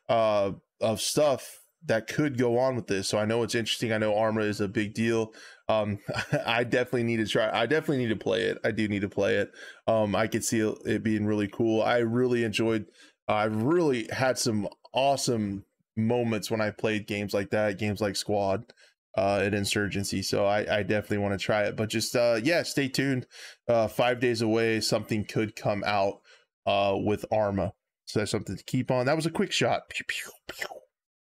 uh, 0.07 0.51
of 0.81 1.01
stuff 1.01 1.58
that 1.85 2.07
could 2.07 2.37
go 2.37 2.57
on 2.57 2.75
with 2.75 2.87
this. 2.87 3.07
So 3.07 3.17
I 3.17 3.25
know 3.25 3.43
it's 3.43 3.55
interesting. 3.55 3.91
I 3.93 3.97
know 3.97 4.15
Arma 4.15 4.41
is 4.41 4.61
a 4.61 4.67
big 4.67 4.93
deal. 4.93 5.33
Um, 5.67 5.99
I 6.45 6.63
definitely 6.63 7.03
need 7.03 7.17
to 7.17 7.27
try. 7.27 7.49
I 7.51 7.65
definitely 7.65 7.99
need 7.99 8.09
to 8.09 8.15
play 8.15 8.43
it. 8.43 8.57
I 8.63 8.71
do 8.71 8.87
need 8.87 9.01
to 9.01 9.09
play 9.09 9.35
it. 9.35 9.51
Um, 9.87 10.15
I 10.15 10.27
could 10.27 10.43
see 10.43 10.59
it 10.59 11.03
being 11.03 11.25
really 11.25 11.47
cool. 11.47 11.81
I 11.81 11.97
really 11.99 12.43
enjoyed. 12.43 12.85
I 13.27 13.45
really 13.45 14.07
had 14.11 14.37
some 14.37 14.67
awesome 14.93 15.65
moments 15.95 16.51
when 16.51 16.61
I 16.61 16.71
played 16.71 17.07
games 17.07 17.33
like 17.33 17.51
that. 17.51 17.77
Games 17.77 18.01
like 18.01 18.15
Squad, 18.15 18.73
uh, 19.17 19.41
and 19.43 19.55
Insurgency. 19.55 20.21
So 20.21 20.45
I, 20.45 20.79
I 20.79 20.83
definitely 20.83 21.19
want 21.19 21.39
to 21.39 21.43
try 21.43 21.63
it. 21.63 21.75
But 21.75 21.89
just 21.89 22.15
uh, 22.15 22.39
yeah, 22.43 22.63
stay 22.63 22.87
tuned. 22.87 23.25
Uh, 23.67 23.87
five 23.87 24.19
days 24.19 24.41
away, 24.41 24.81
something 24.81 25.25
could 25.25 25.55
come 25.55 25.83
out 25.85 26.21
uh 26.65 26.95
with 26.97 27.25
Arma. 27.31 27.73
So 28.05 28.19
that's 28.19 28.31
something 28.31 28.57
to 28.57 28.63
keep 28.63 28.91
on. 28.91 29.05
That 29.05 29.15
was 29.15 29.27
a 29.27 29.31
quick 29.31 29.51
shot. 29.51 29.89
Pew, 29.89 30.03
pew, 30.07 30.31
pew. 30.47 30.67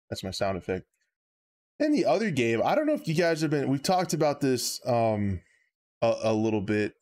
That's 0.10 0.24
my 0.24 0.32
sound 0.32 0.58
effect. 0.58 0.86
And 1.80 1.94
the 1.94 2.06
other 2.06 2.32
game, 2.32 2.62
I 2.64 2.76
don't 2.76 2.88
know 2.88 2.94
if 2.94 3.08
you 3.08 3.14
guys 3.14 3.42
have 3.42 3.52
been. 3.52 3.70
We've 3.70 3.84
talked 3.84 4.14
about 4.14 4.42
this 4.42 4.82
um 4.86 5.42
a, 6.02 6.16
a 6.24 6.34
little 6.34 6.62
bit 6.62 6.94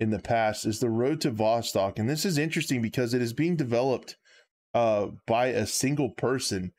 in 0.00 0.10
the 0.10 0.18
past. 0.18 0.64
Is 0.66 0.80
the 0.80 0.90
Road 0.90 1.20
to 1.22 1.30
Vostok, 1.30 1.98
and 1.98 2.08
this 2.08 2.24
is 2.24 2.38
interesting 2.38 2.80
because 2.80 3.12
it 3.12 3.20
is 3.20 3.32
being 3.32 3.56
developed 3.56 4.16
uh 4.72 5.08
by 5.26 5.46
a 5.46 5.66
single 5.66 6.10
person, 6.10 6.72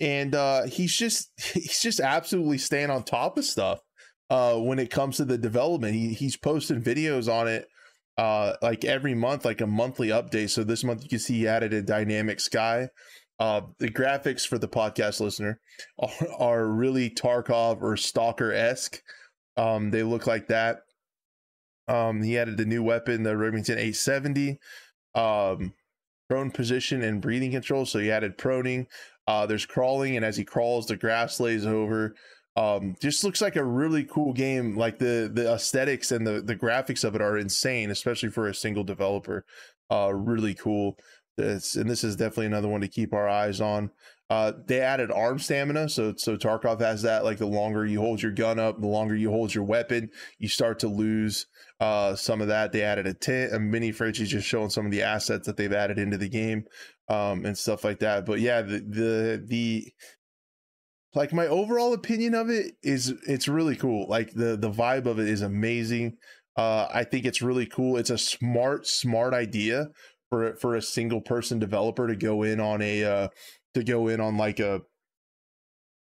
and 0.00 0.34
uh 0.34 0.64
he's 0.64 0.96
just 0.96 1.30
he's 1.54 1.80
just 1.80 2.00
absolutely 2.00 2.58
staying 2.58 2.90
on 2.90 3.02
top 3.02 3.36
of 3.36 3.44
stuff 3.44 3.80
uh 4.30 4.56
when 4.56 4.78
it 4.78 4.90
comes 4.90 5.18
to 5.18 5.26
the 5.26 5.38
development. 5.38 5.94
He 5.94 6.14
he's 6.14 6.38
posting 6.38 6.82
videos 6.82 7.30
on 7.30 7.46
it 7.46 7.68
uh 8.16 8.54
like 8.62 8.86
every 8.86 9.14
month, 9.14 9.44
like 9.44 9.60
a 9.60 9.66
monthly 9.66 10.08
update. 10.08 10.48
So 10.48 10.64
this 10.64 10.82
month 10.82 11.02
you 11.02 11.10
can 11.10 11.18
see 11.18 11.40
he 11.40 11.48
added 11.48 11.74
a 11.74 11.82
dynamic 11.82 12.40
sky 12.40 12.88
uh, 13.38 13.62
the 13.78 13.88
graphics 13.88 14.46
for 14.46 14.58
the 14.58 14.68
podcast 14.68 15.20
listener 15.20 15.60
are, 15.98 16.28
are 16.38 16.66
really 16.66 17.10
Tarkov 17.10 17.82
or 17.82 17.96
Stalker 17.96 18.52
esque. 18.52 19.02
Um, 19.56 19.90
they 19.90 20.02
look 20.02 20.26
like 20.26 20.48
that. 20.48 20.80
Um, 21.88 22.22
he 22.22 22.38
added 22.38 22.56
the 22.56 22.64
new 22.64 22.82
weapon, 22.82 23.22
the 23.22 23.36
Remington 23.36 23.78
870, 23.78 24.58
um, 25.14 25.72
prone 26.28 26.50
position 26.50 27.02
and 27.02 27.20
breathing 27.20 27.52
control. 27.52 27.86
So 27.86 27.98
he 27.98 28.10
added 28.10 28.38
proning. 28.38 28.86
Uh, 29.26 29.46
there's 29.46 29.66
crawling, 29.66 30.16
and 30.16 30.24
as 30.24 30.36
he 30.36 30.44
crawls, 30.44 30.86
the 30.86 30.96
grass 30.96 31.40
lays 31.40 31.66
over. 31.66 32.14
Um, 32.56 32.96
just 33.02 33.22
looks 33.22 33.42
like 33.42 33.56
a 33.56 33.64
really 33.64 34.04
cool 34.04 34.32
game. 34.32 34.76
Like 34.76 34.98
the 34.98 35.30
the 35.32 35.52
aesthetics 35.52 36.10
and 36.10 36.26
the 36.26 36.40
the 36.40 36.56
graphics 36.56 37.04
of 37.04 37.14
it 37.14 37.20
are 37.20 37.36
insane, 37.36 37.90
especially 37.90 38.30
for 38.30 38.48
a 38.48 38.54
single 38.54 38.84
developer. 38.84 39.44
Uh, 39.90 40.12
really 40.14 40.54
cool. 40.54 40.96
And 41.38 41.88
this 41.90 42.04
is 42.04 42.16
definitely 42.16 42.46
another 42.46 42.68
one 42.68 42.80
to 42.80 42.88
keep 42.88 43.12
our 43.12 43.28
eyes 43.28 43.60
on. 43.60 43.90
Uh, 44.28 44.52
they 44.66 44.80
added 44.80 45.12
arm 45.12 45.38
stamina, 45.38 45.88
so 45.88 46.12
so 46.16 46.36
Tarkov 46.36 46.80
has 46.80 47.02
that. 47.02 47.24
Like 47.24 47.38
the 47.38 47.46
longer 47.46 47.86
you 47.86 48.00
hold 48.00 48.20
your 48.20 48.32
gun 48.32 48.58
up, 48.58 48.80
the 48.80 48.88
longer 48.88 49.14
you 49.14 49.30
hold 49.30 49.54
your 49.54 49.62
weapon, 49.62 50.10
you 50.38 50.48
start 50.48 50.80
to 50.80 50.88
lose 50.88 51.46
uh, 51.78 52.16
some 52.16 52.40
of 52.40 52.48
that. 52.48 52.72
They 52.72 52.82
added 52.82 53.06
a 53.06 53.14
tent, 53.14 53.54
a 53.54 53.60
mini 53.60 53.92
fridge, 53.92 54.18
just 54.18 54.46
showing 54.46 54.70
some 54.70 54.84
of 54.84 54.90
the 54.90 55.02
assets 55.02 55.46
that 55.46 55.56
they've 55.56 55.72
added 55.72 55.98
into 55.98 56.16
the 56.16 56.28
game 56.28 56.64
um, 57.08 57.44
and 57.44 57.56
stuff 57.56 57.84
like 57.84 58.00
that. 58.00 58.26
But 58.26 58.40
yeah, 58.40 58.62
the 58.62 58.80
the 58.80 59.44
the 59.46 59.92
like 61.14 61.32
my 61.32 61.46
overall 61.46 61.92
opinion 61.92 62.34
of 62.34 62.50
it 62.50 62.74
is 62.82 63.14
it's 63.28 63.46
really 63.46 63.76
cool. 63.76 64.08
Like 64.08 64.32
the 64.32 64.56
the 64.56 64.70
vibe 64.70 65.06
of 65.06 65.20
it 65.20 65.28
is 65.28 65.42
amazing. 65.42 66.16
Uh, 66.56 66.88
I 66.92 67.04
think 67.04 67.26
it's 67.26 67.42
really 67.42 67.66
cool. 67.66 67.96
It's 67.98 68.10
a 68.10 68.18
smart, 68.18 68.86
smart 68.86 69.34
idea 69.34 69.90
for 70.30 70.56
for 70.56 70.74
a 70.74 70.82
single 70.82 71.20
person 71.20 71.58
developer 71.58 72.06
to 72.06 72.16
go 72.16 72.42
in 72.42 72.60
on 72.60 72.82
a 72.82 73.04
uh, 73.04 73.28
to 73.74 73.84
go 73.84 74.08
in 74.08 74.20
on 74.20 74.36
like 74.36 74.60
a 74.60 74.82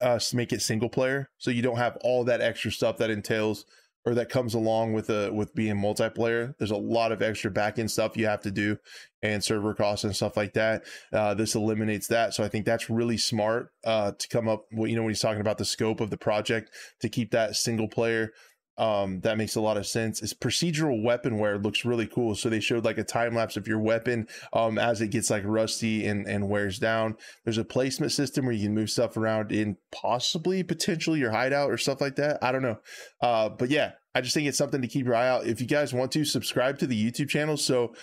uh 0.00 0.18
make 0.32 0.52
it 0.52 0.62
single 0.62 0.88
player 0.88 1.28
so 1.36 1.50
you 1.50 1.60
don't 1.60 1.76
have 1.76 1.98
all 2.02 2.24
that 2.24 2.40
extra 2.40 2.72
stuff 2.72 2.96
that 2.96 3.10
entails 3.10 3.66
or 4.06 4.14
that 4.14 4.30
comes 4.30 4.54
along 4.54 4.92
with 4.92 5.10
a 5.10 5.30
with 5.30 5.54
being 5.54 5.76
multiplayer. 5.76 6.54
There's 6.58 6.70
a 6.70 6.76
lot 6.76 7.12
of 7.12 7.20
extra 7.20 7.50
backend 7.50 7.90
stuff 7.90 8.16
you 8.16 8.26
have 8.26 8.40
to 8.42 8.50
do 8.50 8.78
and 9.22 9.44
server 9.44 9.74
costs 9.74 10.04
and 10.04 10.16
stuff 10.16 10.36
like 10.36 10.54
that 10.54 10.84
uh, 11.12 11.34
this 11.34 11.54
eliminates 11.54 12.06
that 12.06 12.32
so 12.32 12.42
i 12.42 12.48
think 12.48 12.64
that's 12.64 12.88
really 12.88 13.18
smart 13.18 13.70
uh, 13.84 14.12
to 14.12 14.28
come 14.28 14.48
up 14.48 14.64
you 14.72 14.96
know 14.96 15.02
when 15.02 15.10
he's 15.10 15.20
talking 15.20 15.40
about 15.40 15.58
the 15.58 15.64
scope 15.64 16.00
of 16.00 16.10
the 16.10 16.16
project 16.16 16.70
to 17.00 17.08
keep 17.08 17.30
that 17.30 17.54
single 17.54 17.88
player 17.88 18.32
um, 18.80 19.20
that 19.20 19.36
makes 19.36 19.56
a 19.56 19.60
lot 19.60 19.76
of 19.76 19.86
sense. 19.86 20.22
Is 20.22 20.32
procedural 20.32 21.04
weaponware 21.04 21.62
looks 21.62 21.84
really 21.84 22.06
cool. 22.06 22.34
So 22.34 22.48
they 22.48 22.60
showed 22.60 22.82
like 22.82 22.96
a 22.96 23.04
time 23.04 23.34
lapse 23.34 23.58
of 23.58 23.68
your 23.68 23.78
weapon 23.78 24.26
um, 24.54 24.78
as 24.78 25.02
it 25.02 25.08
gets 25.08 25.28
like 25.28 25.42
rusty 25.44 26.06
and, 26.06 26.26
and 26.26 26.48
wears 26.48 26.78
down. 26.78 27.16
There's 27.44 27.58
a 27.58 27.64
placement 27.64 28.12
system 28.12 28.46
where 28.46 28.54
you 28.54 28.64
can 28.64 28.74
move 28.74 28.88
stuff 28.88 29.18
around 29.18 29.52
in 29.52 29.76
possibly 29.92 30.62
potentially 30.62 31.20
your 31.20 31.30
hideout 31.30 31.70
or 31.70 31.76
stuff 31.76 32.00
like 32.00 32.16
that. 32.16 32.42
I 32.42 32.52
don't 32.52 32.62
know. 32.62 32.78
Uh, 33.20 33.50
but 33.50 33.68
yeah, 33.68 33.92
I 34.14 34.22
just 34.22 34.32
think 34.32 34.48
it's 34.48 34.56
something 34.56 34.80
to 34.80 34.88
keep 34.88 35.04
your 35.04 35.14
eye 35.14 35.28
out. 35.28 35.46
If 35.46 35.60
you 35.60 35.66
guys 35.66 35.92
want 35.92 36.10
to 36.12 36.24
subscribe 36.24 36.78
to 36.78 36.86
the 36.86 37.10
YouTube 37.10 37.28
channel, 37.28 37.58
so 37.58 37.94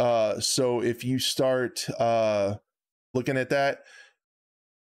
uh, 0.00 0.40
so 0.40 0.82
if 0.82 1.04
you 1.04 1.20
start 1.20 1.86
uh, 2.00 2.56
looking 3.14 3.36
at 3.36 3.50
that, 3.50 3.84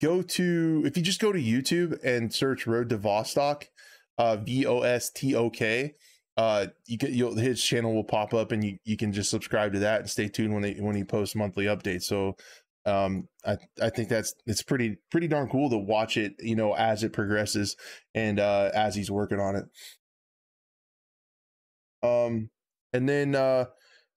go 0.02 0.24
to 0.24 0.82
if 0.84 0.98
you 0.98 1.04
just 1.04 1.22
go 1.22 1.32
to 1.32 1.40
YouTube 1.40 2.04
and 2.04 2.34
search 2.34 2.66
Road 2.66 2.90
to 2.90 2.98
Vostok, 2.98 3.66
uh, 4.18 4.38
V 4.38 4.66
O 4.66 4.82
S 4.82 5.10
T 5.10 5.36
O 5.36 5.50
K. 5.50 5.96
Uh, 6.36 6.68
you 6.88 6.98
get 6.98 7.12
you'll 7.12 7.36
his 7.36 7.64
channel 7.64 7.94
will 7.94 8.04
pop 8.04 8.34
up 8.34 8.52
and 8.52 8.64
you, 8.64 8.78
you 8.86 8.98
can 8.98 9.14
just 9.14 9.30
subscribe 9.30 9.72
to 9.74 9.80
that 9.80 10.02
and 10.02 10.10
stay 10.10 10.28
tuned 10.28 10.54
when 10.54 10.64
they 10.64 10.74
when 10.74 10.96
he 10.96 11.04
posts 11.04 11.36
monthly 11.36 11.66
updates. 11.66 12.04
So 12.04 12.36
um 12.86 13.28
i 13.46 13.58
i 13.82 13.90
think 13.90 14.10
that's 14.10 14.36
it's 14.46 14.62
pretty 14.62 14.98
pretty 15.10 15.28
darn 15.28 15.48
cool 15.48 15.70
to 15.70 15.78
watch 15.78 16.18
it 16.18 16.34
you 16.40 16.56
know 16.56 16.74
as 16.74 17.04
it 17.04 17.14
progresses 17.14 17.78
and 18.14 18.40
uh 18.40 18.70
as 18.74 18.96
he's 18.96 19.10
working 19.10 19.40
on 19.40 19.56
it 19.56 19.66
um 22.08 22.50
and 22.92 23.08
then 23.08 23.36
uh 23.36 23.66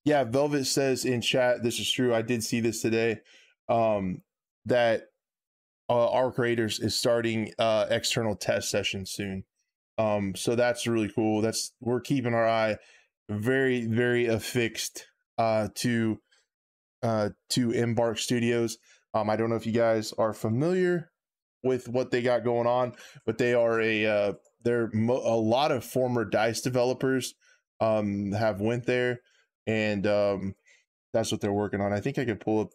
yeah 0.04 0.24
velvet 0.24 0.64
says 0.64 1.04
in 1.04 1.20
chat 1.20 1.62
this 1.62 1.78
is 1.78 1.90
true 1.90 2.12
i 2.14 2.22
did 2.22 2.42
see 2.42 2.60
this 2.60 2.82
today 2.82 3.20
um 3.68 4.20
that 4.64 5.10
uh, 5.88 6.10
ARC 6.10 6.36
Raiders 6.36 6.80
is 6.80 6.96
starting 6.96 7.52
uh 7.60 7.86
external 7.90 8.34
test 8.34 8.68
sessions 8.68 9.12
soon 9.12 9.44
um 9.98 10.34
so 10.34 10.54
that's 10.54 10.86
really 10.86 11.08
cool 11.08 11.40
that's 11.40 11.72
we're 11.80 12.00
keeping 12.00 12.34
our 12.34 12.48
eye 12.48 12.76
very 13.28 13.86
very 13.86 14.26
affixed 14.26 15.06
uh 15.38 15.68
to 15.74 16.18
uh, 17.02 17.30
to 17.50 17.70
Embark 17.70 18.18
Studios. 18.18 18.78
Um, 19.14 19.30
I 19.30 19.36
don't 19.36 19.50
know 19.50 19.56
if 19.56 19.66
you 19.66 19.72
guys 19.72 20.12
are 20.18 20.32
familiar 20.32 21.10
with 21.62 21.88
what 21.88 22.10
they 22.10 22.22
got 22.22 22.44
going 22.44 22.66
on, 22.66 22.94
but 23.24 23.38
they 23.38 23.54
are 23.54 23.80
a 23.80 24.06
uh, 24.06 24.32
they're 24.62 24.90
mo- 24.92 25.22
a 25.24 25.36
lot 25.36 25.72
of 25.72 25.84
former 25.84 26.24
Dice 26.24 26.60
developers 26.60 27.34
um, 27.80 28.32
have 28.32 28.60
went 28.60 28.86
there, 28.86 29.20
and 29.66 30.06
um, 30.06 30.54
that's 31.12 31.30
what 31.32 31.40
they're 31.40 31.52
working 31.52 31.80
on. 31.80 31.92
I 31.92 32.00
think 32.00 32.18
I 32.18 32.24
could 32.24 32.40
pull 32.40 32.60
up 32.60 32.72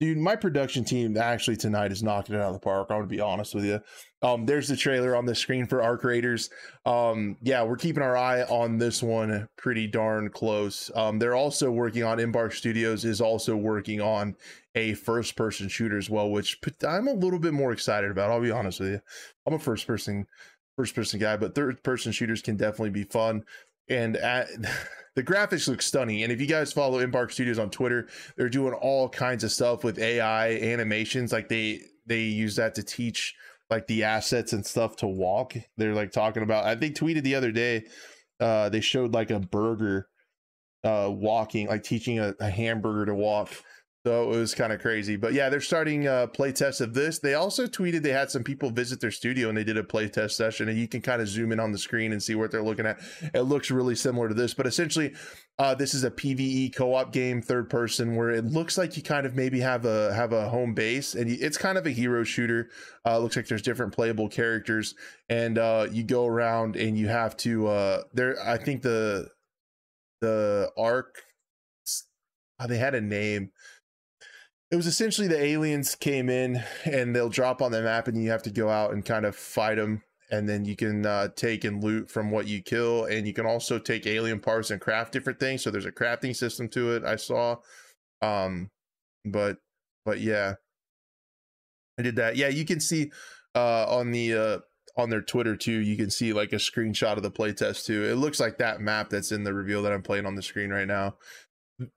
dude 0.00 0.18
my 0.18 0.36
production 0.36 0.84
team 0.84 1.16
actually 1.16 1.56
tonight 1.56 1.92
is 1.92 2.02
knocking 2.02 2.34
it 2.34 2.40
out 2.40 2.48
of 2.48 2.54
the 2.54 2.60
park 2.60 2.86
i'm 2.90 2.98
gonna 2.98 3.06
be 3.06 3.20
honest 3.20 3.54
with 3.54 3.64
you 3.64 3.80
um 4.22 4.46
there's 4.46 4.68
the 4.68 4.76
trailer 4.76 5.16
on 5.16 5.24
the 5.24 5.34
screen 5.34 5.66
for 5.66 5.82
ARC 5.82 6.04
Raiders 6.04 6.50
um 6.84 7.36
yeah 7.42 7.62
we're 7.62 7.76
keeping 7.76 8.02
our 8.02 8.16
eye 8.16 8.42
on 8.42 8.78
this 8.78 9.02
one 9.02 9.48
pretty 9.56 9.86
darn 9.86 10.28
close. 10.30 10.90
Um 10.94 11.18
they're 11.18 11.34
also 11.34 11.70
working 11.70 12.02
on 12.02 12.20
embark 12.20 12.52
studios 12.52 13.04
is 13.04 13.20
also 13.20 13.56
working 13.56 14.00
on 14.00 14.36
a 14.74 14.94
first 14.94 15.36
person 15.36 15.68
shooter 15.68 15.98
as 15.98 16.10
well 16.10 16.30
which 16.30 16.60
i'm 16.86 17.08
a 17.08 17.12
little 17.12 17.38
bit 17.38 17.54
more 17.54 17.72
excited 17.72 18.10
about 18.10 18.30
i'll 18.30 18.40
be 18.40 18.50
honest 18.50 18.80
with 18.80 18.90
you 18.90 19.00
i'm 19.46 19.54
a 19.54 19.58
first 19.58 19.86
person 19.86 20.26
first 20.76 20.94
person 20.94 21.18
guy 21.18 21.36
but 21.36 21.54
third 21.54 21.82
person 21.82 22.12
shooters 22.12 22.42
can 22.42 22.56
definitely 22.56 22.90
be 22.90 23.04
fun. 23.04 23.44
And 23.88 24.16
at 24.16 24.48
the 25.16 25.22
graphics 25.22 25.66
look 25.66 25.82
stunning. 25.82 26.22
And 26.22 26.30
if 26.30 26.40
you 26.40 26.46
guys 26.46 26.72
follow 26.72 26.98
Embark 26.98 27.32
Studios 27.32 27.58
on 27.58 27.70
Twitter, 27.70 28.06
they're 28.36 28.50
doing 28.50 28.74
all 28.74 29.08
kinds 29.08 29.42
of 29.42 29.50
stuff 29.50 29.82
with 29.82 29.98
AI 29.98 30.50
animations. 30.50 31.32
Like 31.32 31.48
they 31.48 31.80
they 32.04 32.20
use 32.20 32.56
that 32.56 32.74
to 32.76 32.82
teach 32.82 33.34
like 33.70 33.86
the 33.88 34.04
assets 34.04 34.52
and 34.52 34.64
stuff 34.64 34.94
to 34.96 35.06
walk. 35.06 35.54
They're 35.76 35.94
like 35.94 36.12
talking 36.12 36.42
about. 36.42 36.66
I 36.66 36.76
think 36.76 36.96
tweeted 36.96 37.22
the 37.22 37.34
other 37.34 37.50
day. 37.50 37.86
Uh, 38.38 38.68
they 38.68 38.80
showed 38.80 39.14
like 39.14 39.30
a 39.30 39.40
burger 39.40 40.08
uh 40.84 41.08
walking, 41.10 41.66
like 41.66 41.82
teaching 41.82 42.18
a, 42.20 42.34
a 42.38 42.50
hamburger 42.50 43.06
to 43.06 43.14
walk 43.14 43.50
so 44.06 44.22
it 44.22 44.36
was 44.36 44.54
kind 44.54 44.72
of 44.72 44.80
crazy. 44.80 45.16
But 45.16 45.32
yeah, 45.32 45.48
they're 45.48 45.60
starting 45.60 46.06
a 46.06 46.28
play 46.28 46.52
test 46.52 46.80
of 46.80 46.94
this. 46.94 47.18
They 47.18 47.34
also 47.34 47.66
tweeted 47.66 48.02
they 48.02 48.12
had 48.12 48.30
some 48.30 48.44
people 48.44 48.70
visit 48.70 49.00
their 49.00 49.10
studio 49.10 49.48
and 49.48 49.58
they 49.58 49.64
did 49.64 49.76
a 49.76 49.82
play 49.82 50.06
test 50.06 50.36
session 50.36 50.68
and 50.68 50.78
you 50.78 50.86
can 50.86 51.00
kind 51.00 51.20
of 51.20 51.26
zoom 51.26 51.50
in 51.50 51.58
on 51.58 51.72
the 51.72 51.78
screen 51.78 52.12
and 52.12 52.22
see 52.22 52.36
what 52.36 52.52
they're 52.52 52.62
looking 52.62 52.86
at. 52.86 53.00
It 53.34 53.40
looks 53.40 53.68
really 53.68 53.96
similar 53.96 54.28
to 54.28 54.34
this, 54.34 54.54
but 54.54 54.64
essentially 54.64 55.12
uh, 55.58 55.74
this 55.74 55.92
is 55.92 56.04
a 56.04 56.10
PvE 56.12 56.76
co-op 56.76 57.12
game, 57.12 57.42
third 57.42 57.68
person, 57.68 58.14
where 58.14 58.30
it 58.30 58.44
looks 58.44 58.78
like 58.78 58.96
you 58.96 59.02
kind 59.02 59.26
of 59.26 59.34
maybe 59.34 59.58
have 59.58 59.84
a 59.84 60.14
have 60.14 60.32
a 60.32 60.50
home 60.50 60.72
base, 60.72 61.16
and 61.16 61.28
it's 61.28 61.58
kind 61.58 61.76
of 61.76 61.84
a 61.84 61.90
hero 61.90 62.22
shooter. 62.22 62.70
Uh, 63.04 63.18
looks 63.18 63.34
like 63.34 63.48
there's 63.48 63.62
different 63.62 63.92
playable 63.92 64.28
characters, 64.28 64.94
and 65.30 65.58
uh, 65.58 65.88
you 65.90 66.04
go 66.04 66.26
around 66.26 66.76
and 66.76 66.96
you 66.96 67.08
have 67.08 67.36
to. 67.38 67.66
Uh, 67.66 68.02
there, 68.12 68.36
I 68.46 68.58
think 68.58 68.82
the 68.82 69.30
the 70.20 70.70
arc. 70.78 71.22
Oh, 72.58 72.66
they 72.66 72.78
had 72.78 72.94
a 72.94 73.02
name 73.02 73.50
it 74.70 74.76
was 74.76 74.86
essentially 74.86 75.28
the 75.28 75.42
aliens 75.42 75.94
came 75.94 76.28
in 76.28 76.62
and 76.84 77.14
they'll 77.14 77.28
drop 77.28 77.62
on 77.62 77.70
the 77.70 77.82
map 77.82 78.08
and 78.08 78.22
you 78.22 78.30
have 78.30 78.42
to 78.42 78.50
go 78.50 78.68
out 78.68 78.92
and 78.92 79.04
kind 79.04 79.24
of 79.24 79.36
fight 79.36 79.76
them 79.76 80.02
and 80.30 80.48
then 80.48 80.64
you 80.64 80.74
can 80.74 81.06
uh, 81.06 81.28
take 81.36 81.64
and 81.64 81.82
loot 81.82 82.10
from 82.10 82.30
what 82.30 82.48
you 82.48 82.60
kill. 82.60 83.04
And 83.04 83.26
you 83.26 83.32
can 83.32 83.46
also 83.46 83.78
take 83.78 84.06
alien 84.06 84.40
parts 84.40 84.70
and 84.70 84.80
craft 84.80 85.12
different 85.12 85.38
things. 85.38 85.62
So 85.62 85.70
there's 85.70 85.86
a 85.86 85.92
crafting 85.92 86.34
system 86.34 86.68
to 86.70 86.96
it 86.96 87.04
i 87.04 87.16
saw. 87.16 87.56
Um 88.22 88.70
but 89.24 89.58
but 90.04 90.20
yeah. 90.20 90.54
I 91.98 92.02
did 92.02 92.16
that. 92.16 92.36
Yeah 92.36 92.48
you 92.48 92.64
can 92.64 92.80
see 92.80 93.12
uh 93.54 93.86
on 93.88 94.10
the 94.10 94.34
uh 94.34 94.58
on 94.98 95.10
their 95.10 95.20
twitter 95.20 95.54
too 95.54 95.72
you 95.72 95.96
can 95.96 96.10
see 96.10 96.32
like 96.32 96.52
a 96.52 96.56
screenshot 96.56 97.16
of 97.16 97.22
the 97.22 97.30
playtest 97.30 97.84
too. 97.84 98.04
It 98.04 98.16
looks 98.16 98.40
like 98.40 98.58
that 98.58 98.80
map 98.80 99.10
that's 99.10 99.30
in 99.30 99.44
the 99.44 99.54
reveal 99.54 99.82
that 99.82 99.92
i'm 99.92 100.02
playing 100.02 100.26
on 100.26 100.34
the 100.34 100.42
screen 100.42 100.70
right 100.70 100.88
now 100.88 101.16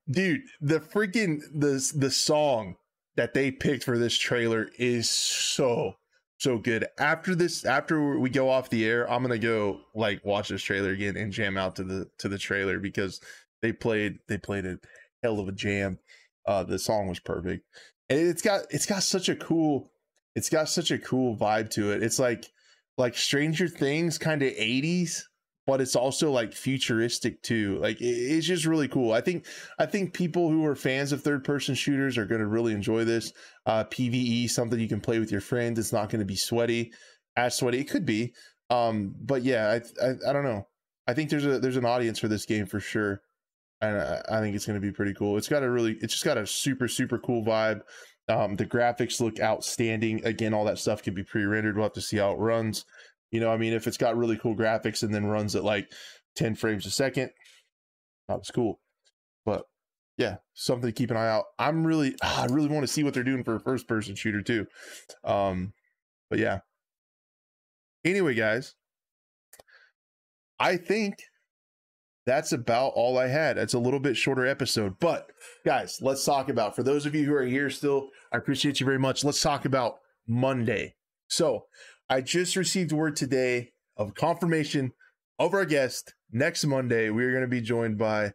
dude 0.09 0.41
the 0.61 0.79
freaking 0.79 1.41
the 1.53 1.91
the 1.95 2.11
song 2.11 2.75
that 3.15 3.33
they 3.33 3.51
picked 3.51 3.83
for 3.83 3.97
this 3.97 4.17
trailer 4.17 4.69
is 4.77 5.09
so 5.09 5.93
so 6.39 6.57
good. 6.57 6.87
After 6.97 7.35
this 7.35 7.65
after 7.65 8.17
we 8.17 8.29
go 8.29 8.49
off 8.49 8.69
the 8.69 8.85
air 8.85 9.09
i'm 9.11 9.21
gonna 9.21 9.37
go 9.37 9.81
like 9.93 10.23
watch 10.25 10.49
this 10.49 10.63
trailer 10.63 10.91
again 10.91 11.17
and 11.17 11.31
jam 11.31 11.57
out 11.57 11.75
to 11.75 11.83
the 11.83 12.09
to 12.19 12.29
the 12.29 12.37
trailer 12.37 12.79
because 12.79 13.19
they 13.61 13.73
played 13.73 14.19
they 14.27 14.37
played 14.37 14.65
a 14.65 14.79
hell 15.21 15.39
of 15.39 15.47
a 15.47 15.51
jam. 15.51 15.99
Uh 16.45 16.63
the 16.63 16.79
song 16.79 17.07
was 17.07 17.19
perfect. 17.19 17.65
And 18.09 18.19
it's 18.19 18.41
got 18.41 18.61
it's 18.69 18.85
got 18.85 19.03
such 19.03 19.29
a 19.29 19.35
cool 19.35 19.91
it's 20.35 20.49
got 20.49 20.69
such 20.69 20.91
a 20.91 20.97
cool 20.97 21.35
vibe 21.35 21.69
to 21.71 21.91
it. 21.91 22.01
It's 22.01 22.19
like 22.19 22.45
like 22.97 23.17
stranger 23.17 23.67
things 23.67 24.17
kind 24.17 24.41
of 24.41 24.51
80s 24.53 25.23
but 25.69 25.81
it's 25.81 25.95
also 25.95 26.31
like 26.31 26.51
futuristic 26.51 27.43
too. 27.43 27.77
Like 27.77 27.97
it's 28.01 28.47
just 28.47 28.65
really 28.65 28.87
cool. 28.87 29.11
I 29.11 29.21
think 29.21 29.45
I 29.77 29.85
think 29.85 30.15
people 30.15 30.49
who 30.49 30.65
are 30.65 30.75
fans 30.75 31.11
of 31.11 31.21
third 31.21 31.43
person 31.43 31.75
shooters 31.75 32.17
are 32.17 32.25
going 32.25 32.41
to 32.41 32.47
really 32.47 32.73
enjoy 32.73 33.03
this. 33.03 33.33
Uh, 33.67 33.83
PVE, 33.83 34.49
something 34.49 34.79
you 34.79 34.87
can 34.87 34.99
play 34.99 35.19
with 35.19 35.31
your 35.31 35.41
friends. 35.41 35.77
It's 35.77 35.93
not 35.93 36.09
going 36.09 36.21
to 36.21 36.25
be 36.25 36.35
sweaty, 36.35 36.91
as 37.35 37.55
sweaty. 37.55 37.77
It 37.77 37.87
could 37.87 38.03
be, 38.03 38.33
um, 38.71 39.13
but 39.21 39.43
yeah, 39.43 39.67
I, 39.67 40.03
I, 40.03 40.13
I 40.29 40.33
don't 40.33 40.43
know. 40.43 40.67
I 41.05 41.13
think 41.13 41.29
there's 41.29 41.45
a 41.45 41.59
there's 41.59 41.77
an 41.77 41.85
audience 41.85 42.17
for 42.17 42.29
this 42.29 42.47
game 42.47 42.65
for 42.65 42.79
sure, 42.79 43.21
and 43.79 43.95
I, 43.95 44.23
I 44.27 44.39
think 44.39 44.55
it's 44.55 44.65
going 44.65 44.81
to 44.81 44.87
be 44.87 44.91
pretty 44.91 45.13
cool. 45.13 45.37
It's 45.37 45.49
got 45.49 45.61
a 45.61 45.69
really 45.69 45.99
it's 46.01 46.13
just 46.13 46.25
got 46.25 46.39
a 46.39 46.47
super 46.47 46.87
super 46.87 47.19
cool 47.19 47.45
vibe. 47.45 47.81
Um, 48.27 48.55
the 48.55 48.65
graphics 48.65 49.21
look 49.21 49.39
outstanding. 49.39 50.25
Again, 50.25 50.55
all 50.55 50.65
that 50.65 50.79
stuff 50.79 51.03
can 51.03 51.13
be 51.13 51.23
pre 51.23 51.43
rendered. 51.43 51.75
We'll 51.75 51.85
have 51.85 51.93
to 51.93 52.01
see 52.01 52.17
how 52.17 52.31
it 52.31 52.39
runs. 52.39 52.85
You 53.31 53.39
know, 53.39 53.51
I 53.51 53.57
mean, 53.57 53.73
if 53.73 53.87
it's 53.87 53.97
got 53.97 54.17
really 54.17 54.37
cool 54.37 54.55
graphics 54.55 55.03
and 55.03 55.13
then 55.13 55.25
runs 55.25 55.55
at 55.55 55.63
like 55.63 55.91
10 56.35 56.55
frames 56.55 56.85
a 56.85 56.91
second, 56.91 57.31
that 58.27 58.39
was 58.39 58.51
cool. 58.51 58.79
But 59.45 59.65
yeah, 60.17 60.37
something 60.53 60.87
to 60.87 60.93
keep 60.93 61.11
an 61.11 61.17
eye 61.17 61.29
out. 61.29 61.45
I'm 61.57 61.85
really, 61.85 62.15
I 62.23 62.45
really 62.49 62.69
want 62.69 62.83
to 62.83 62.91
see 62.91 63.03
what 63.03 63.13
they're 63.13 63.23
doing 63.23 63.43
for 63.43 63.55
a 63.55 63.59
first 63.59 63.87
person 63.87 64.15
shooter 64.15 64.41
too. 64.41 64.67
Um, 65.23 65.73
but 66.29 66.39
yeah. 66.39 66.59
Anyway, 68.05 68.33
guys, 68.33 68.75
I 70.59 70.77
think 70.77 71.15
that's 72.25 72.51
about 72.51 72.93
all 72.95 73.17
I 73.17 73.27
had. 73.27 73.57
It's 73.57 73.73
a 73.73 73.79
little 73.79 73.99
bit 73.99 74.15
shorter 74.15 74.45
episode, 74.45 74.99
but 74.99 75.31
guys, 75.65 75.99
let's 76.01 76.23
talk 76.23 76.49
about 76.49 76.75
for 76.75 76.83
those 76.83 77.05
of 77.05 77.15
you 77.15 77.25
who 77.25 77.33
are 77.33 77.45
here 77.45 77.69
still, 77.69 78.09
I 78.31 78.37
appreciate 78.37 78.79
you 78.79 78.85
very 78.85 78.99
much. 78.99 79.23
Let's 79.23 79.41
talk 79.41 79.65
about 79.65 79.95
Monday. 80.27 80.95
So, 81.27 81.65
I 82.11 82.21
just 82.21 82.55
received 82.55 82.91
word 82.91 83.15
today 83.15 83.71
of 83.95 84.15
confirmation 84.15 84.93
of 85.37 85.53
our 85.53 85.65
guest. 85.65 86.15
Next 86.31 86.65
Monday, 86.65 87.11
we 87.11 87.23
are 87.23 87.29
going 87.29 87.43
to 87.43 87.47
be 87.47 87.61
joined 87.61 87.99
by 87.99 88.33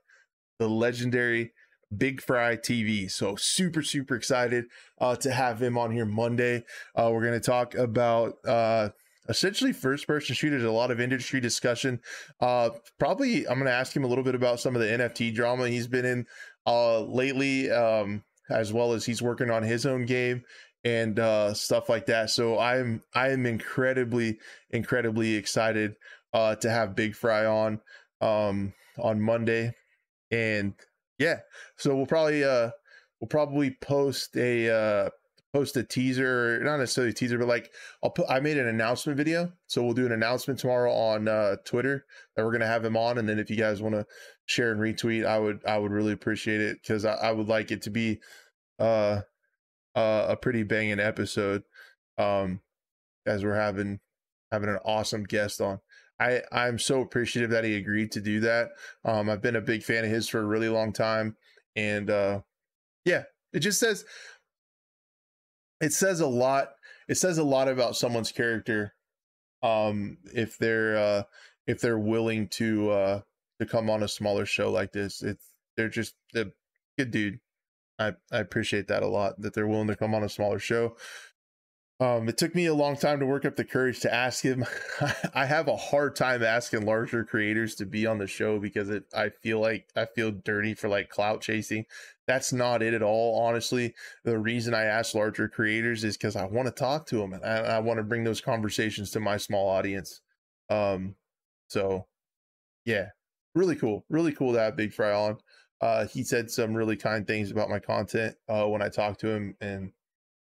the 0.60 0.68
legendary 0.68 1.52
Big 1.96 2.22
Fry 2.22 2.56
TV. 2.56 3.10
So 3.10 3.34
super, 3.34 3.82
super 3.82 4.14
excited 4.14 4.66
uh, 5.00 5.16
to 5.16 5.32
have 5.32 5.60
him 5.60 5.76
on 5.76 5.90
here 5.90 6.04
Monday. 6.04 6.62
Uh, 6.94 7.10
we're 7.12 7.24
going 7.24 7.40
to 7.40 7.40
talk 7.40 7.74
about 7.74 8.36
uh, 8.46 8.90
essentially 9.28 9.72
first 9.72 10.06
person 10.06 10.36
shooters, 10.36 10.62
a 10.62 10.70
lot 10.70 10.92
of 10.92 11.00
industry 11.00 11.40
discussion. 11.40 12.00
Uh, 12.38 12.70
probably, 13.00 13.48
I'm 13.48 13.54
going 13.54 13.66
to 13.66 13.72
ask 13.72 13.94
him 13.94 14.04
a 14.04 14.08
little 14.08 14.24
bit 14.24 14.36
about 14.36 14.60
some 14.60 14.76
of 14.76 14.82
the 14.82 14.88
NFT 14.88 15.34
drama 15.34 15.68
he's 15.68 15.88
been 15.88 16.04
in 16.04 16.26
uh, 16.64 17.00
lately, 17.00 17.72
um, 17.72 18.22
as 18.50 18.72
well 18.72 18.92
as 18.92 19.04
he's 19.04 19.20
working 19.20 19.50
on 19.50 19.64
his 19.64 19.84
own 19.84 20.06
game 20.06 20.44
and 20.84 21.18
uh, 21.18 21.54
stuff 21.54 21.88
like 21.88 22.06
that. 22.06 22.30
So 22.30 22.58
I'm 22.58 23.02
I 23.14 23.30
am 23.30 23.46
incredibly 23.46 24.38
incredibly 24.70 25.34
excited 25.34 25.96
uh, 26.32 26.56
to 26.56 26.70
have 26.70 26.96
Big 26.96 27.14
Fry 27.14 27.46
on 27.46 27.80
um, 28.20 28.72
on 28.98 29.20
Monday, 29.20 29.74
and 30.30 30.74
yeah, 31.18 31.40
so 31.76 31.96
we'll 31.96 32.06
probably 32.06 32.44
uh, 32.44 32.70
we'll 33.20 33.28
probably 33.28 33.76
post 33.80 34.36
a 34.36 34.70
uh, 34.70 35.10
post 35.54 35.76
a 35.76 35.84
teaser, 35.84 36.60
not 36.64 36.78
necessarily 36.78 37.12
a 37.12 37.14
teaser, 37.14 37.38
but 37.38 37.48
like 37.48 37.70
I'll 38.02 38.10
put 38.10 38.28
I 38.28 38.40
made 38.40 38.58
an 38.58 38.66
announcement 38.66 39.16
video. 39.16 39.52
So 39.68 39.82
we'll 39.82 39.94
do 39.94 40.06
an 40.06 40.12
announcement 40.12 40.58
tomorrow 40.60 40.92
on 40.92 41.28
uh, 41.28 41.56
Twitter 41.64 42.04
that 42.36 42.44
we're 42.44 42.52
gonna 42.52 42.66
have 42.66 42.84
him 42.84 42.96
on. 42.96 43.18
And 43.18 43.28
then 43.28 43.38
if 43.38 43.48
you 43.48 43.56
guys 43.56 43.80
want 43.80 43.94
to 43.94 44.04
share 44.46 44.72
and 44.72 44.80
retweet, 44.80 45.24
I 45.24 45.38
would 45.38 45.60
I 45.64 45.78
would 45.78 45.92
really 45.92 46.12
appreciate 46.12 46.60
it 46.60 46.78
because 46.82 47.04
I, 47.04 47.14
I, 47.14 47.32
would 47.32 47.48
like 47.48 47.70
it 47.70 47.82
to 47.82 47.90
be 47.90 48.20
uh, 48.78 49.20
uh 49.94 50.26
a 50.28 50.36
pretty 50.36 50.62
banging 50.62 51.00
episode. 51.00 51.62
Um 52.18 52.60
as 53.26 53.44
we're 53.44 53.54
having 53.54 54.00
having 54.52 54.68
an 54.68 54.78
awesome 54.84 55.24
guest 55.24 55.60
on. 55.60 55.80
I 56.20 56.42
I'm 56.52 56.78
so 56.78 57.00
appreciative 57.00 57.50
that 57.50 57.64
he 57.64 57.76
agreed 57.76 58.12
to 58.12 58.20
do 58.20 58.40
that. 58.40 58.70
Um 59.04 59.30
I've 59.30 59.42
been 59.42 59.56
a 59.56 59.60
big 59.60 59.82
fan 59.82 60.04
of 60.04 60.10
his 60.10 60.28
for 60.28 60.40
a 60.40 60.46
really 60.46 60.68
long 60.68 60.92
time 60.92 61.36
and 61.76 62.10
uh 62.10 62.40
yeah, 63.04 63.24
it 63.52 63.60
just 63.60 63.80
says 63.80 64.04
it 65.80 65.92
says 65.92 66.20
a 66.20 66.26
lot 66.26 66.70
it 67.08 67.16
says 67.16 67.38
a 67.38 67.44
lot 67.44 67.68
about 67.68 67.96
someone's 67.96 68.32
character 68.32 68.94
um 69.62 70.18
if 70.32 70.58
they're 70.58 70.96
uh 70.96 71.22
if 71.66 71.80
they're 71.80 71.98
willing 71.98 72.48
to 72.48 72.90
uh 72.90 73.20
to 73.60 73.66
come 73.66 73.90
on 73.90 74.02
a 74.02 74.08
smaller 74.08 74.46
show 74.46 74.70
like 74.70 74.92
this 74.92 75.22
it's 75.22 75.44
they're 75.76 75.88
just 75.88 76.14
a 76.34 76.46
good 76.98 77.10
dude 77.10 77.38
i 77.98 78.12
i 78.32 78.38
appreciate 78.38 78.88
that 78.88 79.02
a 79.02 79.08
lot 79.08 79.40
that 79.40 79.54
they're 79.54 79.66
willing 79.66 79.88
to 79.88 79.96
come 79.96 80.14
on 80.14 80.22
a 80.22 80.28
smaller 80.28 80.58
show 80.58 80.96
um, 82.00 82.28
it 82.28 82.36
took 82.36 82.56
me 82.56 82.66
a 82.66 82.74
long 82.74 82.96
time 82.96 83.20
to 83.20 83.26
work 83.26 83.44
up 83.44 83.54
the 83.54 83.64
courage 83.64 84.00
to 84.00 84.12
ask 84.12 84.42
him. 84.42 84.64
I 85.34 85.46
have 85.46 85.68
a 85.68 85.76
hard 85.76 86.16
time 86.16 86.42
asking 86.42 86.84
larger 86.84 87.22
creators 87.24 87.76
to 87.76 87.86
be 87.86 88.04
on 88.04 88.18
the 88.18 88.26
show 88.26 88.58
because 88.58 88.90
it 88.90 89.04
I 89.16 89.28
feel 89.28 89.60
like 89.60 89.88
I 89.94 90.06
feel 90.06 90.32
dirty 90.32 90.74
for 90.74 90.88
like 90.88 91.08
clout 91.08 91.40
chasing. 91.40 91.86
That's 92.26 92.52
not 92.52 92.82
it 92.82 92.94
at 92.94 93.02
all, 93.02 93.40
honestly. 93.40 93.94
The 94.24 94.38
reason 94.38 94.74
I 94.74 94.82
ask 94.84 95.14
larger 95.14 95.48
creators 95.48 96.02
is 96.02 96.16
because 96.16 96.34
I 96.34 96.46
want 96.46 96.66
to 96.66 96.72
talk 96.72 97.06
to 97.06 97.18
them 97.18 97.32
and 97.32 97.44
I, 97.44 97.76
I 97.76 97.78
want 97.78 97.98
to 97.98 98.04
bring 98.04 98.24
those 98.24 98.40
conversations 98.40 99.12
to 99.12 99.20
my 99.20 99.36
small 99.36 99.68
audience. 99.68 100.20
Um, 100.68 101.14
so 101.68 102.06
yeah, 102.84 103.10
really 103.54 103.76
cool, 103.76 104.04
really 104.08 104.32
cool 104.32 104.52
to 104.52 104.58
have 104.60 104.76
Big 104.76 104.92
Fry 104.92 105.12
on. 105.12 105.38
Uh, 105.80 106.06
he 106.06 106.22
said 106.24 106.50
some 106.50 106.74
really 106.74 106.96
kind 106.96 107.26
things 107.26 107.50
about 107.50 107.68
my 107.68 107.78
content 107.78 108.36
uh, 108.48 108.66
when 108.66 108.82
I 108.82 108.88
talked 108.88 109.20
to 109.20 109.28
him, 109.28 109.56
and 109.60 109.92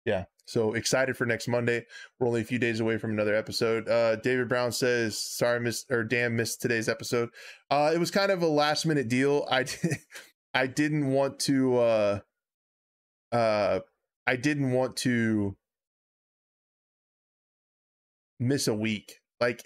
yeah, 0.04 0.24
so 0.46 0.74
excited 0.74 1.16
for 1.16 1.26
next 1.26 1.48
Monday. 1.48 1.84
We're 2.18 2.28
only 2.28 2.42
a 2.42 2.44
few 2.44 2.58
days 2.58 2.80
away 2.80 2.98
from 2.98 3.10
another 3.10 3.34
episode. 3.34 3.88
Uh, 3.88 4.16
David 4.16 4.48
Brown 4.48 4.70
says, 4.72 5.18
"Sorry, 5.18 5.58
miss 5.58 5.84
or 5.90 6.04
damn, 6.04 6.36
missed 6.36 6.62
today's 6.62 6.88
episode. 6.88 7.30
Uh, 7.70 7.90
it 7.94 7.98
was 7.98 8.10
kind 8.10 8.30
of 8.30 8.42
a 8.42 8.46
last 8.46 8.86
minute 8.86 9.08
deal. 9.08 9.46
I 9.50 9.66
I 10.54 10.66
didn't 10.66 11.08
want 11.08 11.40
to. 11.40 11.78
Uh, 11.78 12.18
uh, 13.32 13.80
I 14.26 14.36
didn't 14.36 14.72
want 14.72 14.96
to 14.98 15.56
miss 18.38 18.68
a 18.68 18.74
week. 18.74 19.20
Like 19.40 19.62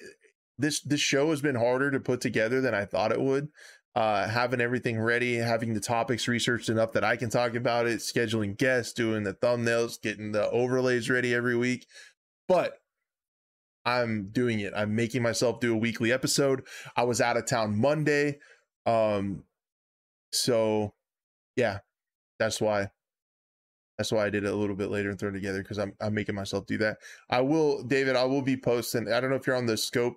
this, 0.59 0.81
this 0.81 1.01
show 1.01 1.31
has 1.31 1.41
been 1.41 1.55
harder 1.55 1.91
to 1.91 2.01
put 2.01 2.21
together 2.21 2.61
than 2.61 2.75
I 2.75 2.85
thought 2.85 3.13
it 3.13 3.21
would 3.21 3.49
uh, 3.95 4.29
having 4.29 4.61
everything 4.61 5.01
ready, 5.01 5.37
having 5.37 5.75
the 5.75 5.81
topics 5.81 6.29
researched 6.29 6.69
enough 6.69 6.93
that 6.93 7.05
I 7.05 7.17
can 7.17 7.29
talk 7.31 7.55
about 7.55 7.87
it, 7.87 7.99
scheduling 7.99 8.57
guests, 8.57 8.93
doing 8.93 9.25
the 9.25 9.35
thumbnails, 9.35 10.01
getting 10.01 10.33
the 10.33 10.49
overlays 10.51 11.11
ready 11.11 11.35
every 11.35 11.57
week. 11.57 11.87
But 12.47 12.79
I'm 13.85 14.29
doing 14.31 14.61
it. 14.61 14.73
I'm 14.77 14.95
making 14.95 15.23
myself 15.23 15.61
do 15.61 15.75
a 15.75 15.79
weekly 15.79 16.13
episode. 16.13 16.63
I 16.97 17.05
was 17.05 17.21
out 17.21 17.37
of 17.37 17.47
town 17.47 17.81
Monday. 17.81 18.39
Um 18.87 19.45
so 20.33 20.95
yeah, 21.57 21.79
that's 22.39 22.61
why 22.61 22.91
that's 23.99 24.13
why 24.13 24.25
I 24.25 24.31
did 24.31 24.45
it 24.45 24.53
a 24.53 24.57
little 24.57 24.77
bit 24.77 24.91
later 24.91 25.11
and 25.11 25.19
throw 25.19 25.31
it 25.31 25.33
together 25.33 25.63
because 25.63 25.79
I'm 25.79 25.95
I'm 26.01 26.15
making 26.15 26.35
myself 26.35 26.67
do 26.67 26.79
that. 26.79 26.99
I 27.29 27.41
will, 27.41 27.83
David. 27.83 28.17
I 28.17 28.25
will 28.25 28.43
be 28.43 28.57
posting. 28.57 29.13
I 29.13 29.21
don't 29.21 29.31
know 29.31 29.37
if 29.37 29.47
you're 29.47 29.57
on 29.57 29.67
the 29.67 29.77
scope, 29.77 30.17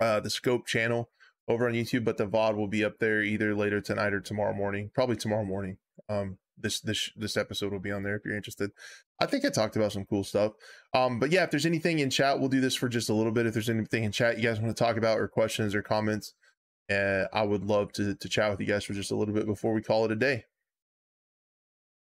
uh, 0.00 0.20
the 0.20 0.30
scope 0.30 0.66
channel 0.66 1.10
over 1.50 1.66
on 1.66 1.74
YouTube, 1.74 2.04
but 2.04 2.16
the 2.16 2.26
VOD 2.26 2.56
will 2.56 2.68
be 2.68 2.84
up 2.84 2.98
there 2.98 3.22
either 3.22 3.54
later 3.54 3.80
tonight 3.80 4.14
or 4.14 4.20
tomorrow 4.20 4.54
morning. 4.54 4.90
Probably 4.94 5.16
tomorrow 5.16 5.44
morning. 5.44 5.78
Um, 6.08 6.38
this 6.56 6.80
this 6.80 7.10
this 7.16 7.36
episode 7.36 7.72
will 7.72 7.80
be 7.80 7.90
on 7.90 8.02
there 8.02 8.16
if 8.16 8.24
you're 8.24 8.36
interested. 8.36 8.70
I 9.20 9.26
think 9.26 9.44
I 9.44 9.48
talked 9.48 9.76
about 9.76 9.92
some 9.92 10.04
cool 10.04 10.24
stuff. 10.24 10.52
Um, 10.94 11.18
but 11.18 11.30
yeah, 11.30 11.44
if 11.44 11.50
there's 11.50 11.66
anything 11.66 11.98
in 11.98 12.10
chat, 12.10 12.38
we'll 12.38 12.48
do 12.48 12.60
this 12.60 12.74
for 12.74 12.88
just 12.88 13.10
a 13.10 13.14
little 13.14 13.32
bit. 13.32 13.46
If 13.46 13.54
there's 13.54 13.68
anything 13.68 14.04
in 14.04 14.12
chat 14.12 14.36
you 14.36 14.42
guys 14.42 14.60
want 14.60 14.74
to 14.74 14.84
talk 14.84 14.96
about 14.96 15.18
or 15.18 15.28
questions 15.28 15.74
or 15.74 15.82
comments, 15.82 16.34
uh, 16.90 17.24
I 17.32 17.42
would 17.42 17.64
love 17.64 17.92
to 17.94 18.14
to 18.14 18.28
chat 18.28 18.50
with 18.50 18.60
you 18.60 18.66
guys 18.66 18.84
for 18.84 18.92
just 18.92 19.10
a 19.10 19.16
little 19.16 19.34
bit 19.34 19.46
before 19.46 19.72
we 19.72 19.82
call 19.82 20.04
it 20.04 20.12
a 20.12 20.16
day. 20.16 20.44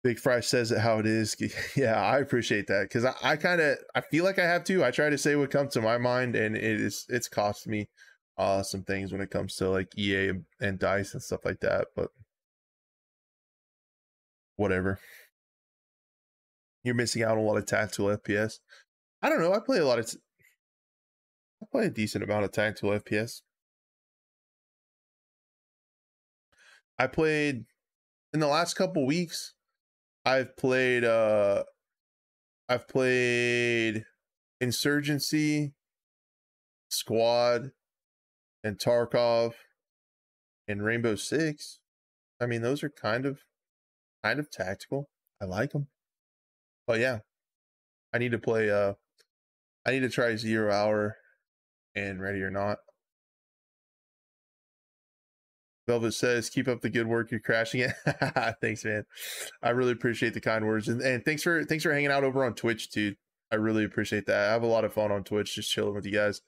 Big 0.02 0.18
Fry 0.18 0.40
says 0.40 0.70
it 0.70 0.78
how 0.78 0.98
it 0.98 1.06
is. 1.06 1.36
yeah, 1.76 2.00
I 2.00 2.18
appreciate 2.18 2.68
that 2.68 2.84
because 2.84 3.04
I, 3.04 3.14
I 3.22 3.36
kind 3.36 3.60
of 3.60 3.78
I 3.94 4.00
feel 4.00 4.24
like 4.24 4.38
I 4.38 4.46
have 4.46 4.64
to. 4.64 4.84
I 4.84 4.90
try 4.90 5.10
to 5.10 5.18
say 5.18 5.36
what 5.36 5.50
comes 5.50 5.74
to 5.74 5.82
my 5.82 5.98
mind, 5.98 6.36
and 6.36 6.56
it 6.56 6.80
is 6.80 7.06
it's 7.08 7.28
cost 7.28 7.66
me 7.66 7.88
uh 8.38 8.62
some 8.62 8.82
things 8.82 9.12
when 9.12 9.20
it 9.20 9.30
comes 9.30 9.56
to 9.56 9.68
like 9.70 9.96
EA 9.98 10.28
and, 10.28 10.44
and 10.60 10.78
dice 10.78 11.14
and 11.14 11.22
stuff 11.22 11.44
like 11.44 11.60
that, 11.60 11.88
but 11.94 12.10
whatever. 14.56 14.98
You're 16.84 16.94
missing 16.94 17.22
out 17.22 17.32
on 17.32 17.38
a 17.38 17.42
lot 17.42 17.56
of 17.56 17.66
tactical 17.66 18.06
FPS. 18.06 18.60
I 19.22 19.28
don't 19.28 19.40
know. 19.40 19.52
I 19.52 19.58
play 19.58 19.78
a 19.78 19.86
lot 19.86 19.98
of. 19.98 20.10
T- 20.10 20.18
I 21.62 21.66
play 21.70 21.86
a 21.86 21.90
decent 21.90 22.22
amount 22.22 22.44
of 22.44 22.52
tactical 22.52 22.90
FPS. 22.90 23.40
I 26.98 27.06
played 27.08 27.64
in 28.32 28.40
the 28.40 28.46
last 28.46 28.74
couple 28.74 29.04
weeks. 29.04 29.54
I've 30.24 30.56
played. 30.56 31.04
uh 31.04 31.64
I've 32.68 32.88
played 32.88 34.04
Insurgency, 34.60 35.72
Squad, 36.88 37.70
and 38.66 38.78
Tarkov 38.78 39.52
and 40.66 40.84
Rainbow 40.84 41.14
Six. 41.14 41.78
I 42.40 42.46
mean, 42.46 42.62
those 42.62 42.82
are 42.82 42.90
kind 42.90 43.24
of 43.24 43.38
kind 44.24 44.40
of 44.40 44.50
tactical. 44.50 45.08
I 45.40 45.44
like 45.44 45.72
them. 45.72 45.86
But 46.86 47.00
yeah, 47.00 47.20
I 48.12 48.18
need 48.18 48.32
to 48.32 48.38
play. 48.38 48.70
Uh, 48.70 48.94
I 49.86 49.92
need 49.92 50.00
to 50.00 50.08
try 50.08 50.34
Zero 50.36 50.72
Hour 50.72 51.16
and 51.94 52.20
Ready 52.20 52.42
or 52.42 52.50
Not. 52.50 52.78
Velvet 55.86 56.12
says, 56.12 56.50
"Keep 56.50 56.66
up 56.66 56.80
the 56.80 56.90
good 56.90 57.06
work. 57.06 57.30
You're 57.30 57.40
crashing 57.40 57.80
it." 57.80 57.92
thanks, 58.60 58.84
man. 58.84 59.04
I 59.62 59.70
really 59.70 59.92
appreciate 59.92 60.34
the 60.34 60.40
kind 60.40 60.66
words, 60.66 60.88
and, 60.88 61.00
and 61.00 61.24
thanks 61.24 61.44
for 61.44 61.64
thanks 61.64 61.84
for 61.84 61.92
hanging 61.92 62.10
out 62.10 62.24
over 62.24 62.44
on 62.44 62.54
Twitch, 62.54 62.90
dude. 62.90 63.16
I 63.52 63.54
really 63.54 63.84
appreciate 63.84 64.26
that. 64.26 64.48
I 64.48 64.52
have 64.52 64.64
a 64.64 64.66
lot 64.66 64.84
of 64.84 64.92
fun 64.92 65.12
on 65.12 65.22
Twitch, 65.22 65.54
just 65.54 65.70
chilling 65.70 65.94
with 65.94 66.04
you 66.04 66.12
guys 66.12 66.40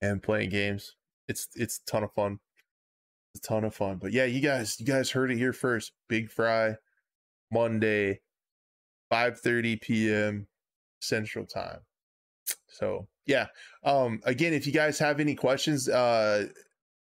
and 0.00 0.22
playing 0.22 0.50
games 0.50 0.94
it's 1.28 1.48
it's 1.54 1.78
a 1.78 1.90
ton 1.90 2.04
of 2.04 2.12
fun. 2.12 2.38
A 3.36 3.40
ton 3.40 3.64
of 3.64 3.74
fun. 3.74 3.98
But 4.00 4.12
yeah, 4.12 4.24
you 4.24 4.40
guys 4.40 4.78
you 4.78 4.86
guys 4.86 5.10
heard 5.10 5.30
it 5.30 5.38
here 5.38 5.52
first. 5.52 5.92
Big 6.08 6.30
Fry 6.30 6.76
Monday 7.52 8.20
5:30 9.12 9.80
p.m. 9.80 10.46
Central 11.00 11.46
Time. 11.46 11.80
So, 12.68 13.08
yeah. 13.26 13.46
Um 13.84 14.20
again, 14.24 14.52
if 14.52 14.66
you 14.66 14.72
guys 14.72 14.98
have 14.98 15.20
any 15.20 15.34
questions, 15.34 15.88
uh 15.88 16.46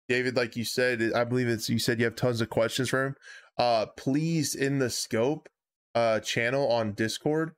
David 0.07 0.35
like 0.35 0.55
you 0.55 0.65
said, 0.65 1.11
I 1.15 1.23
believe 1.23 1.47
it's 1.47 1.69
you 1.69 1.79
said 1.79 1.99
you 1.99 2.05
have 2.05 2.15
tons 2.15 2.41
of 2.41 2.49
questions 2.49 2.89
for 2.89 3.05
him. 3.07 3.15
Uh 3.57 3.85
please 3.97 4.55
in 4.55 4.79
the 4.79 4.89
scope 4.89 5.49
uh 5.95 6.19
channel 6.19 6.69
on 6.71 6.93
Discord, 6.93 7.53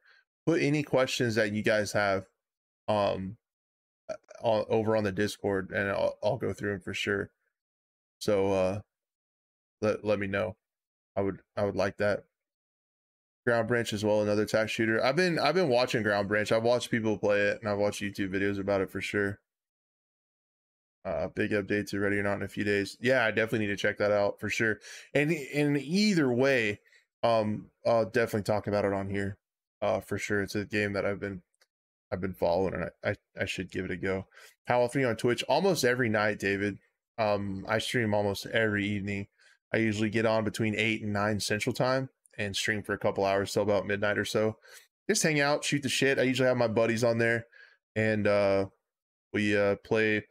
put 0.45 0.61
any 0.61 0.83
questions 0.83 1.35
that 1.35 1.53
you 1.53 1.63
guys 1.63 1.91
have 1.93 2.25
um 2.87 3.37
on, 4.43 4.65
over 4.69 4.95
on 4.95 5.03
the 5.03 5.11
Discord, 5.11 5.71
and 5.71 5.89
I'll, 5.89 6.17
I'll 6.23 6.37
go 6.37 6.53
through 6.53 6.71
them 6.71 6.81
for 6.81 6.93
sure. 6.93 7.31
So 8.19 8.51
uh, 8.51 8.81
let 9.81 10.05
let 10.05 10.19
me 10.19 10.27
know. 10.27 10.55
I 11.15 11.21
would 11.21 11.39
I 11.57 11.65
would 11.65 11.75
like 11.75 11.97
that. 11.97 12.25
Ground 13.45 13.67
Branch 13.67 13.91
as 13.91 14.05
well, 14.05 14.21
another 14.21 14.45
tac 14.45 14.69
shooter. 14.69 15.03
I've 15.03 15.15
been 15.15 15.39
I've 15.39 15.55
been 15.55 15.69
watching 15.69 16.03
Ground 16.03 16.27
Branch. 16.27 16.51
I've 16.51 16.63
watched 16.63 16.91
people 16.91 17.17
play 17.17 17.41
it, 17.41 17.59
and 17.59 17.69
I've 17.69 17.79
watched 17.79 18.01
YouTube 18.01 18.29
videos 18.29 18.59
about 18.59 18.81
it 18.81 18.91
for 18.91 19.01
sure. 19.01 19.39
Uh, 21.05 21.27
big 21.27 21.51
update 21.51 21.89
to 21.89 21.99
Ready 21.99 22.17
or 22.17 22.23
Not 22.23 22.35
in 22.35 22.43
a 22.43 22.47
few 22.47 22.63
days. 22.63 22.97
Yeah, 23.01 23.25
I 23.25 23.31
definitely 23.31 23.67
need 23.67 23.73
to 23.73 23.75
check 23.75 23.97
that 23.97 24.11
out 24.11 24.39
for 24.39 24.49
sure. 24.49 24.79
And 25.13 25.31
in 25.31 25.75
either 25.75 26.31
way, 26.31 26.79
um, 27.23 27.65
I'll 27.85 28.05
definitely 28.05 28.43
talk 28.43 28.67
about 28.67 28.85
it 28.85 28.93
on 28.93 29.09
here. 29.09 29.37
Uh, 29.81 29.99
for 29.99 30.17
sure. 30.17 30.41
It's 30.41 30.55
a 30.55 30.63
game 30.63 30.93
that 30.93 31.05
I've 31.05 31.19
been 31.19 31.41
I've 32.13 32.21
been 32.21 32.33
following 32.35 32.75
and 32.75 32.89
I, 33.03 33.09
I, 33.09 33.15
I 33.41 33.45
should 33.45 33.71
give 33.71 33.85
it 33.85 33.91
a 33.91 33.97
go. 33.97 34.27
Howl 34.67 34.87
3 34.87 35.03
on 35.03 35.15
Twitch 35.15 35.43
almost 35.49 35.83
every 35.83 36.09
night, 36.09 36.39
David. 36.39 36.77
Um, 37.17 37.65
I 37.67 37.79
stream 37.79 38.13
almost 38.13 38.45
every 38.45 38.85
evening. 38.85 39.27
I 39.73 39.77
usually 39.77 40.11
get 40.11 40.27
on 40.27 40.43
between 40.43 40.75
8 40.75 41.01
and 41.01 41.11
9 41.11 41.39
Central 41.39 41.73
Time 41.73 42.09
and 42.37 42.55
stream 42.55 42.83
for 42.83 42.93
a 42.93 42.99
couple 42.99 43.25
hours 43.25 43.51
till 43.51 43.63
about 43.63 43.87
midnight 43.87 44.19
or 44.19 44.25
so. 44.25 44.57
Just 45.09 45.23
hang 45.23 45.39
out, 45.39 45.63
shoot 45.63 45.81
the 45.81 45.89
shit. 45.89 46.19
I 46.19 46.23
usually 46.23 46.47
have 46.47 46.57
my 46.57 46.67
buddies 46.67 47.03
on 47.03 47.17
there 47.17 47.47
and 47.95 48.27
uh, 48.27 48.67
we 49.33 49.57
uh, 49.57 49.77
play. 49.83 50.23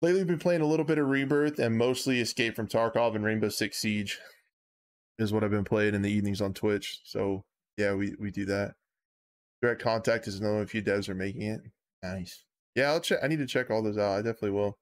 Lately, 0.00 0.20
we've 0.20 0.26
been 0.26 0.38
playing 0.38 0.62
a 0.62 0.66
little 0.66 0.86
bit 0.86 0.98
of 0.98 1.08
Rebirth 1.08 1.58
and 1.58 1.76
mostly 1.76 2.20
Escape 2.20 2.56
from 2.56 2.66
Tarkov 2.68 3.14
and 3.14 3.24
Rainbow 3.24 3.50
Six 3.50 3.78
Siege 3.78 4.18
is 5.18 5.32
what 5.32 5.44
I've 5.44 5.50
been 5.50 5.62
playing 5.62 5.94
in 5.94 6.02
the 6.02 6.10
evenings 6.10 6.40
on 6.40 6.54
Twitch. 6.54 7.00
So 7.04 7.44
Yeah, 7.76 7.94
we 7.94 8.14
we 8.18 8.30
do 8.30 8.46
that. 8.46 8.74
Direct 9.62 9.80
contact 9.80 10.26
is 10.26 10.40
another 10.40 10.66
few 10.66 10.82
devs 10.82 11.08
are 11.08 11.14
making 11.14 11.42
it. 11.42 11.60
Nice. 12.02 12.44
Yeah, 12.74 12.90
I'll 12.90 13.00
check. 13.00 13.20
I 13.22 13.28
need 13.28 13.38
to 13.38 13.46
check 13.46 13.70
all 13.70 13.82
those 13.82 13.96
out. 13.96 14.12
I 14.12 14.16
definitely 14.18 14.50
will. 14.50 14.76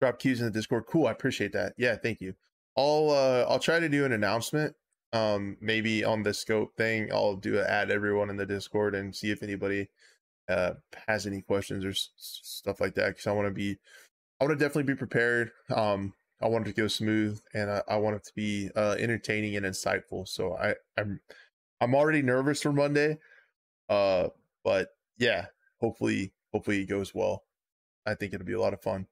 Drop 0.00 0.18
cues 0.18 0.40
in 0.40 0.46
the 0.46 0.50
Discord. 0.50 0.84
Cool. 0.88 1.06
I 1.06 1.12
appreciate 1.12 1.52
that. 1.52 1.74
Yeah, 1.76 1.96
thank 1.96 2.20
you. 2.20 2.34
I'll 2.76 3.10
uh 3.10 3.44
I'll 3.48 3.58
try 3.58 3.78
to 3.78 3.88
do 3.88 4.04
an 4.04 4.12
announcement. 4.12 4.74
Um, 5.12 5.56
maybe 5.60 6.04
on 6.04 6.22
the 6.22 6.32
scope 6.32 6.76
thing, 6.76 7.12
I'll 7.12 7.36
do 7.36 7.58
a 7.58 7.64
add 7.64 7.90
everyone 7.90 8.30
in 8.30 8.36
the 8.36 8.46
Discord 8.46 8.94
and 8.94 9.14
see 9.14 9.30
if 9.30 9.42
anybody 9.42 9.88
uh 10.48 10.72
has 11.06 11.26
any 11.26 11.42
questions 11.42 11.84
or 11.84 11.90
s- 11.90 12.10
stuff 12.16 12.80
like 12.80 12.94
that. 12.94 13.08
Because 13.08 13.26
I 13.26 13.32
want 13.32 13.46
to 13.46 13.54
be, 13.54 13.78
I 14.40 14.44
want 14.44 14.58
to 14.58 14.64
definitely 14.64 14.92
be 14.92 14.96
prepared. 14.96 15.52
Um, 15.74 16.14
I 16.40 16.48
want 16.48 16.66
it 16.66 16.74
to 16.74 16.80
go 16.80 16.88
smooth, 16.88 17.40
and 17.52 17.70
I, 17.70 17.82
I 17.86 17.96
want 17.96 18.16
it 18.16 18.24
to 18.24 18.32
be 18.34 18.70
uh 18.74 18.96
entertaining 18.98 19.56
and 19.56 19.66
insightful. 19.66 20.26
So 20.26 20.56
I 20.56 20.74
I'm 20.96 21.20
I'm 21.80 21.94
already 21.94 22.22
nervous 22.22 22.62
for 22.62 22.72
Monday. 22.72 23.18
Uh, 23.88 24.28
but 24.64 24.90
yeah, 25.18 25.46
hopefully 25.80 26.32
hopefully 26.52 26.82
it 26.82 26.86
goes 26.86 27.14
well. 27.14 27.44
I 28.06 28.14
think 28.14 28.32
it'll 28.32 28.46
be 28.46 28.52
a 28.52 28.60
lot 28.60 28.74
of 28.74 28.82
fun. 28.82 29.06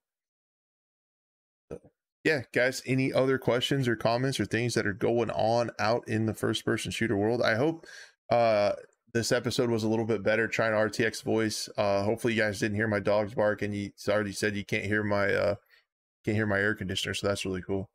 So, 1.70 1.80
yeah, 2.24 2.42
guys, 2.54 2.82
any 2.86 3.12
other 3.12 3.38
questions 3.38 3.88
or 3.88 3.96
comments 3.96 4.40
or 4.40 4.46
things 4.46 4.74
that 4.74 4.86
are 4.86 4.92
going 4.92 5.30
on 5.30 5.70
out 5.78 6.06
in 6.08 6.26
the 6.26 6.34
first 6.34 6.64
person 6.64 6.90
shooter 6.90 7.16
world? 7.16 7.42
I 7.42 7.56
hope 7.56 7.86
uh 8.30 8.72
this 9.14 9.32
episode 9.32 9.70
was 9.70 9.84
a 9.84 9.88
little 9.88 10.04
bit 10.04 10.22
better 10.22 10.46
trying 10.46 10.72
RTX 10.72 11.22
voice. 11.24 11.68
Uh 11.76 12.02
hopefully 12.04 12.34
you 12.34 12.42
guys 12.42 12.60
didn't 12.60 12.76
hear 12.76 12.88
my 12.88 13.00
dogs 13.00 13.34
bark 13.34 13.62
and 13.62 13.74
you 13.74 13.90
already 14.08 14.32
said 14.32 14.56
you 14.56 14.64
can't 14.64 14.84
hear 14.84 15.02
my 15.02 15.32
uh 15.32 15.54
can't 16.24 16.36
hear 16.36 16.46
my 16.46 16.58
air 16.58 16.74
conditioner, 16.74 17.14
so 17.14 17.26
that's 17.26 17.44
really 17.44 17.62
cool. 17.62 17.90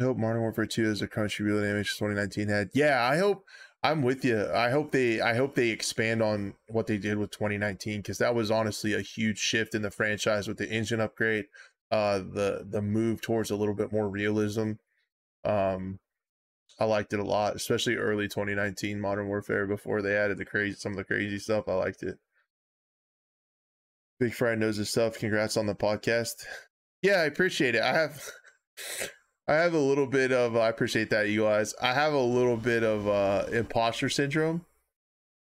I 0.00 0.02
hope 0.02 0.16
Modern 0.16 0.40
Warfare 0.40 0.66
2 0.66 0.84
is 0.84 1.02
a 1.02 1.08
country 1.08 1.46
real 1.46 1.62
damage 1.62 1.90
2019 1.96 2.48
had. 2.48 2.70
Yeah, 2.74 3.08
I 3.08 3.18
hope 3.18 3.44
I'm 3.82 4.02
with 4.02 4.24
you. 4.24 4.50
I 4.52 4.70
hope 4.70 4.90
they 4.90 5.20
I 5.20 5.34
hope 5.34 5.54
they 5.54 5.68
expand 5.68 6.22
on 6.22 6.54
what 6.68 6.86
they 6.86 6.98
did 6.98 7.18
with 7.18 7.30
2019 7.30 8.00
because 8.00 8.18
that 8.18 8.34
was 8.34 8.50
honestly 8.50 8.94
a 8.94 9.00
huge 9.00 9.38
shift 9.38 9.74
in 9.74 9.82
the 9.82 9.90
franchise 9.90 10.48
with 10.48 10.56
the 10.56 10.68
engine 10.68 11.00
upgrade, 11.00 11.44
uh 11.90 12.18
the 12.18 12.66
the 12.68 12.82
move 12.82 13.20
towards 13.20 13.50
a 13.50 13.56
little 13.56 13.74
bit 13.74 13.92
more 13.92 14.08
realism. 14.08 14.72
Um 15.44 16.00
I 16.80 16.86
liked 16.86 17.12
it 17.12 17.20
a 17.20 17.24
lot, 17.24 17.54
especially 17.54 17.96
early 17.96 18.26
2019 18.26 19.00
Modern 19.00 19.28
Warfare 19.28 19.66
before 19.66 20.02
they 20.02 20.16
added 20.16 20.38
the 20.38 20.44
crazy 20.44 20.76
some 20.76 20.92
of 20.92 20.98
the 20.98 21.04
crazy 21.04 21.38
stuff. 21.38 21.68
I 21.68 21.74
liked 21.74 22.02
it. 22.02 22.18
Big 24.18 24.34
Fry 24.34 24.54
knows 24.54 24.76
his 24.76 24.90
stuff. 24.90 25.18
Congrats 25.18 25.56
on 25.56 25.66
the 25.66 25.74
podcast. 25.74 26.44
Yeah, 27.02 27.20
I 27.20 27.24
appreciate 27.24 27.74
it. 27.74 27.82
I 27.82 27.92
have 27.92 28.30
I 29.46 29.54
have 29.54 29.74
a 29.74 29.78
little 29.78 30.06
bit 30.06 30.32
of 30.32 30.56
I 30.56 30.68
appreciate 30.68 31.10
that 31.10 31.28
you 31.28 31.42
guys. 31.42 31.74
I 31.80 31.92
have 31.92 32.14
a 32.14 32.20
little 32.20 32.56
bit 32.56 32.82
of 32.82 33.06
uh 33.06 33.46
imposter 33.52 34.08
syndrome 34.08 34.64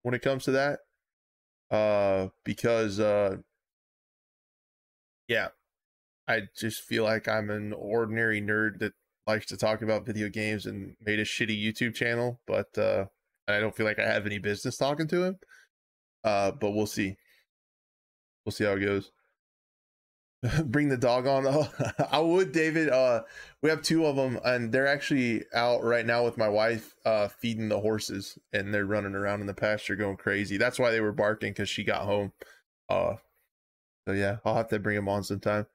when 0.04 0.14
it 0.14 0.22
comes 0.22 0.46
to 0.46 0.52
that. 0.52 0.80
Uh 1.70 2.30
because 2.46 3.00
uh 3.00 3.38
yeah, 5.28 5.50
I 6.28 6.44
just 6.58 6.84
feel 6.84 7.04
like 7.04 7.28
I'm 7.28 7.50
an 7.50 7.74
ordinary 7.74 8.42
nerd 8.42 8.80
that 8.80 8.94
likes 9.28 9.46
to 9.48 9.58
talk 9.58 9.82
about 9.82 10.06
video 10.06 10.30
games 10.30 10.66
and 10.66 10.96
made 11.06 11.20
a 11.20 11.26
shitty 11.26 11.62
YouTube 11.62 11.94
channel, 11.94 12.40
but 12.48 12.78
uh 12.78 13.06
I 13.48 13.60
don't 13.60 13.76
feel 13.76 13.86
like 13.86 14.00
I 14.00 14.06
have 14.08 14.26
any 14.26 14.38
business 14.40 14.78
talking 14.78 15.08
to 15.10 15.24
him. 15.24 15.40
Uh 16.24 16.52
but 16.52 16.72
we'll 16.72 16.88
see. 16.88 17.18
We'll 18.46 18.54
see 18.54 18.64
how 18.64 18.74
it 18.74 18.80
goes. 18.80 19.12
Bring 20.66 20.88
the 20.88 20.98
dog 20.98 21.28
on. 21.28 21.46
Oh, 21.46 21.70
I 22.12 22.20
would, 22.20 22.52
David. 22.52 22.90
Uh, 22.90 23.24
we 23.62 23.70
have 23.70 23.82
two 23.82 24.06
of 24.06 24.16
them, 24.16 24.40
and 24.46 24.72
they're 24.72 24.88
actually 24.88 25.44
out 25.54 25.84
right 25.84 26.06
now 26.06 26.24
with 26.24 26.38
my 26.38 26.48
wife, 26.48 26.96
uh, 27.06 27.28
feeding 27.28 27.68
the 27.68 27.80
horses, 27.80 28.38
and 28.54 28.74
they're 28.74 28.86
running 28.86 29.16
around 29.16 29.42
in 29.42 29.48
the 29.48 29.54
pasture 29.54 29.96
going 29.96 30.18
crazy. 30.18 30.58
That's 30.58 30.80
why 30.80 30.92
they 30.92 31.02
were 31.02 31.12
barking 31.12 31.52
because 31.52 31.70
she 31.70 31.84
got 31.84 32.04
home. 32.04 32.32
Uh, 32.90 33.16
so 34.08 34.14
yeah, 34.14 34.38
I'll 34.46 34.56
have 34.56 34.70
to 34.70 34.80
bring 34.80 34.98
him 34.98 35.10
on 35.10 35.24
sometime. 35.24 35.68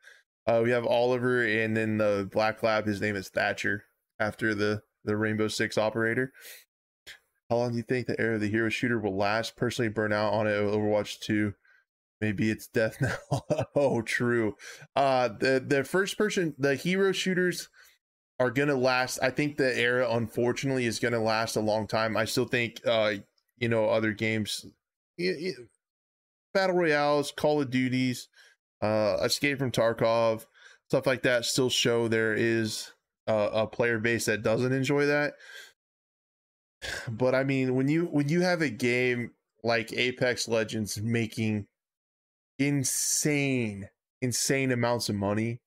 Uh, 0.46 0.60
we 0.64 0.70
have 0.70 0.86
Oliver, 0.86 1.44
and 1.44 1.76
then 1.76 1.98
the 1.98 2.28
black 2.32 2.62
lab. 2.62 2.86
His 2.86 3.02
name 3.02 3.16
is 3.16 3.28
Thatcher, 3.28 3.84
after 4.18 4.54
the 4.54 4.82
the 5.04 5.16
Rainbow 5.16 5.48
Six 5.48 5.76
operator. 5.76 6.32
How 7.50 7.56
long 7.56 7.72
do 7.72 7.76
you 7.76 7.82
think 7.82 8.06
the 8.06 8.18
era 8.18 8.36
of 8.36 8.40
the 8.40 8.48
hero 8.48 8.70
shooter 8.70 8.98
will 8.98 9.16
last? 9.16 9.56
Personally, 9.56 9.90
burn 9.90 10.14
out 10.14 10.32
on 10.32 10.46
it. 10.46 10.52
Overwatch 10.52 11.20
two 11.20 11.52
maybe 12.20 12.50
it's 12.50 12.66
death 12.66 13.00
now. 13.00 13.16
Oh 13.74 14.02
true. 14.02 14.56
Uh 14.96 15.28
the 15.28 15.62
the 15.66 15.84
first 15.84 16.16
person 16.18 16.54
the 16.58 16.74
hero 16.76 17.12
shooters 17.12 17.68
are 18.40 18.50
gonna 18.50 18.74
last 18.74 19.18
i 19.22 19.30
think 19.30 19.56
the 19.56 19.78
era 19.78 20.08
unfortunately 20.10 20.86
is 20.86 20.98
gonna 20.98 21.22
last 21.22 21.56
a 21.56 21.60
long 21.60 21.86
time. 21.86 22.16
I 22.16 22.24
still 22.24 22.46
think 22.46 22.80
uh 22.86 23.14
you 23.58 23.68
know 23.68 23.88
other 23.88 24.12
games 24.12 24.64
y- 25.18 25.34
y- 25.40 25.64
battle 26.52 26.76
royales 26.76 27.32
call 27.36 27.60
of 27.62 27.70
duties 27.70 28.28
uh 28.82 29.18
escape 29.22 29.58
from 29.58 29.70
tarkov 29.72 30.46
stuff 30.88 31.06
like 31.06 31.22
that 31.22 31.44
still 31.44 31.70
show 31.70 32.08
there 32.08 32.34
is 32.34 32.92
uh, 33.26 33.48
a 33.54 33.66
player 33.66 33.98
base 33.98 34.26
that 34.26 34.42
doesn't 34.42 34.72
enjoy 34.74 35.06
that. 35.06 35.34
But 37.08 37.34
i 37.34 37.44
mean 37.44 37.74
when 37.74 37.88
you 37.88 38.06
when 38.06 38.28
you 38.28 38.42
have 38.42 38.60
a 38.62 38.70
game 38.70 39.30
like 39.62 39.92
apex 39.92 40.46
legends 40.48 41.00
making 41.00 41.66
insane, 42.58 43.88
insane 44.20 44.72
amounts 44.72 45.08
of 45.08 45.16
money. 45.16 45.60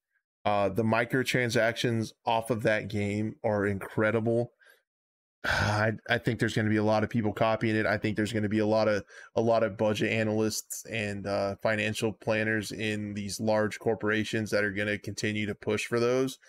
Uh, 0.45 0.69
the 0.69 0.83
microtransactions 0.83 2.13
off 2.25 2.49
of 2.49 2.63
that 2.63 2.87
game 2.87 3.35
are 3.43 3.65
incredible. 3.65 4.51
I, 5.43 5.91
I 6.09 6.17
think 6.17 6.39
there's 6.39 6.53
going 6.53 6.65
to 6.65 6.71
be 6.71 6.77
a 6.77 6.83
lot 6.83 7.03
of 7.03 7.09
people 7.09 7.33
copying 7.33 7.75
it. 7.75 7.85
I 7.85 7.97
think 7.97 8.15
there's 8.15 8.31
going 8.31 8.43
to 8.43 8.49
be 8.49 8.59
a 8.59 8.65
lot 8.65 8.87
of 8.87 9.03
a 9.35 9.41
lot 9.41 9.63
of 9.63 9.77
budget 9.77 10.11
analysts 10.11 10.85
and 10.85 11.27
uh, 11.27 11.55
financial 11.61 12.13
planners 12.13 12.71
in 12.71 13.13
these 13.13 13.39
large 13.39 13.79
corporations 13.79 14.49
that 14.51 14.63
are 14.63 14.71
going 14.71 14.87
to 14.87 14.97
continue 14.97 15.45
to 15.45 15.55
push 15.55 15.85
for 15.85 15.99
those. 15.99 16.39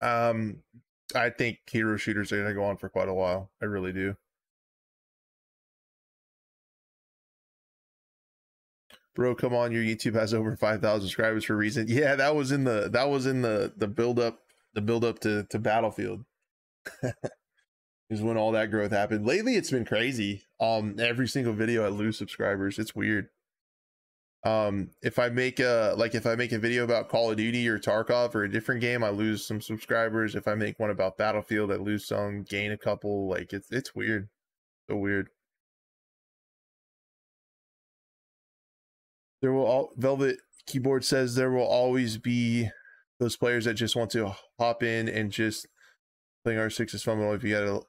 Um, 0.00 0.62
I 1.14 1.30
think 1.30 1.58
hero 1.70 1.96
shooters 1.96 2.32
are 2.32 2.36
going 2.36 2.48
to 2.48 2.54
go 2.54 2.64
on 2.64 2.76
for 2.76 2.88
quite 2.88 3.08
a 3.08 3.14
while. 3.14 3.50
I 3.62 3.64
really 3.64 3.92
do. 3.92 4.16
Bro 9.18 9.34
come 9.34 9.52
on 9.52 9.72
your 9.72 9.82
youtube 9.82 10.14
has 10.14 10.32
over 10.32 10.56
5000 10.56 11.00
subscribers 11.00 11.44
for 11.44 11.54
a 11.54 11.56
reason. 11.56 11.86
Yeah 11.88 12.14
that 12.14 12.36
was 12.36 12.52
in 12.52 12.64
the 12.64 12.88
that 12.92 13.10
was 13.10 13.26
in 13.26 13.42
the 13.42 13.74
the 13.76 13.88
build 13.88 14.20
up 14.20 14.38
the 14.74 14.80
build 14.80 15.04
up 15.04 15.18
to 15.20 15.44
to 15.50 15.58
battlefield. 15.58 16.24
Is 18.10 18.22
when 18.22 18.38
all 18.38 18.52
that 18.52 18.70
growth 18.70 18.92
happened. 18.92 19.26
Lately 19.26 19.56
it's 19.56 19.70
been 19.70 19.84
crazy. 19.84 20.44
Um 20.60 20.94
every 20.98 21.26
single 21.26 21.52
video 21.52 21.84
i 21.84 21.88
lose 21.88 22.16
subscribers. 22.16 22.78
It's 22.78 22.94
weird. 22.94 23.26
Um 24.44 24.90
if 25.02 25.18
i 25.18 25.28
make 25.28 25.58
a 25.58 25.94
like 25.98 26.14
if 26.14 26.24
i 26.24 26.36
make 26.36 26.52
a 26.52 26.58
video 26.58 26.84
about 26.84 27.08
call 27.08 27.32
of 27.32 27.36
duty 27.36 27.68
or 27.68 27.78
tarkov 27.78 28.36
or 28.36 28.44
a 28.44 28.50
different 28.50 28.80
game 28.80 29.02
i 29.02 29.10
lose 29.10 29.44
some 29.44 29.60
subscribers. 29.60 30.36
If 30.36 30.46
i 30.46 30.54
make 30.54 30.78
one 30.78 30.90
about 30.90 31.18
battlefield 31.18 31.72
i 31.72 31.76
lose 31.76 32.06
some 32.06 32.44
gain 32.44 32.70
a 32.70 32.78
couple. 32.78 33.28
Like 33.28 33.52
it's 33.52 33.72
it's 33.72 33.96
weird. 33.96 34.28
So 34.88 34.96
weird 34.96 35.28
there 39.40 39.52
will 39.52 39.64
all 39.64 39.90
velvet 39.96 40.38
keyboard 40.66 41.04
says 41.04 41.34
there 41.34 41.50
will 41.50 41.66
always 41.66 42.18
be 42.18 42.68
those 43.18 43.36
players 43.36 43.64
that 43.64 43.74
just 43.74 43.96
want 43.96 44.10
to 44.10 44.34
hop 44.58 44.82
in 44.82 45.08
and 45.08 45.32
just 45.32 45.66
playing 46.44 46.58
r6 46.58 46.94
is 46.94 47.02
fun 47.02 47.20
if 47.20 47.42
you 47.44 47.54
gotta 47.54 47.80